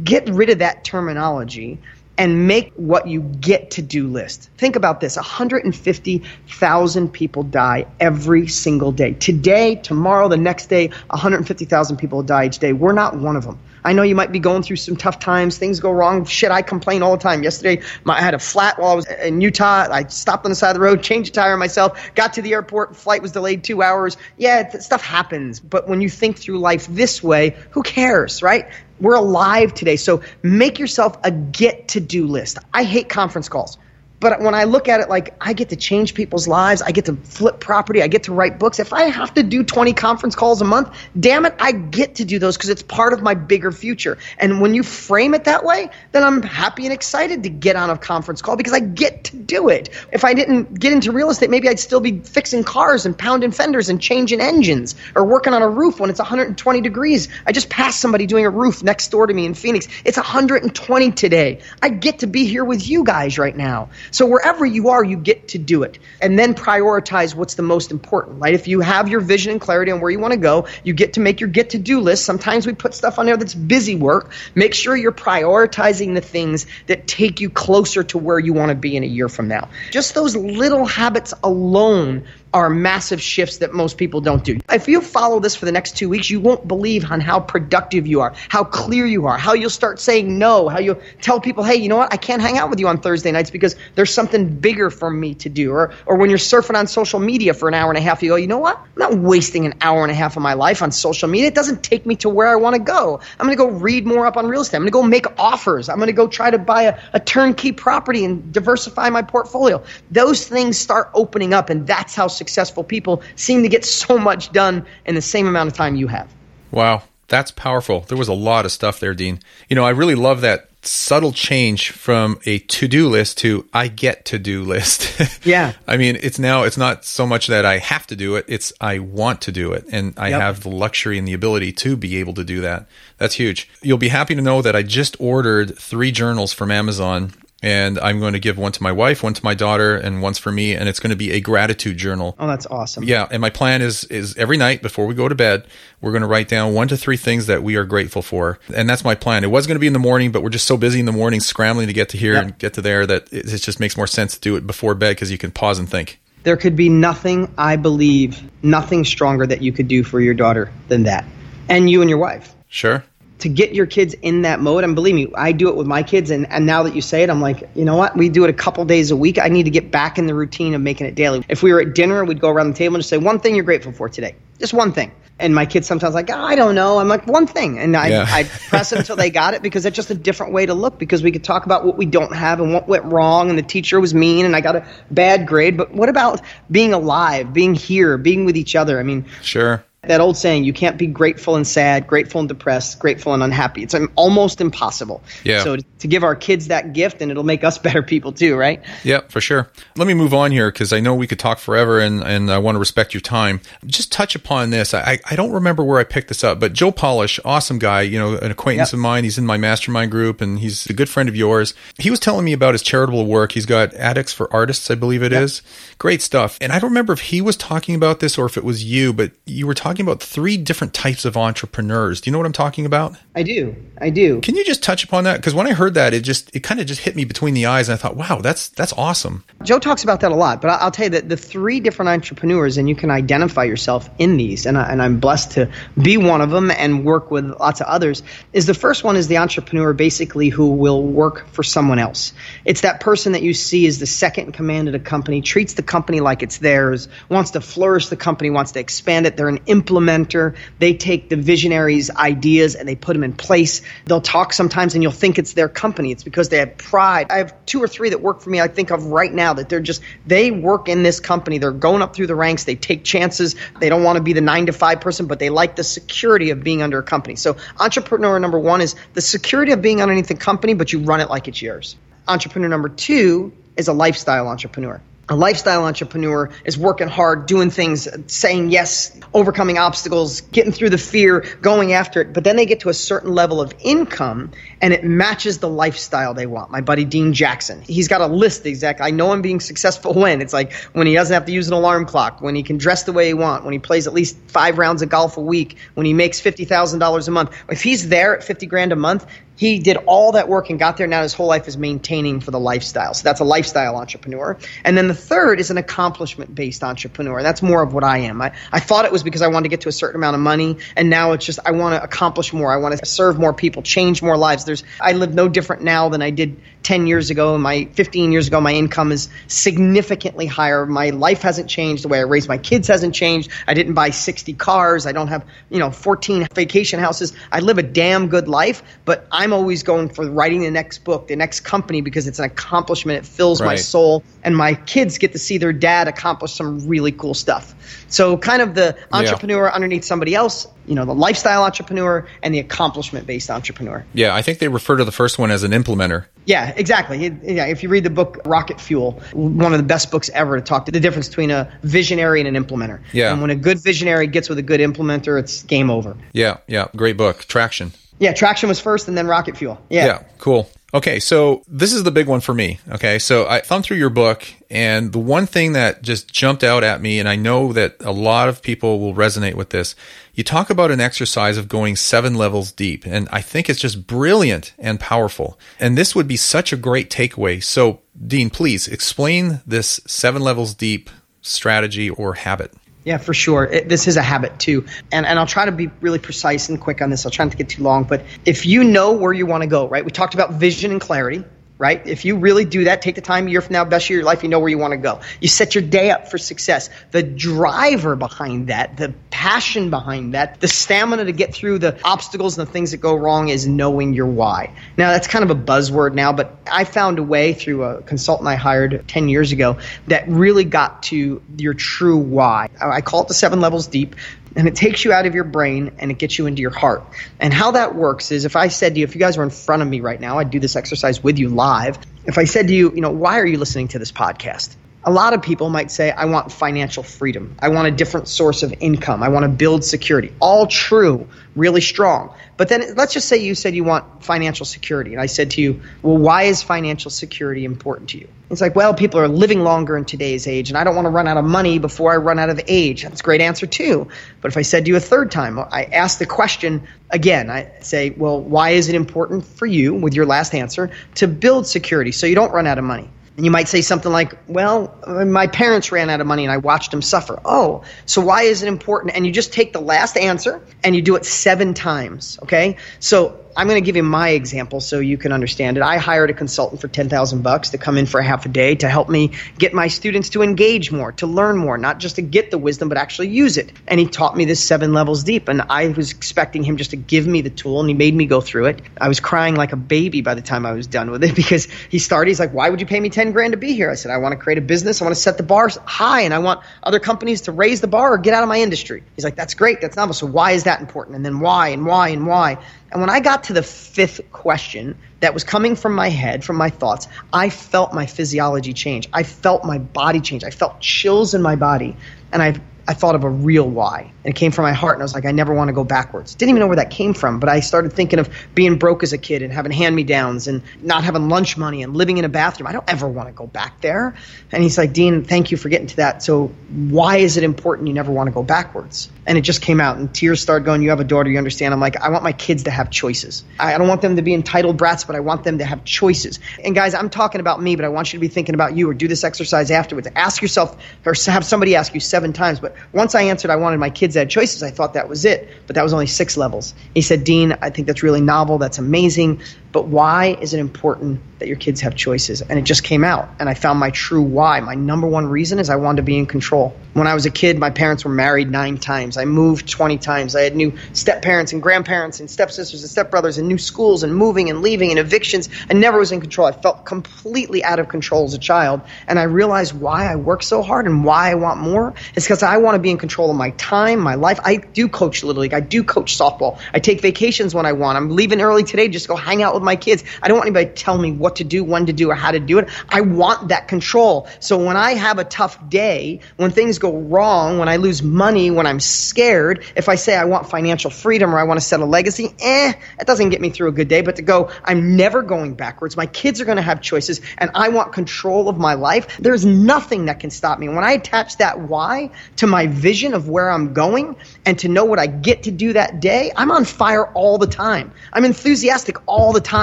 Get 0.03 0.29
rid 0.29 0.51
of 0.51 0.59
that 0.59 0.83
terminology 0.83 1.79
and 2.17 2.47
make 2.47 2.73
what 2.75 3.09
you 3.09 3.21
get 3.21 3.73
to 3.73 3.83
do 3.83 4.09
list. 4.09 4.51
Think 4.57 4.77
about 4.77 5.01
this 5.01 5.17
150,000 5.17 7.09
people 7.13 7.43
die 7.43 7.87
every 7.99 8.47
single 8.47 8.93
day. 8.93 9.15
Today, 9.15 9.77
tomorrow, 9.77 10.29
the 10.29 10.37
next 10.37 10.67
day, 10.67 10.89
150,000 11.11 11.97
people 11.97 12.23
die 12.23 12.47
each 12.47 12.59
day. 12.59 12.73
We're 12.73 12.93
not 12.93 13.17
one 13.17 13.37
of 13.37 13.45
them. 13.45 13.59
I 13.85 13.93
know 13.93 14.03
you 14.03 14.15
might 14.15 14.33
be 14.33 14.39
going 14.39 14.63
through 14.63 14.77
some 14.77 14.97
tough 14.97 15.19
times. 15.19 15.59
Things 15.59 15.79
go 15.79 15.93
wrong. 15.93 16.25
Shit, 16.25 16.51
I 16.51 16.63
complain 16.63 17.03
all 17.03 17.17
the 17.17 17.23
time. 17.23 17.43
Yesterday, 17.43 17.83
my, 18.03 18.17
I 18.17 18.23
had 18.23 18.35
a 18.35 18.39
flat 18.39 18.79
while 18.79 18.93
I 18.93 18.95
was 18.95 19.07
in 19.07 19.41
Utah. 19.41 19.87
I 19.91 20.07
stopped 20.07 20.47
on 20.47 20.51
the 20.51 20.57
side 20.57 20.71
of 20.71 20.75
the 20.75 20.81
road, 20.81 21.03
changed 21.03 21.31
a 21.31 21.33
tire 21.33 21.57
myself, 21.57 22.15
got 22.15 22.35
to 22.35 22.43
the 22.43 22.55
airport. 22.55 22.97
Flight 22.97 23.21
was 23.21 23.33
delayed 23.33 23.63
two 23.63 23.83
hours. 23.83 24.17
Yeah, 24.39 24.71
stuff 24.79 25.03
happens. 25.03 25.61
But 25.61 25.87
when 25.87 26.01
you 26.01 26.09
think 26.09 26.39
through 26.39 26.61
life 26.61 26.87
this 26.87 27.23
way, 27.23 27.57
who 27.71 27.83
cares, 27.83 28.43
right? 28.43 28.69
We're 29.01 29.17
alive 29.17 29.75
today. 29.75 29.97
So 29.97 30.23
make 30.43 30.79
yourself 30.79 31.19
a 31.23 31.31
get 31.31 31.89
to 31.89 32.01
do 32.01 32.27
list. 32.27 32.59
I 32.73 32.85
hate 32.85 33.09
conference 33.09 33.49
calls. 33.49 33.77
But 34.25 34.41
when 34.41 34.55
I 34.55 34.65
look 34.65 34.89
at 34.89 35.01
it 35.01 35.11
like 35.11 35.35
I 35.39 35.53
get 35.53 35.69
to 35.69 35.77
change 35.77 36.15
people's 36.15 36.49
lives, 36.49 36.81
I 36.81 36.93
get 36.93 37.05
to 37.05 37.15
flip 37.15 37.61
property, 37.61 38.01
I 38.01 38.07
get 38.07 38.23
to 38.23 38.33
write 38.33 38.59
books. 38.59 38.79
If 38.79 38.95
I 38.95 39.03
have 39.03 39.35
to 39.35 39.43
do 39.43 39.63
20 39.63 39.93
conference 39.93 40.35
calls 40.35 40.63
a 40.63 40.65
month, 40.65 40.97
damn 41.21 41.45
it, 41.45 41.55
I 41.59 41.73
get 41.73 42.15
to 42.15 42.25
do 42.25 42.39
those 42.39 42.57
because 42.57 42.71
it's 42.71 42.83
part 42.83 43.13
of 43.13 43.21
my 43.21 43.35
bigger 43.35 43.71
future. 43.71 44.17
And 44.39 44.63
when 44.63 44.73
you 44.73 44.83
frame 44.83 45.35
it 45.35 45.45
that 45.45 45.63
way, 45.63 45.91
then 46.13 46.25
I'm 46.25 46.41
happy 46.41 46.85
and 46.85 46.95
excited 46.95 47.43
to 47.43 47.51
get 47.51 47.77
on 47.77 47.91
a 47.91 47.99
conference 47.99 48.41
call 48.41 48.57
because 48.57 48.73
I 48.73 48.81
get 48.81 49.25
to 49.25 49.37
do 49.37 49.69
it. 49.69 49.91
If 50.11 50.25
I 50.25 50.33
didn't 50.33 50.73
get 50.73 50.95
into 50.95 51.13
real 51.13 51.29
estate, 51.29 51.51
maybe 51.51 51.69
I'd 51.69 51.79
still 51.79 52.01
be 52.01 52.21
fixing 52.21 52.65
cars 52.65 53.05
and 53.05 53.19
pounding 53.19 53.51
fenders 53.51 53.91
and 53.91 54.01
changing 54.01 54.41
engines 54.41 54.95
or 55.15 55.27
working 55.27 55.53
on 55.53 55.61
a 55.61 55.69
roof 55.69 56.01
when 56.01 56.09
it's 56.09 56.19
120 56.19 56.81
degrees. 56.81 57.29
I 57.47 57.53
just 57.53 57.69
passed 57.69 58.01
somebody 58.01 58.25
doing 58.25 58.47
a 58.47 58.51
roof 58.51 58.83
next 58.83 59.09
door 59.09 59.27
to 59.27 59.35
me 59.35 59.45
in 59.45 59.53
Phoenix. 59.53 59.87
It's 60.03 60.17
120 60.17 61.11
today. 61.11 61.61
I 61.83 61.91
get 61.91 62.21
to 62.21 62.27
be 62.27 62.47
here 62.47 62.65
with 62.65 62.89
you 62.89 63.05
guys 63.05 63.39
right 63.39 63.55
now. 63.55 63.91
So 64.15 64.27
wherever 64.27 64.65
you 64.65 64.91
are, 64.91 65.03
you 65.03 65.17
get 65.17 65.49
to 65.49 65.59
do 65.59 65.83
it. 65.83 65.99
And 66.23 66.39
then 66.39 66.55
prioritize 66.55 67.35
what's 67.35 67.55
the 67.55 67.63
most 67.63 67.91
important, 67.91 68.41
right? 68.41 68.55
If 68.55 68.69
you 68.69 68.79
have 68.79 69.09
your 69.09 69.19
vision 69.19 69.51
and 69.51 69.61
clarity 69.61 69.91
on 69.91 70.01
where 70.01 70.09
you 70.09 70.21
want 70.21 70.35
to 70.35 70.39
go, 70.39 70.69
you 70.85 70.95
get 70.95 71.15
to 71.15 71.21
make 71.21 71.41
your 71.41 71.51
get 71.51 71.71
to 71.71 71.79
do 71.79 71.99
list. 71.99 72.25
Sometimes 72.25 72.65
we 72.65 72.75
put 72.75 72.95
stuff 72.95 73.19
on 73.19 73.27
there 73.27 73.37
that's 73.37 73.55
busy 73.55 73.97
work. 73.97 74.31
Make 74.55 74.73
sure 74.73 74.95
you're 74.95 75.11
prioritizing 75.11 76.15
the 76.15 76.21
things 76.21 76.67
that 76.87 77.09
take 77.09 77.41
you 77.41 77.51
closer 77.51 78.05
to 78.05 78.19
where 78.19 78.39
you 78.39 78.53
want 78.53 78.69
to 78.69 78.77
be 78.77 78.97
in 78.97 79.03
a 79.03 79.07
year 79.09 79.29
from 79.29 79.49
now. 79.49 79.69
Just 79.91 80.15
those 80.15 80.37
little 80.37 80.85
habits 80.85 81.35
alone 81.43 82.25
are 82.55 82.71
massive 82.71 83.21
shifts 83.21 83.59
that 83.59 83.75
most 83.75 83.99
people 83.99 84.21
don't 84.21 84.45
do. 84.45 84.61
If 84.71 84.87
you 84.87 85.01
follow 85.01 85.41
this 85.41 85.57
for 85.57 85.65
the 85.65 85.73
next 85.73 85.97
two 85.97 86.09
weeks, 86.09 86.31
you 86.31 86.41
won't 86.41 86.67
believe 86.67 87.11
on 87.11 87.21
how 87.21 87.41
productive 87.41 88.07
you 88.07 88.21
are, 88.21 88.33
how 88.49 88.63
clear 88.63 89.05
you 89.05 89.27
are, 89.27 89.37
how 89.37 89.55
you'll 89.55 89.71
start 89.71 89.99
saying 89.99 90.39
no, 90.39 90.69
how 90.69 90.79
you'll 90.79 91.01
tell 91.21 91.41
people, 91.41 91.65
hey, 91.65 91.75
you 91.75 91.89
know 91.89 91.97
what, 91.97 92.13
I 92.13 92.17
can't 92.17 92.41
hang 92.41 92.57
out 92.57 92.71
with 92.71 92.79
you 92.79 92.87
on 92.87 93.01
Thursday 93.01 93.33
nights 93.33 93.51
because 93.51 93.75
there's 93.97 94.15
something 94.15 94.55
bigger 94.61 94.89
for 94.89 95.11
me 95.11 95.35
to 95.35 95.49
do. 95.49 95.73
Or, 95.73 95.93
or 96.07 96.17
when 96.17 96.31
you're 96.31 96.39
surfing 96.39 96.77
on 96.77 96.87
social 96.87 97.19
media 97.19 97.55
for 97.55 97.67
an 97.67 97.75
hour 97.75 97.91
and 97.91 97.99
a 97.99 98.01
half, 98.01 98.23
you 98.23 98.31
go, 98.31 98.37
you 98.37 98.47
know 98.47 98.59
what, 98.59 98.79
I'm 98.79 98.89
not 98.97 99.19
wasting 99.19 99.67
an 99.67 99.75
hour 99.81 100.03
and 100.03 100.13
a 100.13 100.15
half 100.15 100.37
of 100.37 100.43
my 100.43 100.55
life 100.55 100.81
on 100.81 100.93
social 100.93 101.29
media. 101.29 101.49
It 101.49 101.55
doesn't 101.57 101.83
take 101.83 102.07
me 102.07 102.15
to 102.17 102.29
where 102.29 102.49
I 102.49 102.55
want 102.55 102.77
to 102.77 102.83
go. 102.83 103.21
I'm 103.41 103.47
going 103.47 103.59
to 103.59 103.65
go 103.65 103.71
read 103.71 104.07
more 104.07 104.27
up 104.27 104.37
on 104.37 104.47
real 104.47 104.61
estate. 104.61 104.77
I'm 104.77 104.83
going 104.83 104.93
to 104.93 104.93
go 104.93 105.03
make 105.03 105.27
offers. 105.41 105.89
I'm 105.89 105.97
going 105.97 106.07
to 106.07 106.13
go 106.13 106.29
try 106.29 106.53
to 106.53 106.59
buy 106.59 106.83
a, 106.85 107.01
a 107.15 107.19
turnkey 107.19 107.73
property 107.73 108.25
and 108.25 108.53
diversify 108.53 109.11
my 109.11 109.23
portfolio. 109.23 109.83
Those 110.13 110.47
things 110.47 110.79
start 110.79 111.11
opening 111.15 111.53
up, 111.53 111.69
and 111.69 111.85
that's 111.85 112.15
how 112.15 112.29
successful 112.45 112.85
people 112.85 113.23
seem 113.37 113.63
to 113.63 113.69
get 113.69 113.85
so 113.85 114.19
much 114.19 114.53
done 114.53 114.85
in 115.07 115.15
the 115.15 115.23
same 115.23 115.47
amount 115.47 115.69
of 115.69 115.75
time 115.75 115.97
you 115.97 116.09
have. 116.09 116.29
Wow, 116.71 117.03
that's 117.29 117.51
powerful. 117.51 118.01
There 118.01 118.19
was 118.19 118.29
a 118.29 118.35
lot 118.35 118.67
of 118.67 118.73
stuff 118.73 119.01
there, 119.01 119.15
Dean. 119.15 119.41
You 119.69 119.77
know, 119.77 119.85
I 119.85 119.91
really 119.91 120.15
love 120.15 120.43
that 120.43 120.69
subtle 120.83 121.33
change 121.33 121.91
from 121.91 122.39
a 122.45 122.59
to-do 122.59 123.09
list 123.09 123.39
to 123.39 123.67
I 123.73 123.89
get 123.89 124.27
to 124.27 124.39
do 124.39 124.63
list. 124.63 125.19
yeah. 125.47 125.73
I 125.89 125.97
mean, 125.97 126.19
it's 126.21 126.39
now 126.39 126.65
it's 126.65 126.77
not 126.77 127.07
so 127.07 127.27
much 127.27 127.47
that 127.47 127.65
I 127.65 127.79
have 127.79 128.07
to 128.09 128.17
do 128.17 128.37
it, 128.37 128.45
it's 128.47 128.71
I 128.83 128.99
want 128.99 129.41
to 129.43 129.53
do 129.53 129.73
it 129.73 129.87
and 129.91 130.13
I 130.19 130.29
yep. 130.29 130.41
have 130.43 130.63
the 130.63 130.69
luxury 130.69 131.17
and 131.17 131.27
the 131.27 131.33
ability 131.33 131.73
to 131.73 131.97
be 131.97 132.19
able 132.19 132.35
to 132.35 132.45
do 132.45 132.61
that. 132.61 132.87
That's 133.17 133.37
huge. 133.37 133.71
You'll 133.81 133.97
be 133.97 134.09
happy 134.09 134.35
to 134.35 134.43
know 134.43 134.61
that 134.61 134.77
I 134.77 134.83
just 134.83 135.17
ordered 135.19 135.79
3 135.79 136.13
journals 136.13 136.53
from 136.53 136.71
Amazon 136.71 137.33
and 137.65 137.99
I'm 137.99 138.21
going 138.21 138.35
to 138.35 138.39
give 138.39 138.59
one 138.59 138.73
to 138.73 138.83
my 138.83 138.93
wife, 138.93 139.23
one 139.23 139.33
to 139.33 139.43
my 139.43 139.55
daughter, 139.55 139.97
and 139.97 140.21
one's 140.21 140.37
for 140.37 140.53
me, 140.53 140.75
and 140.75 140.87
it's 140.87 141.01
going 141.01 141.13
to 141.13 141.17
be 141.17 141.33
a 141.33 141.41
gratitude 141.41 141.97
journal. 141.97 142.37
Oh, 142.39 142.47
that's 142.47 142.67
awesome. 142.67 143.05
Yeah, 143.05 143.27
and 143.31 143.41
my 143.41 143.49
plan 143.49 143.81
is 143.81 144.05
is 144.05 144.37
every 144.37 144.59
night 144.59 144.83
before 144.83 145.07
we 145.07 145.15
go 145.15 145.31
to 145.31 145.35
bed, 145.35 145.67
we're 146.03 146.11
going 146.11 146.21
to 146.21 146.29
write 146.29 146.47
down 146.47 146.75
one 146.75 146.89
to 146.89 146.97
three 146.99 147.17
things 147.17 147.47
that 147.47 147.63
we 147.63 147.77
are 147.77 147.85
grateful 147.85 148.21
for, 148.21 148.59
and 148.75 148.89
that's 148.89 149.03
my 149.03 149.15
plan. 149.15 149.45
It 149.45 149.51
was 149.51 149.67
going 149.67 149.77
to 149.77 149.81
be 149.81 149.87
in 149.87 149.95
the 149.95 149.99
morning, 149.99 150.31
but 150.31 150.43
we're 150.43 150.51
just 150.51 150.67
so 150.67 150.77
busy 150.77 151.01
in 151.01 151.07
the 151.07 151.13
morning 151.13 151.41
scrambling 151.41 151.87
to 151.87 151.95
get 151.95 152.11
to 152.11 152.19
here 152.19 152.35
yep. 152.35 152.43
and 152.43 152.59
get 152.59 152.75
to 152.75 152.83
there 152.83 153.07
that 153.07 153.33
it, 153.33 153.51
it 153.51 153.59
just 153.63 153.81
makes 153.81 153.97
more 153.97 154.07
sense 154.07 154.35
to 154.35 154.41
do 154.41 154.57
it 154.57 154.67
before 154.67 154.95
bed 154.95 155.13
because 155.13 155.31
you 155.31 155.39
can 155.39 155.51
pause 155.51 155.79
and 155.79 155.89
think. 155.89 156.21
There 156.43 156.59
could 156.59 156.77
be 156.77 156.91
nothing, 156.91 157.51
I 157.57 157.77
believe, 157.77 158.43
nothing 158.63 159.07
stronger 159.07 159.47
that 159.47 159.63
you 159.63 159.73
could 159.73 159.89
do 159.89 160.05
for 160.05 160.21
your 160.21 160.35
daughter 160.35 160.71
than 160.89 161.05
that, 161.05 161.25
and 161.71 161.89
you 161.89 162.03
and 162.03 162.11
your 162.11 162.19
wife. 162.19 162.55
Sure 162.69 163.03
to 163.39 163.49
get 163.49 163.75
your 163.75 163.87
kids 163.87 164.15
in 164.23 164.43
that 164.43 164.61
mode. 164.61 164.85
And 164.85 164.95
believe 164.95 165.15
me, 165.15 165.29
I 165.35 165.53
do 165.53 165.69
it 165.69 165.77
with 165.77 165.87
my 165.87 166.03
kids. 166.03 166.31
And, 166.31 166.51
and 166.51 166.67
now 166.67 166.83
that 166.85 166.95
you 166.95 167.03
say 167.03 167.23
it, 167.23 167.31
I'm 167.31 167.41
like, 167.41 167.69
you 167.75 167.85
know 167.85 167.97
what? 167.97 168.17
We 168.17 168.29
do 168.29 168.45
it 168.45 168.51
a 168.51 168.55
couple 168.55 168.85
days 168.85 169.11
a 169.11 169.17
week. 169.17 169.39
I 169.39 169.49
need 169.49 169.65
to 169.65 169.71
get 169.71 169.91
back 169.91 170.19
in 170.19 170.27
the 170.27 170.35
routine 170.35 170.75
of 170.75 170.81
making 170.81 171.07
it 171.07 171.15
daily. 171.15 171.45
If 171.49 171.63
we 171.63 171.73
were 171.73 171.81
at 171.81 171.95
dinner, 171.95 172.25
we'd 172.25 172.41
go 172.41 172.49
around 172.49 172.69
the 172.69 172.77
table 172.77 172.95
and 172.95 173.03
just 173.03 173.11
say, 173.11 173.19
one 173.19 173.41
thing 173.41 173.55
you're 173.55 173.65
grateful 173.65 173.93
for 173.93 174.09
today. 174.09 174.37
Just 174.59 174.73
one 174.73 174.93
thing. 174.93 175.13
And 175.41 175.53
my 175.53 175.67
kids 175.67 175.89
sometimes 175.89 176.15
like, 176.15 176.31
oh, 176.31 176.41
I 176.41 176.55
don't 176.55 176.77
know. 176.77 177.01
I'm 177.01 177.09
like, 177.09 177.27
one 177.27 177.49
thing. 177.49 177.81
And 177.81 177.97
I, 177.97 178.09
yeah. 178.09 178.27
I 178.29 178.45
press 178.45 178.93
it 178.93 179.01
until 179.01 179.17
they 179.17 179.31
got 179.31 179.55
it 179.55 179.63
because 179.63 179.85
it's 179.85 179.97
just 179.97 180.11
a 180.11 180.15
different 180.15 180.53
way 180.53 180.65
to 180.65 180.75
look 180.75 180.97
because 180.97 181.25
we 181.25 181.33
could 181.33 181.43
talk 181.43 181.67
about 181.67 181.85
what 181.85 181.99
we 181.99 182.07
don't 182.07 182.33
have 182.33 182.61
and 182.61 182.73
what 182.73 182.87
went 182.87 183.05
wrong 183.05 183.51
and 183.51 183.59
the 183.59 183.63
teacher 183.65 183.99
was 183.99 184.15
mean 184.15 184.47
and 184.47 184.55
I 184.55 184.61
got 184.61 184.77
a 184.77 184.87
bad 185.11 185.49
grade. 185.49 185.77
But 185.77 185.93
what 185.93 186.09
about 186.09 186.41
being 186.71 186.93
alive, 186.93 187.53
being 187.53 187.75
here, 187.75 188.17
being 188.17 188.45
with 188.45 188.57
each 188.57 188.77
other? 188.77 189.01
I 189.01 189.03
mean, 189.03 189.27
sure 189.43 189.85
that 190.09 190.21
old 190.21 190.37
saying, 190.37 190.65
you 190.65 190.73
can't 190.73 190.97
be 190.97 191.07
grateful 191.07 191.57
and 191.57 191.67
sad, 191.67 192.07
grateful 192.07 192.41
and 192.41 192.49
depressed, 192.49 192.99
grateful 192.99 193.35
and 193.35 193.43
unhappy. 193.43 193.83
It's 193.83 193.95
almost 194.17 194.61
impossible. 194.61 195.23
Yeah. 195.45 195.63
So 195.63 195.77
to 195.77 196.09
give 196.09 196.23
our 196.23 196.37
kids 196.37 196.69
that 196.69 196.93
gift 196.93 197.23
and 197.23 197.31
it'll 197.31 197.45
make 197.45 197.65
us 197.65 197.79
better 197.85 198.03
people 198.03 198.33
too, 198.33 198.57
right? 198.57 198.83
Yeah, 199.03 199.21
for 199.29 199.41
sure. 199.41 199.71
Let 199.97 200.07
me 200.07 200.15
move 200.15 200.35
on 200.35 200.51
here 200.51 200.71
because 200.71 200.93
I 200.93 201.01
know 201.01 201.15
we 201.15 201.27
could 201.27 201.39
talk 201.39 201.59
forever 201.59 202.01
and, 202.01 202.23
and 202.23 202.51
I 202.51 202.59
want 202.59 202.75
to 202.77 202.79
respect 202.79 203.15
your 203.15 203.21
time. 203.21 203.61
Just 203.87 204.13
touch 204.13 204.35
upon 204.35 204.71
this. 204.71 204.95
I, 204.95 205.19
I 205.31 205.37
don't 205.37 205.53
remember 205.53 205.85
where 205.85 205.99
I 205.99 206.05
picked 206.05 206.29
this 206.29 206.45
up, 206.45 206.61
but 206.61 206.73
Joe 206.73 206.93
Polish, 206.93 207.41
awesome 207.45 207.79
guy, 207.79 208.03
you 208.03 208.19
know, 208.19 208.37
an 208.37 208.51
acquaintance 208.51 208.91
yep. 208.91 208.95
of 208.95 209.01
mine. 209.01 209.25
He's 209.25 209.39
in 209.39 209.47
my 209.47 209.57
mastermind 209.57 210.11
group 210.11 210.41
and 210.41 210.59
he's 210.59 210.87
a 210.87 210.93
good 210.93 211.09
friend 211.09 211.29
of 211.29 211.37
yours. 211.37 211.75
He 211.99 212.11
was 212.11 212.21
telling 212.21 212.45
me 212.45 212.53
about 212.53 212.75
his 212.75 212.83
charitable 212.83 213.27
work. 213.27 213.53
He's 213.53 213.67
got 213.67 213.95
Addicts 213.95 214.33
for 214.33 214.53
Artists, 214.53 214.91
I 214.91 214.95
believe 214.95 215.23
it 215.23 215.33
yep. 215.33 215.43
is. 215.43 215.63
Great 215.99 216.23
stuff. 216.23 216.59
And 216.61 216.73
I 216.73 216.79
don't 216.79 216.91
remember 216.91 217.13
if 217.13 217.21
he 217.21 217.41
was 217.41 217.57
talking 217.57 217.95
about 217.95 218.21
this 218.21 218.37
or 218.37 218.47
if 218.47 218.57
it 218.57 218.65
was 218.65 218.85
you, 218.85 219.13
but 219.13 219.33
you 219.47 219.67
were 219.67 219.75
talking 219.75 219.94
about 220.03 220.23
three 220.23 220.57
different 220.57 220.95
types 220.95 221.25
of 221.25 221.37
entrepreneurs. 221.37 222.21
Do 222.21 222.29
you 222.29 222.33
know 222.33 222.39
what 222.39 222.47
I'm 222.47 222.53
talking 222.53 222.87
about? 222.87 223.17
I 223.37 223.43
do. 223.43 223.77
I 224.01 224.11
do. 224.11 224.41
Can 224.41 224.57
you 224.57 224.65
just 224.65 224.83
touch 224.83 225.05
upon 225.05 225.25
that? 225.25 225.37
Because 225.37 225.55
when 225.55 225.67
I 225.67 225.73
heard 225.73 225.95
that, 225.95 226.13
it 226.15 226.21
just 226.21 226.55
it 226.55 226.61
kind 226.61 226.81
of 226.81 226.87
just 226.87 227.01
hit 227.01 227.17
me 227.17 227.25
between 227.25 227.55
the 227.55 227.67
eyes, 227.67 227.89
and 227.89 227.95
I 227.95 227.97
thought, 227.97 228.17
wow, 228.17 228.41
that's 228.41 228.69
that's 228.69 228.93
awesome. 228.93 229.45
Joe 229.63 229.79
talks 229.79 230.05
about 230.05 230.21
that 230.21 230.33
a 230.33 230.35
lot, 230.35 230.61
but 230.61 230.69
I'll 230.69 230.91
tell 230.91 231.07
you 231.07 231.11
that 231.11 231.29
the 231.29 231.37
three 231.37 231.81
different 231.81 232.11
entrepreneurs, 232.11 232.77
and 232.77 232.89
you 232.89 232.95
can 232.95 233.11
identify 233.11 233.65
yourself 233.65 234.09
in 234.19 234.37
these, 234.37 234.67
and, 234.67 234.77
I, 234.77 234.91
and 234.91 235.03
I'm 235.03 235.21
blessed 235.21 235.53
to 235.53 235.71
be 236.01 236.17
one 236.17 236.41
of 236.41 236.51
them 236.51 236.71
and 236.71 237.05
work 237.05 237.31
with 237.31 237.47
lots 237.59 237.81
of 237.81 237.87
others. 237.87 238.23
Is 238.53 238.67
the 238.67 238.75
first 238.75 239.05
one 239.05 239.17
is 239.17 239.29
the 239.29 239.39
entrepreneur 239.39 239.93
basically 239.93 240.49
who 240.49 240.71
will 240.71 241.03
work 241.03 241.49
for 241.49 241.63
someone 241.63 241.99
else. 241.99 242.33
It's 242.65 242.83
that 242.83 243.01
person 243.01 243.33
that 243.33 243.43
you 243.43 243.55
see 243.55 243.87
as 243.87 243.99
the 243.99 244.07
second 244.07 244.47
in 244.47 244.53
command 244.53 244.89
at 244.89 244.95
a 244.95 244.99
company, 244.99 245.41
treats 245.41 245.75
the 245.75 245.83
company 245.83 246.21
like 246.21 246.43
it's 246.43 246.59
theirs, 246.59 247.09
wants 247.29 247.53
to 247.53 247.61
flourish 247.61 248.09
the 248.09 248.17
company, 248.17 248.51
wants 248.51 248.73
to 248.73 248.81
expand 248.81 249.27
it. 249.27 249.37
They're 249.37 249.49
an 249.49 249.61
implementer. 249.85 250.57
They 250.79 250.95
take 250.95 251.29
the 251.29 251.37
visionaries' 251.37 252.11
ideas 252.11 252.75
and 252.75 252.89
they 252.89 252.97
put 252.97 253.15
them 253.15 253.25
in 253.25 253.33
place. 253.33 253.83
They'll 254.07 254.21
talk 254.21 254.53
sometimes 254.53 254.95
and 254.95 255.03
you'll 255.03 255.13
think 255.13 255.39
it's 255.39 255.53
their 255.53 255.69
company. 255.69 256.13
It's 256.13 256.25
because 256.25 256.49
they 256.49 256.59
have 256.59 256.77
pride. 256.79 257.27
I 257.31 257.39
have 257.39 257.55
two 257.67 257.83
or 257.83 257.89
three 257.89 258.11
that 258.11 258.21
work 258.21 258.41
for 258.41 258.51
me 258.51 258.61
I 258.61 258.69
think 258.69 258.91
of 258.91 259.07
right 259.07 259.33
now 259.33 259.55
that 259.55 259.69
they're 259.69 259.81
just 259.81 260.03
they 260.27 260.51
work 260.51 260.89
in 260.89 261.03
this 261.03 261.21
company. 261.21 261.59
They're 261.59 261.73
going 261.73 262.03
up 262.03 262.15
through 262.15 262.27
the 262.27 262.35
ranks. 262.35 262.65
They 262.65 262.77
take 262.77 263.05
chances. 263.05 263.57
They 263.81 263.89
don't 263.89 264.03
want 264.03 264.17
to 264.17 264.23
be 264.23 264.33
the 264.33 264.41
9 264.41 264.67
to 264.67 264.73
5 264.73 265.01
person, 265.01 265.27
but 265.27 265.39
they 265.39 265.51
like 265.51 265.77
the 265.77 265.85
security 265.85 266.51
of 266.51 266.63
being 266.63 266.83
under 266.83 266.99
a 266.99 267.03
company. 267.03 267.37
So 267.37 267.57
entrepreneur 267.79 268.39
number 268.39 268.59
1 268.59 268.81
is 268.81 268.95
the 269.15 269.21
security 269.21 269.73
of 269.73 269.83
being 269.83 270.01
underneath 270.03 270.29
the 270.29 270.35
company, 270.35 270.75
but 270.75 270.93
you 270.93 271.01
run 271.01 271.21
it 271.21 271.29
like 271.29 271.49
it's 271.49 271.61
yours. 271.61 271.97
Entrepreneur 272.27 272.69
number 272.69 272.89
2 272.89 273.53
is 273.77 273.89
a 273.89 273.93
lifestyle 273.93 274.49
entrepreneur 274.49 275.01
a 275.29 275.35
lifestyle 275.35 275.85
entrepreneur 275.85 276.51
is 276.65 276.77
working 276.77 277.09
hard, 277.09 277.47
doing 277.47 277.71
things, 277.71 278.09
saying 278.27 278.71
yes, 278.71 279.19
overcoming 279.33 279.79
obstacles, 279.79 280.43
getting 280.43 280.73
through 280.73 280.91
the 280.91 280.99
fear, 280.99 281.41
going 281.63 281.93
after 281.93 282.21
it. 282.21 282.33
But 282.33 282.45
then 282.45 282.57
they 282.57 282.67
get 282.67 282.81
to 282.81 282.89
a 282.89 282.95
certain 282.95 283.35
level 283.35 283.61
of 283.61 283.73
income 283.81 284.53
and 284.81 284.93
it 284.93 285.05
matches 285.05 285.59
the 285.59 285.69
lifestyle 285.69 286.35
they 286.35 286.47
want. 286.47 286.71
My 286.71 286.81
buddy 286.81 287.05
Dean 287.05 287.33
Jackson, 287.33 287.81
he's 287.83 288.09
got 288.09 288.21
a 288.21 288.27
list 288.27 288.67
exactly. 288.67 289.07
I 289.07 289.11
know 289.11 289.33
I'm 289.33 289.43
being 289.43 289.61
successful 289.61 290.13
when. 290.15 290.43
It's 290.43 290.53
like 290.53 290.73
when 290.93 291.07
he 291.07 291.15
doesn't 291.15 291.33
have 291.33 291.47
to 291.47 291.53
use 291.53 291.69
an 291.69 291.75
alarm 291.75 292.05
clock, 292.05 292.43
when 292.43 292.55
he 292.55 292.63
can 292.63 292.77
dress 292.77 293.05
the 293.05 293.13
way 293.13 293.29
he 293.29 293.35
wants, 293.35 293.65
when 293.65 293.73
he 293.73 293.79
plays 293.79 294.07
at 294.07 294.13
least 294.13 294.37
five 294.49 294.79
rounds 294.79 295.03
of 295.03 295.09
golf 295.09 295.37
a 295.37 295.41
week, 295.41 295.79
when 295.95 296.07
he 296.07 296.13
makes 296.13 296.41
$50,000 296.41 297.29
a 297.29 297.31
month. 297.31 297.57
If 297.71 297.83
he's 297.83 298.09
there 298.09 298.37
at 298.37 298.45
50 298.45 298.67
grand 298.67 298.93
a 298.93 298.97
month, 298.97 299.27
he 299.57 299.79
did 299.79 299.97
all 300.07 300.33
that 300.33 300.49
work 300.49 300.71
and 300.71 300.79
got 300.79 300.97
there. 300.97 301.07
Now 301.07 301.23
his 301.23 301.33
whole 301.33 301.47
life 301.47 301.69
is 301.69 301.77
maintaining 301.77 302.41
for 302.41 302.51
the 302.51 302.59
lifestyle. 302.59 303.15
So 303.15 303.23
that's 303.23 303.41
a 303.41 303.45
lifestyle 303.45 303.97
entrepreneur. 303.97 304.59
And 304.85 304.97
then 304.97 305.09
the 305.09 305.15
third 305.15 305.61
is 305.61 305.71
an 305.71 305.79
accomplishment 305.79 306.55
based 306.55 306.83
entrepreneur. 306.83 307.43
That's 307.43 307.63
more 307.63 307.83
of 307.83 307.95
what 307.95 308.05
I 308.05 308.19
am. 308.19 308.43
I, 308.43 308.55
I 308.73 308.81
thought 308.81 309.05
it 309.05 309.13
was 309.13 309.23
because 309.23 309.43
I 309.43 309.49
wanted 309.49 309.65
to 309.65 309.69
get 309.69 309.83
to 309.83 309.89
a 309.89 309.93
certain 309.93 310.17
amount 310.17 310.35
of 310.35 310.41
money. 310.41 310.79
And 310.97 311.09
now 311.11 311.33
it's 311.33 311.47
just 311.47 311.61
I 311.65 311.71
want 311.73 311.95
to 311.95 312.03
accomplish 312.03 312.53
more. 312.53 312.73
I 312.73 312.79
want 312.79 312.99
to 312.99 313.07
serve 313.07 313.39
more 313.39 313.53
people, 313.53 313.83
change 313.83 314.23
more 314.23 314.37
lives. 314.37 314.65
There's 314.65 314.83
I 315.01 315.13
live 315.13 315.35
no 315.35 315.49
different 315.49 315.83
now 315.83 316.09
than 316.09 316.23
I 316.23 316.31
did 316.31 316.61
10 316.85 317.07
years 317.07 317.31
ago. 317.31 317.59
My 317.59 317.87
15 317.95 318.31
years 318.31 318.47
ago, 318.47 318.61
my 318.61 318.73
income 318.73 319.11
is 319.11 319.29
significantly 319.49 320.47
higher. 320.47 320.87
My 320.87 321.11
life 321.11 321.43
hasn't 321.43 321.69
changed. 321.69 322.05
The 322.05 322.09
way 322.09 322.19
I 322.19 322.23
raise 322.23 322.47
my 322.47 322.59
kids 322.59 322.87
hasn't 322.89 323.15
changed. 323.15 323.51
I 323.67 323.75
didn't 323.75 323.95
buy 323.95 324.11
60 324.11 324.53
cars. 324.55 325.07
I 325.07 325.13
don't 325.13 325.29
have, 325.29 325.45
you 325.71 325.79
know, 325.79 325.91
14 325.91 326.47
vacation 326.55 327.01
houses. 327.01 327.33
I 327.51 327.61
live 327.61 327.79
a 327.79 327.83
damn 327.83 328.29
good 328.29 328.47
life, 328.47 328.83
but 329.05 329.27
I'm 329.33 329.53
always 329.53 329.83
going 329.83 330.11
for 330.11 330.31
writing 330.31 330.61
the 330.61 330.71
next 330.71 330.99
book, 330.99 331.27
the 331.29 331.37
next 331.37 331.61
company, 331.61 332.03
because 332.03 332.29
it's 332.29 332.39
an 332.39 332.45
accomplishment. 332.45 333.19
It 333.19 333.27
fills 333.27 333.61
right. 333.61 333.69
my 333.69 333.77
soul. 333.77 334.23
And 334.45 334.57
my 334.57 334.75
kids 334.75 335.19
get 335.19 335.33
to 335.33 335.39
see 335.39 335.59
their 335.59 335.73
dad 335.73 336.07
accomplish 336.07 336.53
some 336.53 336.87
really 336.87 337.13
cool 337.13 337.35
stuff. 337.35 337.75
So, 338.15 338.37
kind 338.37 338.63
of 338.63 338.77
the 338.77 338.97
entrepreneur 339.13 339.65
yeah. 339.65 339.73
underneath 339.73 340.05
somebody 340.05 340.37
else, 340.37 340.69
you 340.87 340.95
know, 340.95 341.05
the 341.05 341.15
lifestyle 341.15 341.65
entrepreneur 341.65 342.29
and 342.45 342.55
the 342.55 342.61
accomplishment 342.61 343.27
based 343.27 343.51
entrepreneur. 343.51 344.07
Yeah, 344.15 344.33
I 344.33 344.41
think 344.41 344.61
they 344.61 344.69
refer 344.69 344.97
to 344.97 345.05
the 345.05 345.11
first 345.11 345.37
one 345.37 345.51
as 345.51 345.65
an 345.65 345.73
implementer. 345.73 346.27
Yeah, 346.45 346.73
exactly. 346.77 347.27
Yeah, 347.43 347.67
if 347.67 347.83
you 347.83 347.89
read 347.89 348.05
the 348.05 348.11
book 348.11 348.41
Rocket 348.45 348.81
Fuel, 348.81 349.21
one 349.33 349.73
of 349.73 349.79
the 349.79 349.85
best 349.85 350.13
books 350.13 350.31
ever 350.33 350.55
to 350.55 350.63
talk 350.63 350.87
to 350.87 350.93
the 350.93 351.01
difference 351.01 351.29
between 351.29 351.51
a 351.51 351.77
visionary 351.83 352.41
and 352.41 352.57
an 352.57 352.65
implementer. 352.65 353.01
Yeah. 353.13 353.33
And 353.33 353.41
when 353.41 353.51
a 353.51 353.57
good 353.57 353.83
visionary 353.83 354.29
gets 354.29 354.49
with 354.49 354.59
a 354.59 354.63
good 354.63 354.79
implementer, 354.79 355.37
it's 355.37 355.65
game 355.65 355.91
over. 355.91 356.17
Yeah, 356.33 356.59
yeah. 356.69 356.87
Great 356.95 357.17
book. 357.17 357.47
Traction. 357.47 357.93
Yeah, 358.21 358.33
traction 358.33 358.69
was 358.69 358.79
first 358.79 359.09
and 359.09 359.19
then 359.19 359.27
rocket 359.27 359.57
fuel. 359.57 359.81
Yeah. 359.91 360.07
Yeah, 360.07 360.23
cool. 360.39 360.71
Okay, 360.95 361.19
so 361.19 361.65
this 361.67 361.93
is 361.93 362.05
the 362.05 362.13
big 362.13 362.29
one 362.29 362.39
for 362.39 362.55
me. 362.55 362.79
Okay, 362.89 363.19
so 363.19 363.49
I 363.49 363.61
thumbed 363.61 363.85
through 363.85 363.97
your 363.97 364.11
book, 364.11 364.47
and 364.71 365.13
the 365.13 365.19
one 365.19 365.45
thing 365.45 365.73
that 365.73 366.03
just 366.03 366.33
jumped 366.33 366.63
out 366.63 366.85
at 366.85 367.01
me, 367.01 367.19
and 367.19 367.29
I 367.29 367.35
know 367.35 367.73
that 367.73 367.97
a 367.99 368.13
lot 368.13 368.49
of 368.49 368.63
people 368.63 369.01
will 369.01 369.13
resonate 369.13 369.55
with 369.55 369.71
this, 369.71 369.97
you 370.35 370.45
talk 370.45 370.71
about 370.71 370.93
an 370.93 371.01
exercise 371.01 371.57
of 371.57 371.69
going 371.69 371.97
seven 371.97 372.37
levels 372.37 372.71
deep, 372.71 373.07
and 373.07 373.29
I 373.33 373.41
think 373.41 373.69
it's 373.69 373.81
just 373.81 374.07
brilliant 374.07 374.73
and 374.79 375.01
powerful. 375.01 375.59
And 375.81 375.99
this 375.99 376.15
would 376.15 376.29
be 376.29 376.37
such 376.37 376.73
a 376.73 376.77
great 376.77 377.11
takeaway. 377.11 377.61
So, 377.61 378.03
Dean, 378.25 378.49
please 378.49 378.87
explain 378.87 379.63
this 379.67 380.01
seven 380.07 380.43
levels 380.43 380.75
deep 380.75 381.11
strategy 381.43 382.09
or 382.09 382.35
habit. 382.35 382.73
Yeah, 383.05 383.19
for 383.19 383.35
sure. 383.35 383.65
It, 383.65 383.89
this 383.89 384.09
is 384.09 384.17
a 384.17 384.23
habit 384.23 384.59
too. 384.59 384.87
And, 385.13 385.27
and 385.27 385.39
I'll 385.39 385.47
try 385.47 385.67
to 385.67 385.73
be 385.73 385.91
really 386.01 386.19
precise 386.19 386.71
and 386.71 386.81
quick 386.81 387.03
on 387.03 387.11
this. 387.11 387.27
I'll 387.27 387.31
try 387.31 387.45
not 387.45 387.53
to 387.53 387.59
get 387.59 387.69
too 387.69 387.83
long. 387.83 388.05
But 388.05 388.25
if 388.47 388.65
you 388.65 388.83
know 388.83 389.13
where 389.13 389.33
you 389.33 389.47
want 389.47 389.63
to 389.63 389.67
go, 389.67 389.87
right? 389.87 390.05
We 390.05 390.11
talked 390.11 390.35
about 390.35 390.55
vision 390.55 390.91
and 390.91 391.01
clarity 391.01 391.45
right? 391.85 392.07
If 392.07 392.25
you 392.25 392.37
really 392.37 392.65
do 392.65 392.85
that, 392.85 393.03
take 393.03 393.15
the 393.15 393.21
time 393.21 393.47
a 393.47 393.51
year 393.51 393.61
from 393.61 393.75
now, 393.75 393.85
best 393.85 394.09
year 394.09 394.19
of 394.19 394.23
your 394.23 394.27
life, 394.27 394.43
you 394.43 394.49
know 394.49 394.59
where 394.59 394.71
you 394.71 394.79
want 394.79 394.93
to 394.93 394.97
go. 394.97 395.21
You 395.39 395.49
set 395.49 395.75
your 395.75 395.85
day 395.85 396.11
up 396.11 396.31
for 396.31 396.39
success. 396.39 396.89
The 397.11 397.23
driver 397.23 398.17
behind 398.17 398.69
that, 398.69 398.97
the 398.97 399.13
passion 399.29 399.91
behind 399.91 400.33
that, 400.33 400.63
the 400.63 400.67
stamina 400.67 401.27
to 401.27 401.33
get 401.33 401.55
through 401.55 401.81
the 401.81 401.99
obstacles 402.03 402.57
and 402.57 402.67
the 402.67 402.73
things 402.73 402.93
that 402.93 403.03
go 403.03 403.15
wrong 403.15 403.51
is 403.51 403.67
knowing 403.67 404.15
your 404.15 404.29
why. 404.29 404.75
Now, 404.97 405.11
that's 405.11 405.29
kind 405.29 405.45
of 405.45 405.51
a 405.51 405.61
buzzword 405.61 406.15
now, 406.15 406.33
but 406.33 406.57
I 406.73 406.85
found 406.85 407.19
a 407.19 407.23
way 407.23 407.53
through 407.53 407.83
a 407.83 408.01
consultant 408.01 408.49
I 408.49 408.55
hired 408.55 409.07
10 409.07 409.29
years 409.29 409.53
ago 409.53 409.77
that 410.07 410.27
really 410.27 410.65
got 410.65 411.03
to 411.05 411.43
your 411.59 411.75
true 411.75 412.17
why. 412.17 412.71
I 412.81 413.03
call 413.03 413.21
it 413.21 413.29
the 413.29 413.35
seven 413.35 413.61
levels 413.61 413.89
deep 413.89 414.17
and 414.57 414.69
it 414.69 414.75
takes 414.75 415.05
you 415.05 415.13
out 415.13 415.27
of 415.27 415.35
your 415.35 415.45
brain 415.45 415.93
and 415.99 416.11
it 416.11 416.19
gets 416.19 416.39
you 416.39 416.47
into 416.47 416.63
your 416.63 416.71
heart. 416.71 417.05
And 417.41 417.53
how 417.53 417.73
that 417.73 417.95
works 417.95 418.31
is 418.31 418.45
if 418.45 418.57
I 418.57 418.69
said 418.69 418.95
to 418.95 419.01
you, 419.01 419.05
if 419.05 419.15
you 419.15 419.19
guys 419.19 419.37
were 419.37 419.45
in 419.45 419.51
front 419.51 419.83
of 419.83 419.89
me 419.89 420.01
right 420.01 420.21
now, 420.21 420.39
I'd 420.39 420.51
do 420.51 420.61
this 420.61 420.77
exercise 420.77 421.23
with 421.23 421.39
you 421.39 421.49
live. 421.49 421.99
If 422.25 422.39
I 422.39 422.45
said 422.45 422.69
to 422.69 422.75
you, 422.75 422.93
you 422.95 423.01
know, 423.01 423.11
why 423.11 423.41
are 423.41 423.47
you 423.47 423.59
listening 423.59 423.89
to 423.89 423.99
this 423.99 424.13
podcast? 424.13 424.77
A 425.07 425.11
lot 425.11 425.35
of 425.35 425.43
people 425.43 425.69
might 425.69 425.91
say, 425.91 426.11
I 426.11 426.25
want 426.25 426.51
financial 426.51 427.03
freedom. 427.03 427.57
I 427.59 427.69
want 427.69 427.89
a 427.89 427.91
different 427.91 428.27
source 428.27 428.63
of 428.63 428.73
income. 428.81 429.23
I 429.23 429.29
want 429.29 429.45
to 429.45 429.51
build 429.51 429.85
security. 429.85 430.33
All 430.41 430.67
true, 430.67 431.29
really 431.55 431.83
strong. 431.83 432.35
But 432.57 432.69
then 432.69 432.95
let's 432.95 433.13
just 433.13 433.29
say 433.29 433.37
you 433.37 433.55
said 433.55 433.75
you 433.75 433.85
want 433.85 434.25
financial 434.25 434.65
security. 434.65 435.13
And 435.13 435.21
I 435.21 435.27
said 435.27 435.51
to 435.53 435.61
you, 435.61 435.83
well, 436.01 436.17
why 436.17 436.45
is 436.45 436.63
financial 436.63 437.11
security 437.11 437.67
important 437.67 438.11
to 438.11 438.19
you? 438.19 438.29
It's 438.51 438.61
like, 438.61 438.75
well, 438.75 438.95
people 438.95 439.21
are 439.21 439.29
living 439.29 439.61
longer 439.61 439.97
in 439.97 440.05
today's 440.05 440.47
age, 440.47 440.71
and 440.71 440.79
I 440.79 440.85
don't 440.85 440.95
want 440.95 441.07
to 441.07 441.11
run 441.11 441.27
out 441.27 441.37
of 441.37 441.45
money 441.45 441.79
before 441.79 442.13
I 442.13 442.17
run 442.17 442.39
out 442.39 442.51
of 442.51 442.61
age. 442.67 443.03
That's 443.03 443.21
a 443.21 443.25
great 443.25 443.41
answer, 443.41 443.67
too. 443.67 444.09
But 444.41 444.53
if 444.53 444.57
I 444.57 444.63
said 444.63 444.85
to 444.85 444.91
you 444.91 444.97
a 444.97 445.01
third 445.01 445.31
time, 445.31 445.59
I 445.59 445.85
ask 445.85 446.19
the 446.19 446.27
question 446.27 446.87
again, 447.11 447.51
I 447.51 447.71
say, 447.81 448.11
well, 448.11 448.41
why 448.41 448.71
is 448.71 448.89
it 448.89 448.95
important 448.95 449.45
for 449.45 449.67
you, 449.67 449.95
with 449.95 450.15
your 450.15 450.27
last 450.27 450.55
answer, 450.55 450.91
to 451.17 451.27
build 451.27 451.67
security 451.67 452.13
so 452.13 452.27
you 452.27 452.35
don't 452.35 452.53
run 452.53 452.67
out 452.67 452.79
of 452.79 452.85
money? 452.85 453.11
And 453.37 453.45
you 453.45 453.51
might 453.51 453.69
say 453.69 453.81
something 453.81 454.13
like, 454.13 454.35
well, 454.47 454.97
my 455.07 455.49
parents 455.49 455.91
ran 455.91 456.09
out 456.09 456.21
of 456.21 456.27
money 456.27 456.45
and 456.45 456.53
I 456.53 456.59
watched 456.59 456.93
them 456.93 457.03
suffer. 457.03 457.41
Oh, 457.45 457.83
so 458.07 458.21
why 458.21 458.43
is 458.43 458.63
it 458.63 458.69
important? 458.69 459.17
And 459.17 459.27
you 459.27 459.33
just 459.33 459.53
take 459.53 459.73
the 459.73 459.81
last 459.81 460.17
answer 460.17 460.63
and 460.85 460.95
you 460.95 461.03
do 461.03 461.17
it 461.17 461.25
seven 461.25 461.75
times, 461.75 462.39
okay? 462.43 462.77
So 463.01 463.44
I'm 463.57 463.69
going 463.69 463.81
to 463.81 463.85
give 463.85 463.97
you 463.97 464.03
my 464.03 464.31
example 464.31 464.81
so 464.81 464.99
you 464.99 465.17
can 465.17 465.33
understand 465.33 465.77
it. 465.77 465.83
I 465.83 465.99
hired 465.99 466.31
a 466.31 466.35
consultant 466.35 466.81
for 466.81 466.89
10,000 466.89 467.43
bucks 467.43 467.71
to 467.71 467.79
come 467.79 467.97
in 467.97 468.07
for 468.07 468.19
a 468.19 468.25
half 468.25 468.47
a 468.47 468.49
day 468.49 468.75
to 468.77 468.89
help 468.89 469.09
me 469.09 469.33
get 469.59 469.73
my 469.73 469.87
students 469.87 470.31
to 470.31 470.43
engage 470.43 470.91
more, 470.91 471.13
to 471.13 471.27
learn 471.27 471.57
more, 471.57 471.79
not 471.79 471.99
just 471.99 472.17
to 472.17 472.23
get 472.23 472.51
the 472.51 472.59
wisdom, 472.59 472.89
but 472.89 472.99
actually 472.99 473.29
use 473.29 473.57
it. 473.57 473.73
And 473.87 474.01
he 474.01 474.07
taught 474.07 474.37
me 474.37 474.45
this 474.45 474.63
seven 474.63 474.93
levels 474.93 475.23
deep. 475.23 475.49
And 475.49 475.63
I 475.63 475.89
was 475.89 476.11
expecting 476.11 476.65
him 476.65 476.77
just 476.79 476.91
to 476.91 476.97
give 476.97 477.27
me 477.27 477.43
the 477.43 477.51
tool, 477.51 477.79
and 477.81 477.89
he 477.89 477.95
made 477.95 478.15
me 478.15 478.27
go 478.27 478.41
through 478.41 478.67
it. 478.67 478.83
I 479.01 479.07
was 479.07 479.21
crying 479.21 479.55
like 479.55 479.73
a 479.73 479.77
baby 479.77 480.21
by 480.21 480.35
the 480.35 480.43
time 480.43 480.67
I 480.67 480.73
was 480.73 480.89
done 480.89 481.11
with 481.13 481.23
it 481.23 481.37
because 481.37 481.67
he 481.67 482.01
started. 482.01 482.31
He's 482.31 482.41
like, 482.41 482.53
"Why 482.53 482.71
would 482.71 482.81
you 482.81 482.87
pay 482.87 482.99
me 482.99 483.09
10 483.09 483.33
grand 483.33 483.53
to 483.53 483.57
be 483.57 483.75
here?" 483.75 483.91
I 483.91 483.95
said, 483.95 484.11
"I 484.11 484.17
want 484.17 484.33
to 484.33 484.37
create 484.37 484.59
a 484.59 484.63
business. 484.63 485.01
I 485.01 485.05
want 485.05 485.15
to 485.15 485.21
set 485.21 485.37
the 485.37 485.45
bar 485.45 485.71
high, 485.85 486.23
and 486.23 486.35
I 486.35 486.41
want 486.41 486.61
other 486.83 486.99
companies 486.99 487.43
to 487.43 487.53
raise 487.53 487.81
the 487.81 487.87
bar 487.87 488.15
or 488.15 488.19
get 488.19 488.35
out 488.35 488.43
of 488.43 488.49
my 488.49 488.61
industry." 488.61 489.05
He's 489.15 489.25
like, 489.25 489.37
"That's 489.37 489.55
great. 489.55 489.81
That's 489.81 489.97
novel. 489.97 490.15
So 490.15 490.27
why 490.27 490.53
is 490.53 490.65
that 490.65 490.81
important? 490.81 491.17
And 491.17 491.25
then 491.25 491.39
why 491.41 491.69
and 491.69 491.87
why 491.87 492.09
and 492.09 492.27
why?" 492.27 492.59
And 492.95 493.03
when 493.03 493.11
I 493.11 493.21
got 493.21 493.45
to 493.45 493.53
the 493.53 493.63
fifth 493.65 494.21
question 494.33 494.97
that 495.21 495.35
was 495.35 495.45
coming 495.45 495.77
from 495.77 495.95
my 495.95 496.11
head, 496.11 496.45
from 496.45 496.57
my 496.57 496.71
thoughts, 496.71 497.09
I 497.33 497.51
felt 497.51 497.93
my 497.93 498.07
physiology 498.07 498.73
change. 498.73 499.09
I 499.13 499.25
felt 499.25 499.65
my 499.65 499.79
body 499.79 500.21
change. 500.21 500.45
I 500.45 500.51
felt 500.51 500.81
chills 500.81 501.35
in 501.35 501.43
my 501.43 501.57
body. 501.57 501.97
And 502.33 502.43
I 502.43 502.55
I 502.89 502.95
thought 502.95 503.17
of 503.17 503.25
a 503.25 503.31
real 503.31 503.69
why. 503.69 504.14
And 504.25 504.35
it 504.35 504.37
came 504.37 504.53
from 504.53 504.65
my 504.65 504.73
heart. 504.73 504.95
And 504.95 505.03
I 505.03 505.05
was 505.05 505.15
like, 505.15 505.27
I 505.27 505.33
never 505.33 505.53
want 505.53 505.69
to 505.69 505.73
go 505.73 505.85
backwards. 505.85 506.35
Didn't 506.35 506.51
even 506.51 506.61
know 506.61 506.67
where 506.67 506.77
that 506.77 506.91
came 506.91 507.15
from. 507.15 507.41
But 507.41 507.49
I 507.51 507.61
started 507.61 507.93
thinking 507.93 508.19
of 508.19 508.31
being 508.55 508.79
broke 508.79 509.03
as 509.03 509.13
a 509.13 509.19
kid 509.19 509.43
and 509.43 509.53
having 509.53 509.73
hand 509.73 509.95
me 509.95 510.03
downs 510.05 510.49
and 510.49 510.63
not 510.81 511.05
having 511.05 511.29
lunch 511.29 511.57
money 511.57 511.83
and 511.83 511.95
living 511.95 512.19
in 512.19 512.25
a 512.25 512.29
bathroom. 512.29 512.67
I 512.67 512.73
don't 512.73 512.89
ever 512.89 513.07
want 513.07 513.29
to 513.29 513.35
go 513.35 513.47
back 513.47 513.81
there. 513.81 514.15
And 514.51 514.63
he's 514.63 514.79
like, 514.79 514.93
Dean, 514.93 515.25
thank 515.25 515.51
you 515.51 515.57
for 515.57 515.69
getting 515.69 515.89
to 515.89 515.97
that. 515.97 516.23
So 516.23 516.49
why 516.71 517.19
is 517.19 517.37
it 517.37 517.45
important 517.45 517.89
you 517.89 517.95
never 517.95 518.13
want 518.13 518.29
to 518.29 518.33
go 518.33 518.43
backwards? 518.43 519.11
And 519.27 519.39
it 519.39 519.43
just 519.43 519.63
came 519.63 519.81
out. 519.81 519.99
And 519.99 520.15
tears 520.15 520.41
started 520.41 520.65
going, 520.65 520.83
You 520.83 520.91
have 520.91 521.01
a 521.01 521.05
daughter, 521.05 521.31
you 521.31 521.39
understand. 521.39 521.75
I'm 521.75 521.81
like, 521.81 521.97
I 521.97 522.11
want 522.11 522.25
my 522.25 522.33
kids 522.33 522.65
to 522.65 522.71
have 522.71 522.91
choices. 522.91 523.45
I 523.59 523.77
don't 523.79 523.89
want 523.89 524.03
them 524.03 524.17
to 524.17 524.23
be 524.23 524.35
entitled 524.35 524.77
brats, 524.77 525.05
but 525.05 525.17
I 525.17 525.21
want 525.21 525.45
them 525.45 525.59
to 525.59 525.65
have 525.65 525.85
choices. 525.85 526.41
And 526.63 526.75
guys, 526.75 526.95
I'm 526.95 527.11
talking 527.11 527.41
about 527.41 527.61
me, 527.61 527.77
but 527.77 527.85
I 527.85 527.89
want 527.89 528.13
you 528.13 528.19
to 528.19 528.21
be 528.21 528.29
thinking 528.29 528.55
about 528.55 528.77
you 528.77 528.91
or 528.91 528.95
do 528.95 529.09
this 529.09 529.25
exercise 529.25 529.71
afterwards. 529.71 530.09
Ask 530.15 530.43
yourself 530.43 530.77
or 531.05 531.15
have 531.27 531.45
somebody 531.45 531.77
ask 531.77 531.95
you 531.95 532.01
seven 532.01 532.33
times. 532.33 532.61
But 532.61 532.75
once 532.93 533.15
I 533.15 533.23
answered 533.23 533.51
I 533.51 533.57
wanted 533.57 533.79
my 533.79 533.91
kids 533.91 534.14
have 534.21 534.29
choices, 534.29 534.63
I 534.63 534.71
thought 534.71 534.95
that 534.95 535.09
was 535.09 535.25
it. 535.25 535.49
But 535.67 535.77
that 535.77 535.83
was 535.83 535.93
only 535.93 536.07
six 536.07 536.37
levels. 536.37 536.75
He 536.95 537.01
said, 537.01 537.25
Dean, 537.25 537.57
I 537.63 537.71
think 537.71 537.87
that's 537.87 538.03
really 538.03 538.21
novel. 538.21 538.59
That's 538.59 538.79
amazing. 538.79 539.41
But 539.75 539.89
why 539.89 540.39
is 540.41 540.55
it 540.55 540.61
important 540.61 541.21
that 541.41 541.49
your 541.49 541.57
kids 541.57 541.81
have 541.81 541.97
choices? 541.97 542.43
And 542.43 542.61
it 542.61 542.63
just 542.63 542.85
came 542.85 543.03
out. 543.03 543.29
And 543.41 543.49
I 543.49 543.55
found 543.55 543.81
my 543.81 543.91
true 543.91 544.23
why. 544.23 544.61
My 544.61 544.77
number 544.77 545.09
one 545.09 545.27
reason 545.27 545.59
is 545.59 545.69
I 545.69 545.75
wanted 545.75 545.97
to 545.97 546.03
be 546.05 546.17
in 546.17 546.27
control. 546.27 546.77
When 546.93 547.09
I 547.09 547.15
was 547.15 547.27
a 547.27 547.31
kid, 547.31 547.59
my 547.59 547.71
parents 547.71 548.05
were 548.05 548.13
married 548.13 548.49
nine 548.49 548.79
times. 548.79 549.17
I 549.17 549.25
moved 549.25 549.69
20 549.69 549.99
times. 549.99 550.37
I 550.37 550.43
had 550.43 550.55
new 550.55 550.75
step 550.93 551.23
parents 551.23 551.53
and 551.53 551.61
grandparents 551.61 552.21
and 552.21 552.31
stepsisters 552.31 552.85
and 552.85 553.11
stepbrothers 553.11 553.37
and 553.37 553.49
new 553.49 553.59
schools 553.59 554.05
and 554.05 554.15
moving 554.15 554.49
and 554.49 554.63
leaving 554.63 554.91
and 554.91 555.01
evictions. 555.01 555.49
I 555.69 555.75
never 555.75 555.99
was 555.99 556.13
in 556.13 556.21
control. 556.21 556.47
I 556.47 556.53
felt 556.53 556.85
completely 556.85 557.65
out 557.65 557.81
of 557.81 557.89
control 557.89 558.27
as 558.27 558.35
a 558.35 558.39
child. 558.39 558.81
And 559.09 559.19
I 559.19 559.25
realized 559.25 559.73
why 559.73 560.07
I 560.07 560.15
work 560.15 560.45
so 560.45 560.63
hard 560.63 560.87
and 560.87 561.05
why 561.05 561.33
I 561.33 561.35
want 561.35 561.59
more 561.59 561.95
is 562.15 562.23
because 562.23 562.45
I 562.45 562.59
want 562.59 562.77
to 562.77 562.79
be 562.79 562.93
in 562.93 562.99
control 562.99 563.29
of 563.29 563.35
my 563.35 563.51
time, 563.51 563.99
my 563.99 564.15
life. 564.15 564.39
I 564.45 564.59
do 564.59 564.89
coach 564.89 565.25
Little 565.25 565.43
League. 565.43 565.53
I 565.53 565.59
do 565.59 565.83
coach 565.83 566.17
softball. 566.17 566.61
I 566.73 566.79
take 566.79 567.01
vacations 567.01 567.57
when 567.57 567.67
I 567.67 567.73
want. 567.73 567.97
I'm 567.97 568.11
leaving 568.11 568.41
early 568.41 568.63
today 568.63 568.87
just 568.87 569.07
to 569.07 569.09
go 569.09 569.17
hang 569.17 569.43
out 569.43 569.53
with 569.53 569.64
my 569.65 569.77
kids. 569.77 570.05
I 570.23 570.29
don't 570.29 570.37
want 570.37 570.47
anybody 570.47 570.67
to 570.67 570.75
tell 570.75 570.99
me 570.99 571.13
what 571.13 571.37
to 571.37 571.45
do, 571.45 571.65
when 571.65 571.87
to 571.87 571.93
do, 571.93 572.11
or 572.11 572.15
how 572.15 572.31
to 572.31 572.41
do 572.41 572.59
it. 572.59 572.69
I 572.89 573.01
want 573.01 573.49
that 573.49 573.69
control. 573.69 574.29
So 574.41 574.65
when 574.65 574.77
I 574.77 574.93
have 574.93 575.19
a 575.19 575.25
tough 575.25 575.69
day, 575.69 576.21
when 576.37 576.51
things 576.51 576.79
go 576.79 576.97
wrong, 576.97 577.59
when 577.59 577.69
I 577.69 577.77
lose 577.77 578.03
money, 578.03 578.51
when 578.51 578.67
I'm 578.67 578.81
scared, 578.81 579.65
if 579.77 579.89
I 579.89 579.95
say 579.95 580.17
I 580.17 580.25
want 580.25 580.49
financial 580.49 580.91
freedom 580.91 581.35
or 581.35 581.39
I 581.39 581.45
want 581.45 581.61
to 581.61 581.67
set 581.67 581.81
a 581.81 581.85
legacy, 581.85 582.35
eh, 582.41 582.73
it 583.01 583.07
doesn't 583.07 583.31
get 583.31 583.41
me 583.41 583.51
through 583.51 583.69
a 583.69 583.73
good 583.73 583.89
day. 583.89 584.03
But 584.03 584.17
to 584.17 584.23
go, 584.23 584.51
I'm 584.63 584.97
never 584.97 585.23
going 585.23 585.55
backwards. 585.55 585.97
My 585.97 586.07
kids 586.07 586.41
are 586.41 586.45
going 586.45 586.57
to 586.57 586.63
have 586.63 586.81
choices 586.81 587.21
and 587.39 587.51
I 587.55 587.71
want 587.71 587.93
control 587.93 588.49
of 588.49 588.59
my 588.59 588.75
life. 588.75 589.17
There's 589.19 589.45
nothing 589.45 590.07
that 590.07 590.21
can 590.21 590.31
stop 590.31 590.59
me. 590.59 590.69
When 590.69 590.85
I 590.85 590.93
attach 590.93 591.39
that 591.39 591.61
why 591.61 592.11
to 592.37 592.47
my 592.47 592.67
vision 592.67 593.15
of 593.15 593.29
where 593.29 593.51
I'm 593.51 593.73
going 593.73 594.17
and 594.45 594.59
to 594.61 594.69
know 594.69 594.85
what 594.85 594.99
I 594.99 595.07
get 595.07 595.45
to 595.45 595.51
do 595.51 595.73
that 595.75 596.01
day, 596.01 596.33
I'm 596.37 596.51
on 596.51 596.65
fire 596.65 597.07
all 597.07 597.39
the 597.39 597.47
time. 597.47 597.93
I'm 598.13 598.25
enthusiastic 598.25 598.97
all 599.07 599.33
the 599.33 599.41
time. 599.41 599.54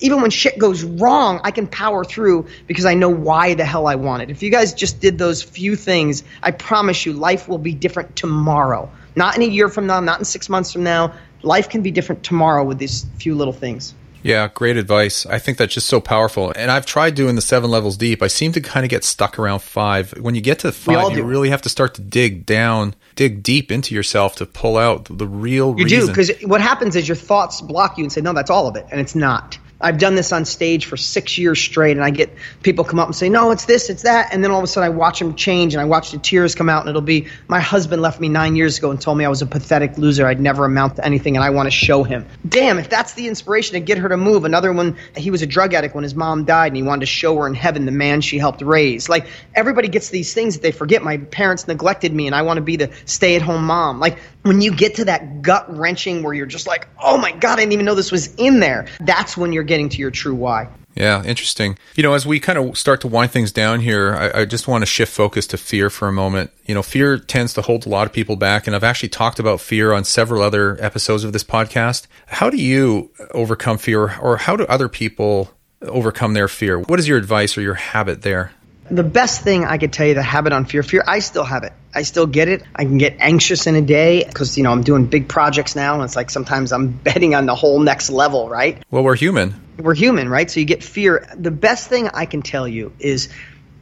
Even 0.00 0.22
when 0.22 0.30
shit 0.30 0.58
goes 0.58 0.84
wrong, 0.84 1.40
I 1.42 1.50
can 1.50 1.66
power 1.66 2.04
through 2.04 2.46
because 2.66 2.84
I 2.84 2.94
know 2.94 3.08
why 3.08 3.54
the 3.54 3.64
hell 3.64 3.86
I 3.86 3.96
want 3.96 4.22
it. 4.22 4.30
If 4.30 4.42
you 4.42 4.50
guys 4.50 4.72
just 4.72 5.00
did 5.00 5.18
those 5.18 5.42
few 5.42 5.74
things, 5.74 6.22
I 6.42 6.52
promise 6.52 7.04
you 7.04 7.12
life 7.12 7.48
will 7.48 7.58
be 7.58 7.74
different 7.74 8.14
tomorrow. 8.16 8.90
Not 9.16 9.36
in 9.36 9.42
a 9.42 9.46
year 9.46 9.68
from 9.68 9.86
now, 9.86 10.00
not 10.00 10.20
in 10.20 10.24
six 10.24 10.48
months 10.48 10.72
from 10.72 10.84
now. 10.84 11.14
Life 11.42 11.68
can 11.68 11.82
be 11.82 11.90
different 11.90 12.22
tomorrow 12.22 12.64
with 12.64 12.78
these 12.78 13.06
few 13.18 13.34
little 13.34 13.52
things. 13.52 13.94
Yeah, 14.28 14.48
great 14.52 14.76
advice. 14.76 15.24
I 15.24 15.38
think 15.38 15.56
that's 15.56 15.72
just 15.72 15.86
so 15.86 16.00
powerful. 16.00 16.52
And 16.54 16.70
I've 16.70 16.84
tried 16.84 17.14
doing 17.14 17.34
the 17.34 17.40
seven 17.40 17.70
levels 17.70 17.96
deep. 17.96 18.22
I 18.22 18.26
seem 18.26 18.52
to 18.52 18.60
kind 18.60 18.84
of 18.84 18.90
get 18.90 19.02
stuck 19.02 19.38
around 19.38 19.60
five. 19.60 20.12
When 20.18 20.34
you 20.34 20.42
get 20.42 20.58
to 20.60 20.72
five, 20.72 21.16
you 21.16 21.24
really 21.24 21.48
have 21.48 21.62
to 21.62 21.68
start 21.70 21.94
to 21.94 22.02
dig 22.02 22.44
down, 22.44 22.94
dig 23.14 23.42
deep 23.42 23.72
into 23.72 23.94
yourself 23.94 24.36
to 24.36 24.46
pull 24.46 24.76
out 24.76 25.06
the 25.10 25.26
real 25.26 25.74
you 25.78 25.84
reason. 25.84 26.00
do, 26.00 26.06
because 26.08 26.30
what 26.42 26.60
happens 26.60 26.94
is 26.94 27.08
your 27.08 27.16
thoughts 27.16 27.62
block 27.62 27.96
you 27.96 28.04
and 28.04 28.12
say, 28.12 28.20
no, 28.20 28.34
that's 28.34 28.50
all 28.50 28.68
of 28.68 28.76
it. 28.76 28.84
And 28.90 29.00
it's 29.00 29.14
not. 29.14 29.58
I've 29.80 29.98
done 29.98 30.16
this 30.16 30.32
on 30.32 30.44
stage 30.44 30.86
for 30.86 30.96
six 30.96 31.38
years 31.38 31.60
straight, 31.60 31.96
and 31.96 32.04
I 32.04 32.10
get 32.10 32.34
people 32.62 32.84
come 32.84 32.98
up 32.98 33.06
and 33.06 33.14
say, 33.14 33.28
"No, 33.28 33.52
it's 33.52 33.64
this, 33.64 33.90
it's 33.90 34.02
that," 34.02 34.30
and 34.32 34.42
then 34.42 34.50
all 34.50 34.58
of 34.58 34.64
a 34.64 34.66
sudden 34.66 34.86
I 34.86 34.94
watch 34.94 35.20
them 35.20 35.34
change, 35.34 35.74
and 35.74 35.80
I 35.80 35.84
watch 35.84 36.10
the 36.10 36.18
tears 36.18 36.54
come 36.54 36.68
out, 36.68 36.82
and 36.82 36.88
it'll 36.88 37.00
be, 37.00 37.28
"My 37.46 37.60
husband 37.60 38.02
left 38.02 38.18
me 38.20 38.28
nine 38.28 38.56
years 38.56 38.78
ago 38.78 38.90
and 38.90 39.00
told 39.00 39.18
me 39.18 39.24
I 39.24 39.28
was 39.28 39.40
a 39.40 39.46
pathetic 39.46 39.96
loser. 39.96 40.26
I'd 40.26 40.40
never 40.40 40.64
amount 40.64 40.96
to 40.96 41.04
anything, 41.04 41.36
and 41.36 41.44
I 41.44 41.50
want 41.50 41.68
to 41.68 41.70
show 41.70 42.02
him." 42.02 42.26
Damn, 42.48 42.78
if 42.78 42.88
that's 42.88 43.12
the 43.12 43.28
inspiration 43.28 43.74
to 43.74 43.80
get 43.80 43.98
her 43.98 44.08
to 44.08 44.16
move. 44.16 44.44
Another 44.44 44.72
one, 44.72 44.96
he 45.16 45.30
was 45.30 45.42
a 45.42 45.46
drug 45.46 45.74
addict 45.74 45.94
when 45.94 46.02
his 46.02 46.14
mom 46.14 46.44
died, 46.44 46.68
and 46.68 46.76
he 46.76 46.82
wanted 46.82 47.00
to 47.00 47.06
show 47.06 47.36
her 47.36 47.46
in 47.46 47.54
heaven 47.54 47.86
the 47.86 47.92
man 47.92 48.20
she 48.20 48.38
helped 48.38 48.62
raise. 48.62 49.08
Like 49.08 49.26
everybody 49.54 49.88
gets 49.88 50.08
these 50.08 50.34
things 50.34 50.54
that 50.54 50.62
they 50.62 50.72
forget. 50.72 51.02
My 51.04 51.18
parents 51.18 51.68
neglected 51.68 52.12
me, 52.12 52.26
and 52.26 52.34
I 52.34 52.42
want 52.42 52.56
to 52.56 52.62
be 52.62 52.76
the 52.76 52.90
stay-at-home 53.04 53.64
mom. 53.64 54.00
Like 54.00 54.18
when 54.42 54.60
you 54.60 54.74
get 54.74 54.96
to 54.96 55.04
that 55.06 55.42
gut 55.42 55.66
wrenching 55.76 56.22
where 56.22 56.34
you're 56.34 56.46
just 56.46 56.66
like, 56.66 56.88
"Oh 57.02 57.18
my 57.18 57.32
god, 57.32 57.58
I 57.58 57.62
didn't 57.62 57.72
even 57.72 57.86
know 57.86 57.94
this 57.94 58.12
was 58.12 58.34
in 58.36 58.60
there." 58.60 58.86
That's 59.00 59.36
when 59.36 59.52
you're 59.52 59.64
getting 59.64 59.88
to 59.90 59.98
your 59.98 60.10
true 60.10 60.34
why. 60.34 60.68
Yeah, 60.98 61.22
interesting. 61.22 61.78
You 61.94 62.02
know, 62.02 62.14
as 62.14 62.26
we 62.26 62.40
kind 62.40 62.58
of 62.58 62.76
start 62.76 63.02
to 63.02 63.08
wind 63.08 63.30
things 63.30 63.52
down 63.52 63.78
here, 63.80 64.14
I, 64.14 64.40
I, 64.40 64.44
just 64.44 64.66
want 64.66 64.82
to 64.82 64.86
shift 64.86 65.12
focus 65.12 65.46
to 65.48 65.56
fear 65.56 65.90
for 65.90 66.08
a 66.08 66.12
moment. 66.12 66.50
You 66.66 66.74
know, 66.74 66.82
fear 66.82 67.18
tends 67.18 67.54
to 67.54 67.62
hold 67.62 67.86
a 67.86 67.88
lot 67.88 68.08
of 68.08 68.12
people 68.12 68.34
back, 68.34 68.66
and 68.66 68.74
I've 68.74 68.82
actually 68.82 69.10
talked 69.10 69.38
about 69.38 69.60
fear 69.60 69.92
on 69.92 70.02
several 70.02 70.42
other 70.42 70.76
episodes 70.82 71.22
of 71.22 71.32
this 71.32 71.44
podcast. 71.44 72.08
How 72.26 72.50
do 72.50 72.56
you 72.56 73.12
overcome 73.30 73.78
fear, 73.78 74.18
or 74.18 74.38
how 74.38 74.56
do 74.56 74.64
other 74.66 74.88
people 74.88 75.52
overcome 75.82 76.34
their 76.34 76.48
fear? 76.48 76.80
What 76.80 76.98
is 76.98 77.06
your 77.06 77.18
advice 77.18 77.56
or 77.56 77.60
your 77.60 77.74
habit 77.74 78.22
there? 78.22 78.50
The 78.90 79.02
best 79.02 79.42
thing 79.42 79.64
I 79.64 79.78
could 79.78 79.92
tell 79.92 80.06
you, 80.06 80.14
the 80.14 80.22
habit 80.22 80.52
on 80.52 80.64
fear, 80.64 80.82
fear, 80.82 81.04
I 81.06 81.18
still 81.18 81.44
have 81.44 81.64
it. 81.64 81.72
I 81.94 82.02
still 82.02 82.26
get 82.26 82.48
it. 82.48 82.62
I 82.74 82.84
can 82.84 82.98
get 82.98 83.16
anxious 83.18 83.66
in 83.66 83.74
a 83.74 83.82
day 83.82 84.24
because, 84.24 84.56
you 84.56 84.64
know, 84.64 84.70
I'm 84.70 84.82
doing 84.82 85.06
big 85.06 85.28
projects 85.28 85.76
now. 85.76 85.94
And 85.94 86.04
it's 86.04 86.16
like 86.16 86.30
sometimes 86.30 86.72
I'm 86.72 86.88
betting 87.04 87.34
on 87.34 87.46
the 87.46 87.54
whole 87.54 87.80
next 87.80 88.10
level, 88.10 88.48
right? 88.48 88.82
Well, 88.90 89.02
we're 89.02 89.16
human. 89.16 89.54
We're 89.78 89.94
human, 89.94 90.28
right? 90.28 90.50
So 90.50 90.60
you 90.60 90.66
get 90.66 90.82
fear. 90.82 91.28
The 91.36 91.50
best 91.50 91.88
thing 91.88 92.08
I 92.08 92.26
can 92.26 92.42
tell 92.42 92.66
you 92.66 92.92
is 92.98 93.28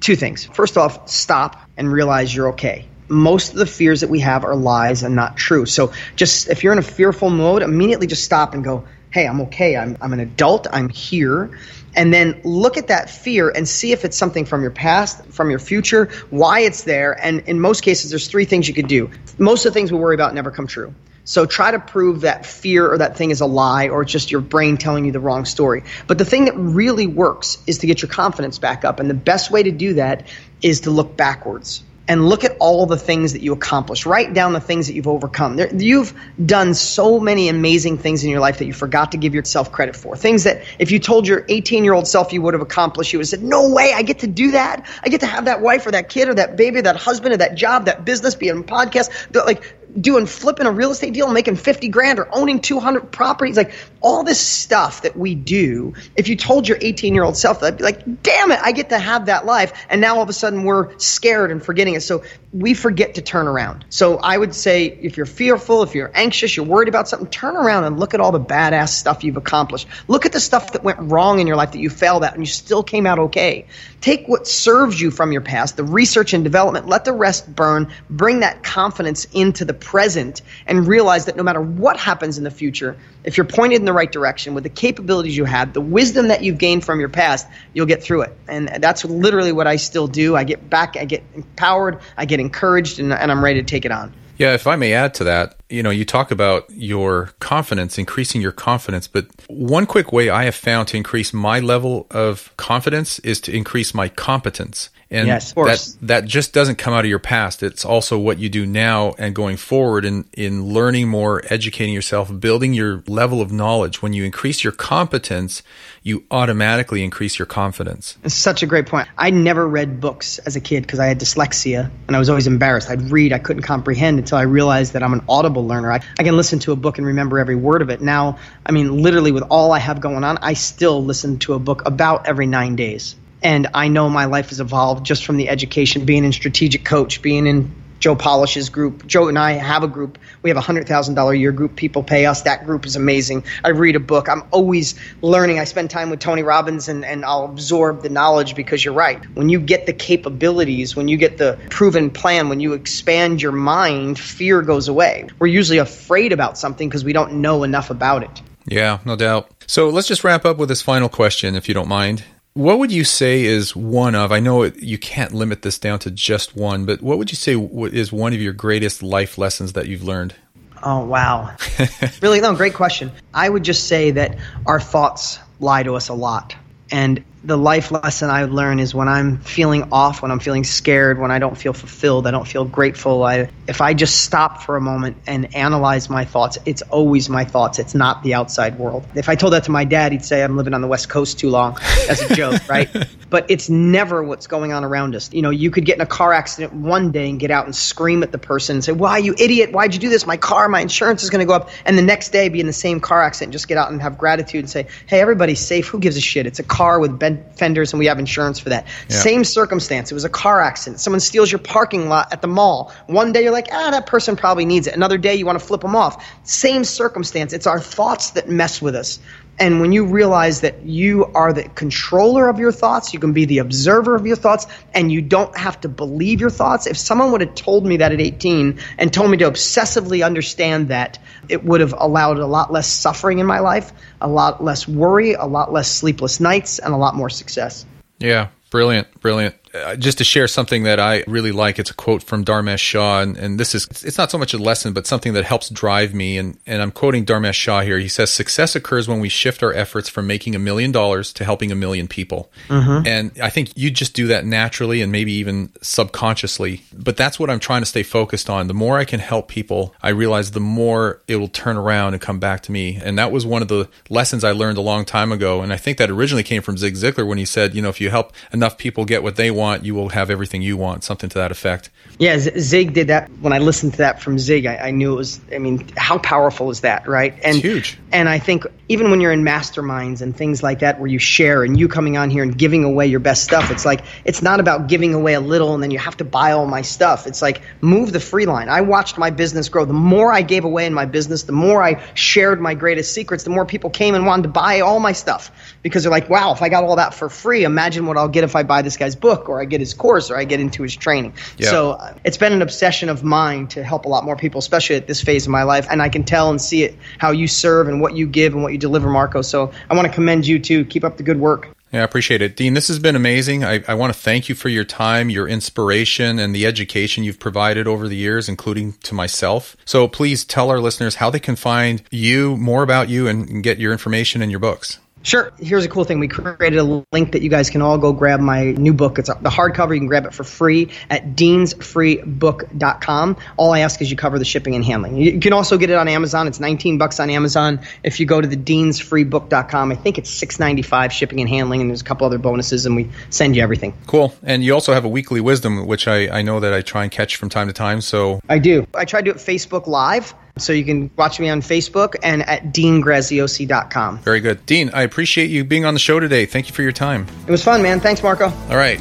two 0.00 0.16
things. 0.16 0.44
First 0.44 0.76
off, 0.76 1.08
stop 1.08 1.60
and 1.76 1.90
realize 1.90 2.34
you're 2.34 2.50
okay 2.50 2.86
most 3.08 3.52
of 3.52 3.58
the 3.58 3.66
fears 3.66 4.00
that 4.00 4.10
we 4.10 4.18
have 4.18 4.44
are 4.44 4.56
lies 4.56 5.04
and 5.04 5.14
not 5.14 5.36
true. 5.36 5.66
So 5.66 5.92
just 6.16 6.48
if 6.48 6.64
you're 6.64 6.72
in 6.72 6.78
a 6.80 6.82
fearful 6.82 7.30
mode, 7.30 7.62
immediately 7.62 8.06
just 8.06 8.24
stop 8.24 8.54
and 8.54 8.64
go, 8.64 8.84
hey, 9.10 9.26
I'm 9.26 9.42
okay. 9.42 9.76
I'm, 9.76 9.96
I'm 10.00 10.12
an 10.12 10.20
adult. 10.20 10.66
I'm 10.70 10.88
here 10.88 11.58
and 11.96 12.12
then 12.12 12.40
look 12.44 12.76
at 12.76 12.88
that 12.88 13.10
fear 13.10 13.48
and 13.48 13.66
see 13.66 13.92
if 13.92 14.04
it's 14.04 14.16
something 14.16 14.44
from 14.44 14.62
your 14.62 14.70
past, 14.70 15.24
from 15.26 15.50
your 15.50 15.58
future, 15.58 16.10
why 16.30 16.60
it's 16.60 16.84
there. 16.84 17.12
And 17.12 17.40
in 17.48 17.58
most 17.58 17.82
cases, 17.82 18.10
there's 18.10 18.28
three 18.28 18.44
things 18.44 18.68
you 18.68 18.74
could 18.74 18.86
do. 18.86 19.10
Most 19.38 19.64
of 19.64 19.72
the 19.72 19.74
things 19.78 19.90
we 19.90 19.98
worry 19.98 20.14
about 20.14 20.34
never 20.34 20.50
come 20.50 20.66
true. 20.66 20.94
So 21.24 21.44
try 21.44 21.72
to 21.72 21.80
prove 21.80 22.20
that 22.20 22.46
fear 22.46 22.88
or 22.92 22.98
that 22.98 23.16
thing 23.16 23.32
is 23.32 23.40
a 23.40 23.46
lie 23.46 23.88
or 23.88 24.02
it's 24.02 24.12
just 24.12 24.30
your 24.30 24.40
brain 24.40 24.76
telling 24.76 25.06
you 25.06 25.10
the 25.10 25.18
wrong 25.18 25.44
story. 25.44 25.82
But 26.06 26.18
the 26.18 26.24
thing 26.24 26.44
that 26.44 26.54
really 26.56 27.08
works 27.08 27.58
is 27.66 27.78
to 27.78 27.88
get 27.88 28.00
your 28.00 28.08
confidence 28.08 28.60
back 28.60 28.84
up. 28.84 29.00
And 29.00 29.10
the 29.10 29.14
best 29.14 29.50
way 29.50 29.64
to 29.64 29.72
do 29.72 29.94
that 29.94 30.28
is 30.62 30.82
to 30.82 30.90
look 30.90 31.16
backwards 31.16 31.82
and 32.08 32.28
look 32.28 32.44
at 32.44 32.56
all 32.60 32.86
the 32.86 32.96
things 32.96 33.32
that 33.32 33.42
you 33.42 33.52
accomplished. 33.52 34.06
Write 34.06 34.32
down 34.32 34.52
the 34.52 34.60
things 34.60 34.86
that 34.86 34.94
you've 34.94 35.08
overcome. 35.08 35.56
There, 35.56 35.74
you've 35.74 36.14
done 36.44 36.74
so 36.74 37.18
many 37.18 37.48
amazing 37.48 37.98
things 37.98 38.22
in 38.22 38.30
your 38.30 38.40
life 38.40 38.58
that 38.58 38.66
you 38.66 38.72
forgot 38.72 39.12
to 39.12 39.18
give 39.18 39.34
yourself 39.34 39.72
credit 39.72 39.96
for. 39.96 40.16
Things 40.16 40.44
that 40.44 40.62
if 40.78 40.90
you 40.90 40.98
told 40.98 41.26
your 41.26 41.44
18 41.48 41.84
year 41.84 41.94
old 41.94 42.06
self 42.06 42.32
you 42.32 42.42
would 42.42 42.54
have 42.54 42.62
accomplished, 42.62 43.12
you 43.12 43.18
would 43.18 43.24
have 43.24 43.30
said, 43.30 43.42
No 43.42 43.70
way, 43.70 43.92
I 43.94 44.02
get 44.02 44.20
to 44.20 44.26
do 44.26 44.52
that. 44.52 44.86
I 45.02 45.08
get 45.08 45.20
to 45.20 45.26
have 45.26 45.46
that 45.46 45.60
wife 45.60 45.86
or 45.86 45.90
that 45.90 46.08
kid 46.08 46.28
or 46.28 46.34
that 46.34 46.56
baby 46.56 46.78
or 46.78 46.82
that 46.82 46.96
husband 46.96 47.34
or 47.34 47.38
that 47.38 47.56
job, 47.56 47.86
that 47.86 48.04
business, 48.04 48.34
be 48.34 48.50
on 48.50 48.62
podcast. 48.62 49.10
Like 49.34 49.74
doing 50.00 50.26
flipping 50.26 50.66
a 50.66 50.70
real 50.70 50.90
estate 50.90 51.12
deal, 51.14 51.30
making 51.32 51.56
50 51.56 51.88
grand 51.88 52.18
or 52.18 52.28
owning 52.34 52.60
200 52.60 53.10
properties, 53.10 53.56
like 53.56 53.72
all 54.00 54.24
this 54.24 54.40
stuff 54.40 55.02
that 55.02 55.16
we 55.16 55.34
do. 55.34 55.94
If 56.16 56.28
you 56.28 56.36
told 56.36 56.68
your 56.68 56.78
18 56.80 57.14
year 57.14 57.24
old 57.24 57.36
self 57.36 57.60
that, 57.60 57.66
I'd 57.66 57.78
be 57.78 57.84
like, 57.84 58.22
damn 58.22 58.52
it, 58.52 58.60
I 58.62 58.72
get 58.72 58.90
to 58.90 58.98
have 58.98 59.26
that 59.26 59.46
life. 59.46 59.72
And 59.88 60.00
now 60.00 60.16
all 60.16 60.22
of 60.22 60.28
a 60.28 60.34
sudden 60.34 60.64
we're 60.64 60.98
scared 60.98 61.50
and 61.50 61.62
forgetting 61.62 61.94
it. 61.94 62.02
So 62.02 62.24
we 62.58 62.72
forget 62.72 63.16
to 63.16 63.22
turn 63.22 63.48
around. 63.48 63.84
So 63.90 64.16
I 64.16 64.36
would 64.36 64.54
say 64.54 64.86
if 64.86 65.18
you're 65.18 65.26
fearful, 65.26 65.82
if 65.82 65.94
you're 65.94 66.10
anxious, 66.14 66.56
you're 66.56 66.64
worried 66.64 66.88
about 66.88 67.06
something, 67.06 67.28
turn 67.28 67.54
around 67.54 67.84
and 67.84 68.00
look 68.00 68.14
at 68.14 68.20
all 68.20 68.32
the 68.32 68.40
badass 68.40 68.88
stuff 68.88 69.24
you've 69.24 69.36
accomplished. 69.36 69.86
Look 70.08 70.24
at 70.24 70.32
the 70.32 70.40
stuff 70.40 70.72
that 70.72 70.82
went 70.82 70.98
wrong 71.00 71.38
in 71.38 71.46
your 71.46 71.56
life 71.56 71.72
that 71.72 71.80
you 71.80 71.90
failed 71.90 72.24
at 72.24 72.32
and 72.32 72.42
you 72.42 72.50
still 72.50 72.82
came 72.82 73.06
out 73.06 73.18
okay. 73.18 73.66
Take 74.00 74.26
what 74.26 74.46
serves 74.46 74.98
you 74.98 75.10
from 75.10 75.32
your 75.32 75.42
past, 75.42 75.76
the 75.76 75.84
research 75.84 76.32
and 76.32 76.44
development, 76.44 76.86
let 76.86 77.04
the 77.04 77.12
rest 77.12 77.54
burn, 77.54 77.92
bring 78.08 78.40
that 78.40 78.62
confidence 78.62 79.26
into 79.32 79.64
the 79.64 79.74
present 79.74 80.40
and 80.66 80.86
realize 80.86 81.26
that 81.26 81.36
no 81.36 81.42
matter 81.42 81.60
what 81.60 81.98
happens 81.98 82.38
in 82.38 82.44
the 82.44 82.50
future, 82.50 82.96
if 83.24 83.36
you're 83.36 83.46
pointed 83.46 83.80
in 83.80 83.84
the 83.84 83.92
right 83.92 84.10
direction 84.10 84.54
with 84.54 84.62
the 84.62 84.70
capabilities 84.70 85.36
you 85.36 85.44
had, 85.44 85.74
the 85.74 85.80
wisdom 85.80 86.28
that 86.28 86.42
you've 86.42 86.58
gained 86.58 86.84
from 86.84 87.00
your 87.00 87.08
past, 87.08 87.46
you'll 87.74 87.86
get 87.86 88.02
through 88.02 88.22
it. 88.22 88.36
And 88.46 88.68
that's 88.80 89.04
literally 89.04 89.52
what 89.52 89.66
I 89.66 89.76
still 89.76 90.06
do. 90.06 90.36
I 90.36 90.44
get 90.44 90.70
back, 90.70 90.96
I 90.96 91.04
get 91.04 91.24
empowered, 91.34 91.98
I 92.16 92.24
get 92.24 92.38
encouraged, 92.46 92.98
and, 92.98 93.12
and 93.12 93.30
I'm 93.30 93.42
ready 93.42 93.60
to 93.60 93.66
take 93.66 93.84
it 93.84 93.92
on. 93.92 94.12
Yeah, 94.38 94.52
if 94.52 94.66
I 94.66 94.76
may 94.76 94.92
add 94.92 95.14
to 95.14 95.24
that, 95.24 95.56
you 95.70 95.82
know, 95.82 95.90
you 95.90 96.04
talk 96.04 96.30
about 96.30 96.66
your 96.70 97.30
confidence, 97.40 97.96
increasing 97.96 98.42
your 98.42 98.52
confidence, 98.52 99.08
but 99.08 99.26
one 99.48 99.86
quick 99.86 100.12
way 100.12 100.28
I 100.28 100.44
have 100.44 100.54
found 100.54 100.88
to 100.88 100.96
increase 100.96 101.32
my 101.32 101.58
level 101.58 102.06
of 102.10 102.52
confidence 102.58 103.18
is 103.20 103.40
to 103.42 103.56
increase 103.56 103.94
my 103.94 104.08
competence. 104.10 104.90
And 105.08 105.28
yes, 105.28 105.52
that 105.52 105.96
that 106.02 106.24
just 106.24 106.52
doesn't 106.52 106.76
come 106.76 106.92
out 106.92 107.04
of 107.04 107.08
your 107.08 107.20
past. 107.20 107.62
It's 107.62 107.84
also 107.84 108.18
what 108.18 108.40
you 108.40 108.48
do 108.48 108.66
now 108.66 109.14
and 109.18 109.36
going 109.36 109.56
forward 109.56 110.04
in, 110.04 110.24
in 110.32 110.64
learning 110.64 111.08
more, 111.08 111.42
educating 111.48 111.94
yourself, 111.94 112.40
building 112.40 112.74
your 112.74 113.04
level 113.06 113.40
of 113.40 113.52
knowledge. 113.52 114.02
When 114.02 114.12
you 114.14 114.24
increase 114.24 114.64
your 114.64 114.72
competence, 114.72 115.62
you 116.02 116.24
automatically 116.32 117.04
increase 117.04 117.38
your 117.38 117.46
confidence. 117.46 118.18
It's 118.24 118.34
such 118.34 118.64
a 118.64 118.66
great 118.66 118.86
point. 118.86 119.08
I 119.16 119.30
never 119.30 119.68
read 119.68 120.00
books 120.00 120.40
as 120.40 120.56
a 120.56 120.60
kid 120.60 120.82
because 120.82 120.98
I 120.98 121.06
had 121.06 121.20
dyslexia 121.20 121.88
and 122.08 122.16
I 122.16 122.18
was 122.18 122.28
always 122.28 122.48
embarrassed. 122.48 122.90
I'd 122.90 123.02
read, 123.02 123.32
I 123.32 123.38
couldn't 123.38 123.62
comprehend 123.62 124.18
until 124.18 124.38
I 124.38 124.42
realized 124.42 124.94
that 124.94 125.04
I'm 125.04 125.12
an 125.12 125.22
audible 125.28 125.64
learner. 125.68 125.92
I, 125.92 126.00
I 126.18 126.24
can 126.24 126.36
listen 126.36 126.58
to 126.60 126.72
a 126.72 126.76
book 126.76 126.98
and 126.98 127.06
remember 127.06 127.38
every 127.38 127.56
word 127.56 127.80
of 127.80 127.90
it. 127.90 128.00
Now, 128.00 128.38
I 128.64 128.72
mean, 128.72 129.02
literally 129.02 129.30
with 129.30 129.44
all 129.50 129.70
I 129.70 129.78
have 129.78 130.00
going 130.00 130.24
on, 130.24 130.38
I 130.38 130.54
still 130.54 131.04
listen 131.04 131.38
to 131.40 131.54
a 131.54 131.60
book 131.60 131.86
about 131.86 132.26
every 132.26 132.46
nine 132.46 132.74
days 132.74 133.14
and 133.42 133.68
I 133.74 133.88
know 133.88 134.08
my 134.08 134.24
life 134.26 134.48
has 134.50 134.60
evolved 134.60 135.04
just 135.04 135.24
from 135.24 135.36
the 135.36 135.48
education, 135.48 136.04
being 136.04 136.24
in 136.24 136.32
strategic 136.32 136.84
coach, 136.84 137.22
being 137.22 137.46
in 137.46 137.74
Joe 137.98 138.14
Polish's 138.14 138.68
group. 138.68 139.06
Joe 139.06 139.28
and 139.28 139.38
I 139.38 139.52
have 139.52 139.82
a 139.82 139.88
group. 139.88 140.18
We 140.42 140.50
have 140.50 140.56
a 140.56 140.62
hundred 140.62 140.86
thousand 140.86 141.14
dollar 141.14 141.32
a 141.32 141.36
year 141.36 141.52
group. 141.52 141.76
People 141.76 142.02
pay 142.02 142.26
us. 142.26 142.42
That 142.42 142.64
group 142.66 142.86
is 142.86 142.96
amazing. 142.96 143.44
I 143.64 143.70
read 143.70 143.96
a 143.96 144.00
book. 144.00 144.28
I'm 144.28 144.44
always 144.50 144.94
learning. 145.22 145.58
I 145.58 145.64
spend 145.64 145.90
time 145.90 146.10
with 146.10 146.20
Tony 146.20 146.42
Robbins 146.42 146.88
and, 146.88 147.04
and 147.04 147.24
I'll 147.24 147.46
absorb 147.46 148.02
the 148.02 148.08
knowledge 148.08 148.54
because 148.54 148.84
you're 148.84 148.94
right. 148.94 149.24
When 149.34 149.48
you 149.48 149.60
get 149.60 149.86
the 149.86 149.92
capabilities, 149.92 150.94
when 150.94 151.08
you 151.08 151.16
get 151.16 151.38
the 151.38 151.58
proven 151.70 152.10
plan, 152.10 152.48
when 152.48 152.60
you 152.60 152.74
expand 152.74 153.40
your 153.40 153.52
mind, 153.52 154.18
fear 154.18 154.62
goes 154.62 154.88
away. 154.88 155.28
We're 155.38 155.46
usually 155.46 155.78
afraid 155.78 156.32
about 156.32 156.58
something 156.58 156.88
because 156.88 157.04
we 157.04 157.12
don't 157.12 157.40
know 157.40 157.62
enough 157.62 157.90
about 157.90 158.22
it. 158.22 158.42
Yeah, 158.66 158.98
no 159.04 159.16
doubt. 159.16 159.50
So 159.66 159.88
let's 159.88 160.08
just 160.08 160.24
wrap 160.24 160.44
up 160.44 160.58
with 160.58 160.68
this 160.68 160.82
final 160.82 161.08
question, 161.08 161.54
if 161.54 161.68
you 161.68 161.74
don't 161.74 161.88
mind. 161.88 162.24
What 162.56 162.78
would 162.78 162.90
you 162.90 163.04
say 163.04 163.44
is 163.44 163.76
one 163.76 164.14
of, 164.14 164.32
I 164.32 164.40
know 164.40 164.62
it, 164.62 164.76
you 164.78 164.96
can't 164.96 165.34
limit 165.34 165.60
this 165.60 165.78
down 165.78 165.98
to 165.98 166.10
just 166.10 166.56
one, 166.56 166.86
but 166.86 167.02
what 167.02 167.18
would 167.18 167.30
you 167.30 167.36
say 167.36 167.54
is 167.54 168.10
one 168.10 168.32
of 168.32 168.40
your 168.40 168.54
greatest 168.54 169.02
life 169.02 169.36
lessons 169.36 169.74
that 169.74 169.88
you've 169.88 170.02
learned? 170.02 170.34
Oh, 170.82 171.04
wow. 171.04 171.54
really, 172.22 172.40
no, 172.40 172.54
great 172.54 172.72
question. 172.72 173.12
I 173.34 173.46
would 173.46 173.62
just 173.62 173.88
say 173.88 174.10
that 174.12 174.38
our 174.64 174.80
thoughts 174.80 175.38
lie 175.60 175.82
to 175.82 175.96
us 175.96 176.08
a 176.08 176.14
lot. 176.14 176.56
And 176.90 177.22
the 177.44 177.56
life 177.56 177.92
lesson 177.92 178.28
I 178.28 178.44
learn 178.44 178.80
is 178.80 178.94
when 178.94 179.08
I'm 179.08 179.38
feeling 179.38 179.88
off, 179.92 180.22
when 180.22 180.30
I'm 180.30 180.40
feeling 180.40 180.64
scared, 180.64 181.18
when 181.20 181.30
I 181.30 181.38
don't 181.38 181.56
feel 181.56 181.72
fulfilled, 181.72 182.26
I 182.26 182.32
don't 182.32 182.46
feel 182.46 182.64
grateful. 182.64 183.22
I, 183.22 183.50
if 183.68 183.80
I 183.80 183.94
just 183.94 184.22
stop 184.22 184.62
for 184.62 184.76
a 184.76 184.80
moment 184.80 185.18
and 185.26 185.54
analyze 185.54 186.10
my 186.10 186.24
thoughts, 186.24 186.58
it's 186.66 186.82
always 186.82 187.28
my 187.28 187.44
thoughts. 187.44 187.78
It's 187.78 187.94
not 187.94 188.22
the 188.22 188.34
outside 188.34 188.78
world. 188.78 189.06
If 189.14 189.28
I 189.28 189.36
told 189.36 189.52
that 189.52 189.64
to 189.64 189.70
my 189.70 189.84
dad, 189.84 190.12
he'd 190.12 190.24
say 190.24 190.42
I'm 190.42 190.56
living 190.56 190.74
on 190.74 190.80
the 190.80 190.88
West 190.88 191.08
Coast 191.08 191.38
too 191.38 191.50
long 191.50 191.78
as 192.08 192.20
a 192.22 192.34
joke, 192.34 192.68
right? 192.68 192.88
But 193.30 193.50
it's 193.50 193.68
never 193.68 194.22
what's 194.22 194.46
going 194.46 194.72
on 194.72 194.84
around 194.84 195.14
us. 195.14 195.32
You 195.32 195.42
know, 195.42 195.50
you 195.50 195.70
could 195.70 195.84
get 195.84 195.96
in 195.96 196.00
a 196.00 196.06
car 196.06 196.32
accident 196.32 196.72
one 196.72 197.12
day 197.12 197.28
and 197.28 197.38
get 197.38 197.50
out 197.50 197.66
and 197.66 197.76
scream 197.76 198.22
at 198.22 198.32
the 198.32 198.38
person 198.38 198.76
and 198.76 198.84
say, 198.84 198.92
Why, 198.92 199.18
you 199.18 199.34
idiot? 199.38 199.72
Why'd 199.72 199.94
you 199.94 200.00
do 200.00 200.08
this? 200.08 200.26
My 200.26 200.36
car, 200.36 200.68
my 200.68 200.80
insurance 200.80 201.22
is 201.22 201.30
going 201.30 201.40
to 201.40 201.46
go 201.46 201.54
up. 201.54 201.70
And 201.84 201.96
the 201.96 202.02
next 202.02 202.30
day 202.30 202.48
be 202.48 202.60
in 202.60 202.66
the 202.66 202.72
same 202.72 202.98
car 202.98 203.22
accident, 203.22 203.52
just 203.52 203.68
get 203.68 203.78
out 203.78 203.92
and 203.92 204.00
have 204.02 204.18
gratitude 204.18 204.60
and 204.60 204.70
say, 204.70 204.88
Hey, 205.06 205.20
everybody's 205.20 205.60
safe. 205.60 205.86
Who 205.88 206.00
gives 206.00 206.16
a 206.16 206.20
shit? 206.20 206.46
It's 206.46 206.58
a 206.58 206.64
car 206.64 206.98
with 206.98 207.18
fenders 207.56 207.92
and 207.92 207.98
we 207.98 208.06
have 208.06 208.18
insurance 208.18 208.58
for 208.58 208.70
that. 208.70 208.86
Yeah. 209.08 209.16
Same 209.16 209.44
circumstance. 209.44 210.10
It 210.10 210.14
was 210.14 210.24
a 210.24 210.28
car 210.28 210.60
accident. 210.60 211.00
Someone 211.00 211.20
steals 211.20 211.50
your 211.50 211.58
parking 211.58 212.08
lot 212.08 212.32
at 212.32 212.42
the 212.42 212.48
mall. 212.48 212.92
One 213.06 213.32
day 213.32 213.42
you're 213.42 213.52
like, 213.52 213.68
ah, 213.72 213.90
that 213.90 214.06
person 214.06 214.36
probably 214.36 214.64
needs 214.64 214.86
it. 214.86 214.94
Another 214.94 215.18
day 215.18 215.34
you 215.34 215.46
want 215.46 215.58
to 215.58 215.64
flip 215.64 215.80
them 215.80 215.96
off. 215.96 216.24
Same 216.44 216.84
circumstance. 216.84 217.52
It's 217.52 217.66
our 217.66 217.80
thoughts 217.80 218.30
that 218.30 218.48
mess 218.48 218.80
with 218.82 218.94
us. 218.94 219.18
And 219.58 219.80
when 219.80 219.92
you 219.92 220.04
realize 220.06 220.60
that 220.60 220.84
you 220.84 221.26
are 221.26 221.52
the 221.52 221.62
controller 221.62 222.48
of 222.48 222.58
your 222.58 222.72
thoughts, 222.72 223.14
you 223.14 223.20
can 223.20 223.32
be 223.32 223.46
the 223.46 223.58
observer 223.58 224.14
of 224.14 224.26
your 224.26 224.36
thoughts, 224.36 224.66
and 224.92 225.10
you 225.10 225.22
don't 225.22 225.56
have 225.56 225.80
to 225.80 225.88
believe 225.88 226.40
your 226.40 226.50
thoughts. 226.50 226.86
If 226.86 226.98
someone 226.98 227.32
would 227.32 227.40
have 227.40 227.54
told 227.54 227.86
me 227.86 227.98
that 227.98 228.12
at 228.12 228.20
18 228.20 228.78
and 228.98 229.12
told 229.12 229.30
me 229.30 229.38
to 229.38 229.50
obsessively 229.50 230.24
understand 230.24 230.88
that, 230.88 231.18
it 231.48 231.64
would 231.64 231.80
have 231.80 231.94
allowed 231.96 232.38
a 232.38 232.46
lot 232.46 232.72
less 232.72 232.88
suffering 232.88 233.38
in 233.38 233.46
my 233.46 233.60
life, 233.60 233.92
a 234.20 234.28
lot 234.28 234.62
less 234.62 234.86
worry, 234.86 235.32
a 235.32 235.46
lot 235.46 235.72
less 235.72 235.90
sleepless 235.90 236.38
nights, 236.38 236.78
and 236.78 236.92
a 236.92 236.96
lot 236.96 237.14
more 237.14 237.30
success. 237.30 237.86
Yeah, 238.18 238.48
brilliant, 238.70 239.20
brilliant. 239.20 239.54
Uh, 239.84 239.96
just 239.96 240.18
to 240.18 240.24
share 240.24 240.48
something 240.48 240.84
that 240.84 240.98
I 240.98 241.24
really 241.26 241.52
like, 241.52 241.78
it's 241.78 241.90
a 241.90 241.94
quote 241.94 242.22
from 242.22 242.44
Dharmesh 242.44 242.78
Shah, 242.78 243.20
and, 243.20 243.36
and, 243.36 243.60
this 243.60 243.74
is 243.74 243.86
it's 244.04 244.18
not 244.18 244.30
so 244.30 244.38
much 244.38 244.54
a 244.54 244.58
lesson, 244.58 244.92
but 244.92 245.06
something 245.06 245.32
that 245.34 245.44
helps 245.44 245.68
drive 245.70 246.14
me. 246.14 246.38
And, 246.38 246.58
and 246.66 246.82
I'm 246.82 246.90
quoting 246.90 247.24
Dharmesh 247.24 247.54
Shah 247.54 247.80
here. 247.80 247.98
He 247.98 248.08
says, 248.08 248.30
"Success 248.30 248.76
occurs 248.76 249.08
when 249.08 249.20
we 249.20 249.28
shift 249.28 249.62
our 249.62 249.72
efforts 249.72 250.08
from 250.08 250.26
making 250.26 250.54
a 250.54 250.58
million 250.58 250.92
dollars 250.92 251.32
to 251.34 251.44
helping 251.44 251.72
a 251.72 251.74
million 251.74 252.08
people." 252.08 252.50
Mm-hmm. 252.68 253.06
And 253.06 253.32
I 253.42 253.50
think 253.50 253.76
you 253.76 253.90
just 253.90 254.14
do 254.14 254.28
that 254.28 254.44
naturally 254.44 255.02
and 255.02 255.12
maybe 255.12 255.32
even 255.32 255.72
subconsciously. 255.82 256.82
But 256.92 257.16
that's 257.16 257.38
what 257.38 257.50
I'm 257.50 257.60
trying 257.60 257.82
to 257.82 257.86
stay 257.86 258.02
focused 258.02 258.48
on. 258.48 258.68
The 258.68 258.74
more 258.74 258.98
I 258.98 259.04
can 259.04 259.20
help 259.20 259.48
people, 259.48 259.94
I 260.02 260.10
realize 260.10 260.52
the 260.52 260.60
more 260.60 261.22
it 261.28 261.36
will 261.36 261.48
turn 261.48 261.76
around 261.76 262.14
and 262.14 262.22
come 262.22 262.38
back 262.38 262.62
to 262.62 262.72
me. 262.72 263.00
And 263.02 263.18
that 263.18 263.32
was 263.32 263.44
one 263.44 263.62
of 263.62 263.68
the 263.68 263.88
lessons 264.08 264.44
I 264.44 264.52
learned 264.52 264.78
a 264.78 264.82
long 264.82 265.04
time 265.04 265.32
ago. 265.32 265.62
And 265.62 265.72
I 265.72 265.76
think 265.76 265.98
that 265.98 266.10
originally 266.10 266.42
came 266.42 266.62
from 266.62 266.78
Zig 266.78 266.94
Ziglar 266.94 267.26
when 267.26 267.38
he 267.38 267.44
said, 267.44 267.74
you 267.74 267.82
know, 267.82 267.88
if 267.88 268.00
you 268.00 268.10
help 268.10 268.32
enough 268.52 268.78
people 268.78 269.04
get 269.04 269.22
what 269.22 269.36
they 269.36 269.50
want 269.50 269.65
want, 269.66 269.84
you 269.84 269.94
will 269.94 270.08
have 270.10 270.30
everything 270.30 270.62
you 270.62 270.76
want, 270.76 271.04
something 271.04 271.28
to 271.30 271.38
that 271.38 271.50
effect. 271.50 271.90
Yeah, 272.18 272.38
Zig 272.38 272.92
did 272.92 273.08
that. 273.08 273.28
When 273.40 273.52
I 273.52 273.58
listened 273.58 273.92
to 273.92 273.98
that 273.98 274.22
from 274.22 274.38
Zig, 274.38 274.66
I, 274.66 274.76
I 274.76 274.90
knew 274.90 275.12
it 275.14 275.16
was, 275.16 275.40
I 275.52 275.58
mean, 275.58 275.88
how 275.96 276.18
powerful 276.18 276.70
is 276.70 276.80
that, 276.82 277.06
right? 277.08 277.34
And, 277.42 277.56
it's 277.56 277.64
huge. 277.64 277.98
And 278.12 278.28
I 278.28 278.38
think 278.38 278.64
even 278.88 279.10
when 279.10 279.20
you're 279.20 279.32
in 279.32 279.42
masterminds 279.42 280.22
and 280.22 280.36
things 280.36 280.62
like 280.62 280.78
that 280.80 281.00
where 281.00 281.08
you 281.08 281.18
share 281.18 281.64
and 281.64 281.78
you 281.78 281.88
coming 281.88 282.16
on 282.16 282.30
here 282.30 282.44
and 282.44 282.56
giving 282.56 282.84
away 282.84 283.08
your 283.08 283.18
best 283.20 283.42
stuff, 283.42 283.70
it's 283.70 283.84
like, 283.84 284.04
it's 284.24 284.42
not 284.42 284.60
about 284.60 284.86
giving 284.86 285.12
away 285.12 285.34
a 285.34 285.40
little 285.40 285.74
and 285.74 285.82
then 285.82 285.90
you 285.90 285.98
have 285.98 286.16
to 286.18 286.24
buy 286.24 286.52
all 286.52 286.66
my 286.66 286.82
stuff. 286.82 287.26
It's 287.26 287.42
like, 287.42 287.62
move 287.80 288.12
the 288.12 288.20
free 288.20 288.46
line. 288.46 288.68
I 288.68 288.82
watched 288.82 289.18
my 289.18 289.30
business 289.30 289.68
grow. 289.68 289.84
The 289.84 289.92
more 289.92 290.32
I 290.32 290.42
gave 290.42 290.64
away 290.64 290.86
in 290.86 290.94
my 290.94 291.04
business, 291.04 291.42
the 291.42 291.52
more 291.52 291.82
I 291.82 292.00
shared 292.14 292.60
my 292.60 292.74
greatest 292.74 293.12
secrets, 293.12 293.42
the 293.42 293.50
more 293.50 293.66
people 293.66 293.90
came 293.90 294.14
and 294.14 294.24
wanted 294.24 294.44
to 294.44 294.48
buy 294.50 294.80
all 294.80 295.00
my 295.00 295.12
stuff 295.12 295.50
because 295.82 296.04
they're 296.04 296.12
like, 296.12 296.30
wow, 296.30 296.52
if 296.52 296.62
I 296.62 296.68
got 296.68 296.84
all 296.84 296.96
that 296.96 297.12
for 297.12 297.28
free, 297.28 297.64
imagine 297.64 298.06
what 298.06 298.16
I'll 298.16 298.28
get 298.28 298.44
if 298.44 298.54
I 298.54 298.62
buy 298.62 298.82
this 298.82 298.96
guy's 298.96 299.16
book 299.16 299.48
or 299.48 299.60
I 299.60 299.64
get 299.64 299.80
his 299.80 299.94
course 299.94 300.30
or 300.30 300.36
I 300.36 300.44
get 300.44 300.60
into 300.60 300.84
his 300.84 300.94
training. 300.94 301.34
Yeah. 301.58 301.70
So 301.70 301.90
uh, 301.92 302.14
it's 302.24 302.36
been 302.36 302.52
an 302.52 302.62
obsession 302.62 303.08
of 303.08 303.24
mine 303.24 303.66
to 303.68 303.82
help 303.82 304.04
a 304.04 304.08
lot 304.08 304.24
more 304.24 304.36
people, 304.36 304.60
especially 304.60 304.94
at 304.94 305.08
this 305.08 305.20
phase 305.20 305.46
of 305.46 305.50
my 305.50 305.64
life. 305.64 305.88
And 305.90 306.00
I 306.00 306.08
can 306.08 306.22
tell 306.22 306.50
and 306.50 306.60
see 306.60 306.84
it 306.84 306.96
how 307.18 307.32
you 307.32 307.48
serve 307.48 307.88
and 307.88 308.00
what 308.00 308.14
you 308.14 308.28
give 308.28 308.54
and 308.54 308.62
what 308.62 308.75
you 308.76 308.80
deliver, 308.80 309.10
Marco. 309.10 309.42
So 309.42 309.72
I 309.90 309.94
want 309.94 310.06
to 310.06 310.12
commend 310.12 310.46
you 310.46 310.58
too. 310.58 310.84
Keep 310.84 311.04
up 311.04 311.16
the 311.16 311.22
good 311.22 311.40
work. 311.40 311.74
Yeah, 311.92 312.00
I 312.00 312.04
appreciate 312.04 312.42
it. 312.42 312.56
Dean, 312.56 312.74
this 312.74 312.88
has 312.88 312.98
been 312.98 313.14
amazing. 313.14 313.64
I, 313.64 313.82
I 313.86 313.94
want 313.94 314.12
to 314.12 314.18
thank 314.18 314.48
you 314.48 314.54
for 314.54 314.68
your 314.68 314.84
time, 314.84 315.30
your 315.30 315.48
inspiration, 315.48 316.38
and 316.38 316.54
the 316.54 316.66
education 316.66 317.22
you've 317.22 317.38
provided 317.38 317.86
over 317.86 318.08
the 318.08 318.16
years, 318.16 318.48
including 318.48 318.94
to 319.04 319.14
myself. 319.14 319.76
So 319.84 320.08
please 320.08 320.44
tell 320.44 320.68
our 320.68 320.80
listeners 320.80 321.16
how 321.16 321.30
they 321.30 321.40
can 321.40 321.56
find 321.56 322.02
you, 322.10 322.56
more 322.56 322.82
about 322.82 323.08
you, 323.08 323.28
and, 323.28 323.48
and 323.48 323.62
get 323.62 323.78
your 323.78 323.92
information 323.92 324.42
and 324.42 324.50
your 324.50 324.60
books. 324.60 324.98
Sure. 325.26 325.52
Here's 325.58 325.84
a 325.84 325.88
cool 325.88 326.04
thing. 326.04 326.20
We 326.20 326.28
created 326.28 326.78
a 326.78 327.04
link 327.10 327.32
that 327.32 327.42
you 327.42 327.50
guys 327.50 327.68
can 327.68 327.82
all 327.82 327.98
go 327.98 328.12
grab 328.12 328.38
my 328.38 328.70
new 328.70 328.94
book. 328.94 329.18
It's 329.18 329.28
the 329.28 329.50
hardcover. 329.50 329.92
You 329.92 329.98
can 329.98 330.06
grab 330.06 330.24
it 330.24 330.32
for 330.32 330.44
free 330.44 330.92
at 331.10 331.34
deansfreebook.com. 331.34 333.36
All 333.56 333.72
I 333.72 333.80
ask 333.80 334.00
is 334.00 334.08
you 334.08 334.16
cover 334.16 334.38
the 334.38 334.44
shipping 334.44 334.76
and 334.76 334.84
handling. 334.84 335.16
You 335.16 335.40
can 335.40 335.52
also 335.52 335.78
get 335.78 335.90
it 335.90 335.96
on 335.96 336.06
Amazon. 336.06 336.46
It's 336.46 336.60
19 336.60 336.98
bucks 336.98 337.18
on 337.18 337.28
Amazon. 337.28 337.80
If 338.04 338.20
you 338.20 338.26
go 338.26 338.40
to 338.40 338.46
the 338.46 338.56
deansfreebook.com, 338.56 339.90
I 339.90 339.96
think 339.96 340.18
it's 340.18 340.30
6.95 340.40 341.10
shipping 341.10 341.40
and 341.40 341.48
handling, 341.48 341.80
and 341.80 341.90
there's 341.90 342.02
a 342.02 342.04
couple 342.04 342.24
other 342.24 342.38
bonuses, 342.38 342.86
and 342.86 342.94
we 342.94 343.10
send 343.28 343.56
you 343.56 343.64
everything. 343.64 343.94
Cool. 344.06 344.32
And 344.44 344.62
you 344.62 344.74
also 344.74 344.94
have 344.94 345.04
a 345.04 345.08
weekly 345.08 345.40
wisdom, 345.40 345.88
which 345.88 346.06
I, 346.06 346.28
I 346.28 346.42
know 346.42 346.60
that 346.60 346.72
I 346.72 346.82
try 346.82 347.02
and 347.02 347.10
catch 347.10 347.34
from 347.34 347.48
time 347.48 347.66
to 347.66 347.72
time. 347.72 348.00
So 348.00 348.38
I 348.48 348.60
do. 348.60 348.86
I 348.94 349.04
try 349.04 349.22
to 349.22 349.24
do 349.24 349.32
it 349.32 349.38
Facebook 349.38 349.88
Live. 349.88 350.34
So 350.58 350.72
you 350.72 350.84
can 350.84 351.10
watch 351.16 351.38
me 351.38 351.48
on 351.48 351.60
Facebook 351.60 352.16
and 352.22 352.42
at 352.48 352.72
deangraziosi.com. 352.72 354.18
Very 354.18 354.40
good. 354.40 354.64
Dean, 354.66 354.90
I 354.94 355.02
appreciate 355.02 355.50
you 355.50 355.64
being 355.64 355.84
on 355.84 355.94
the 355.94 356.00
show 356.00 356.18
today. 356.20 356.46
Thank 356.46 356.68
you 356.68 356.74
for 356.74 356.82
your 356.82 356.92
time. 356.92 357.26
It 357.46 357.50
was 357.50 357.62
fun, 357.62 357.82
man. 357.82 358.00
Thanks, 358.00 358.22
Marco. 358.22 358.46
All 358.68 358.76
right. 358.76 359.00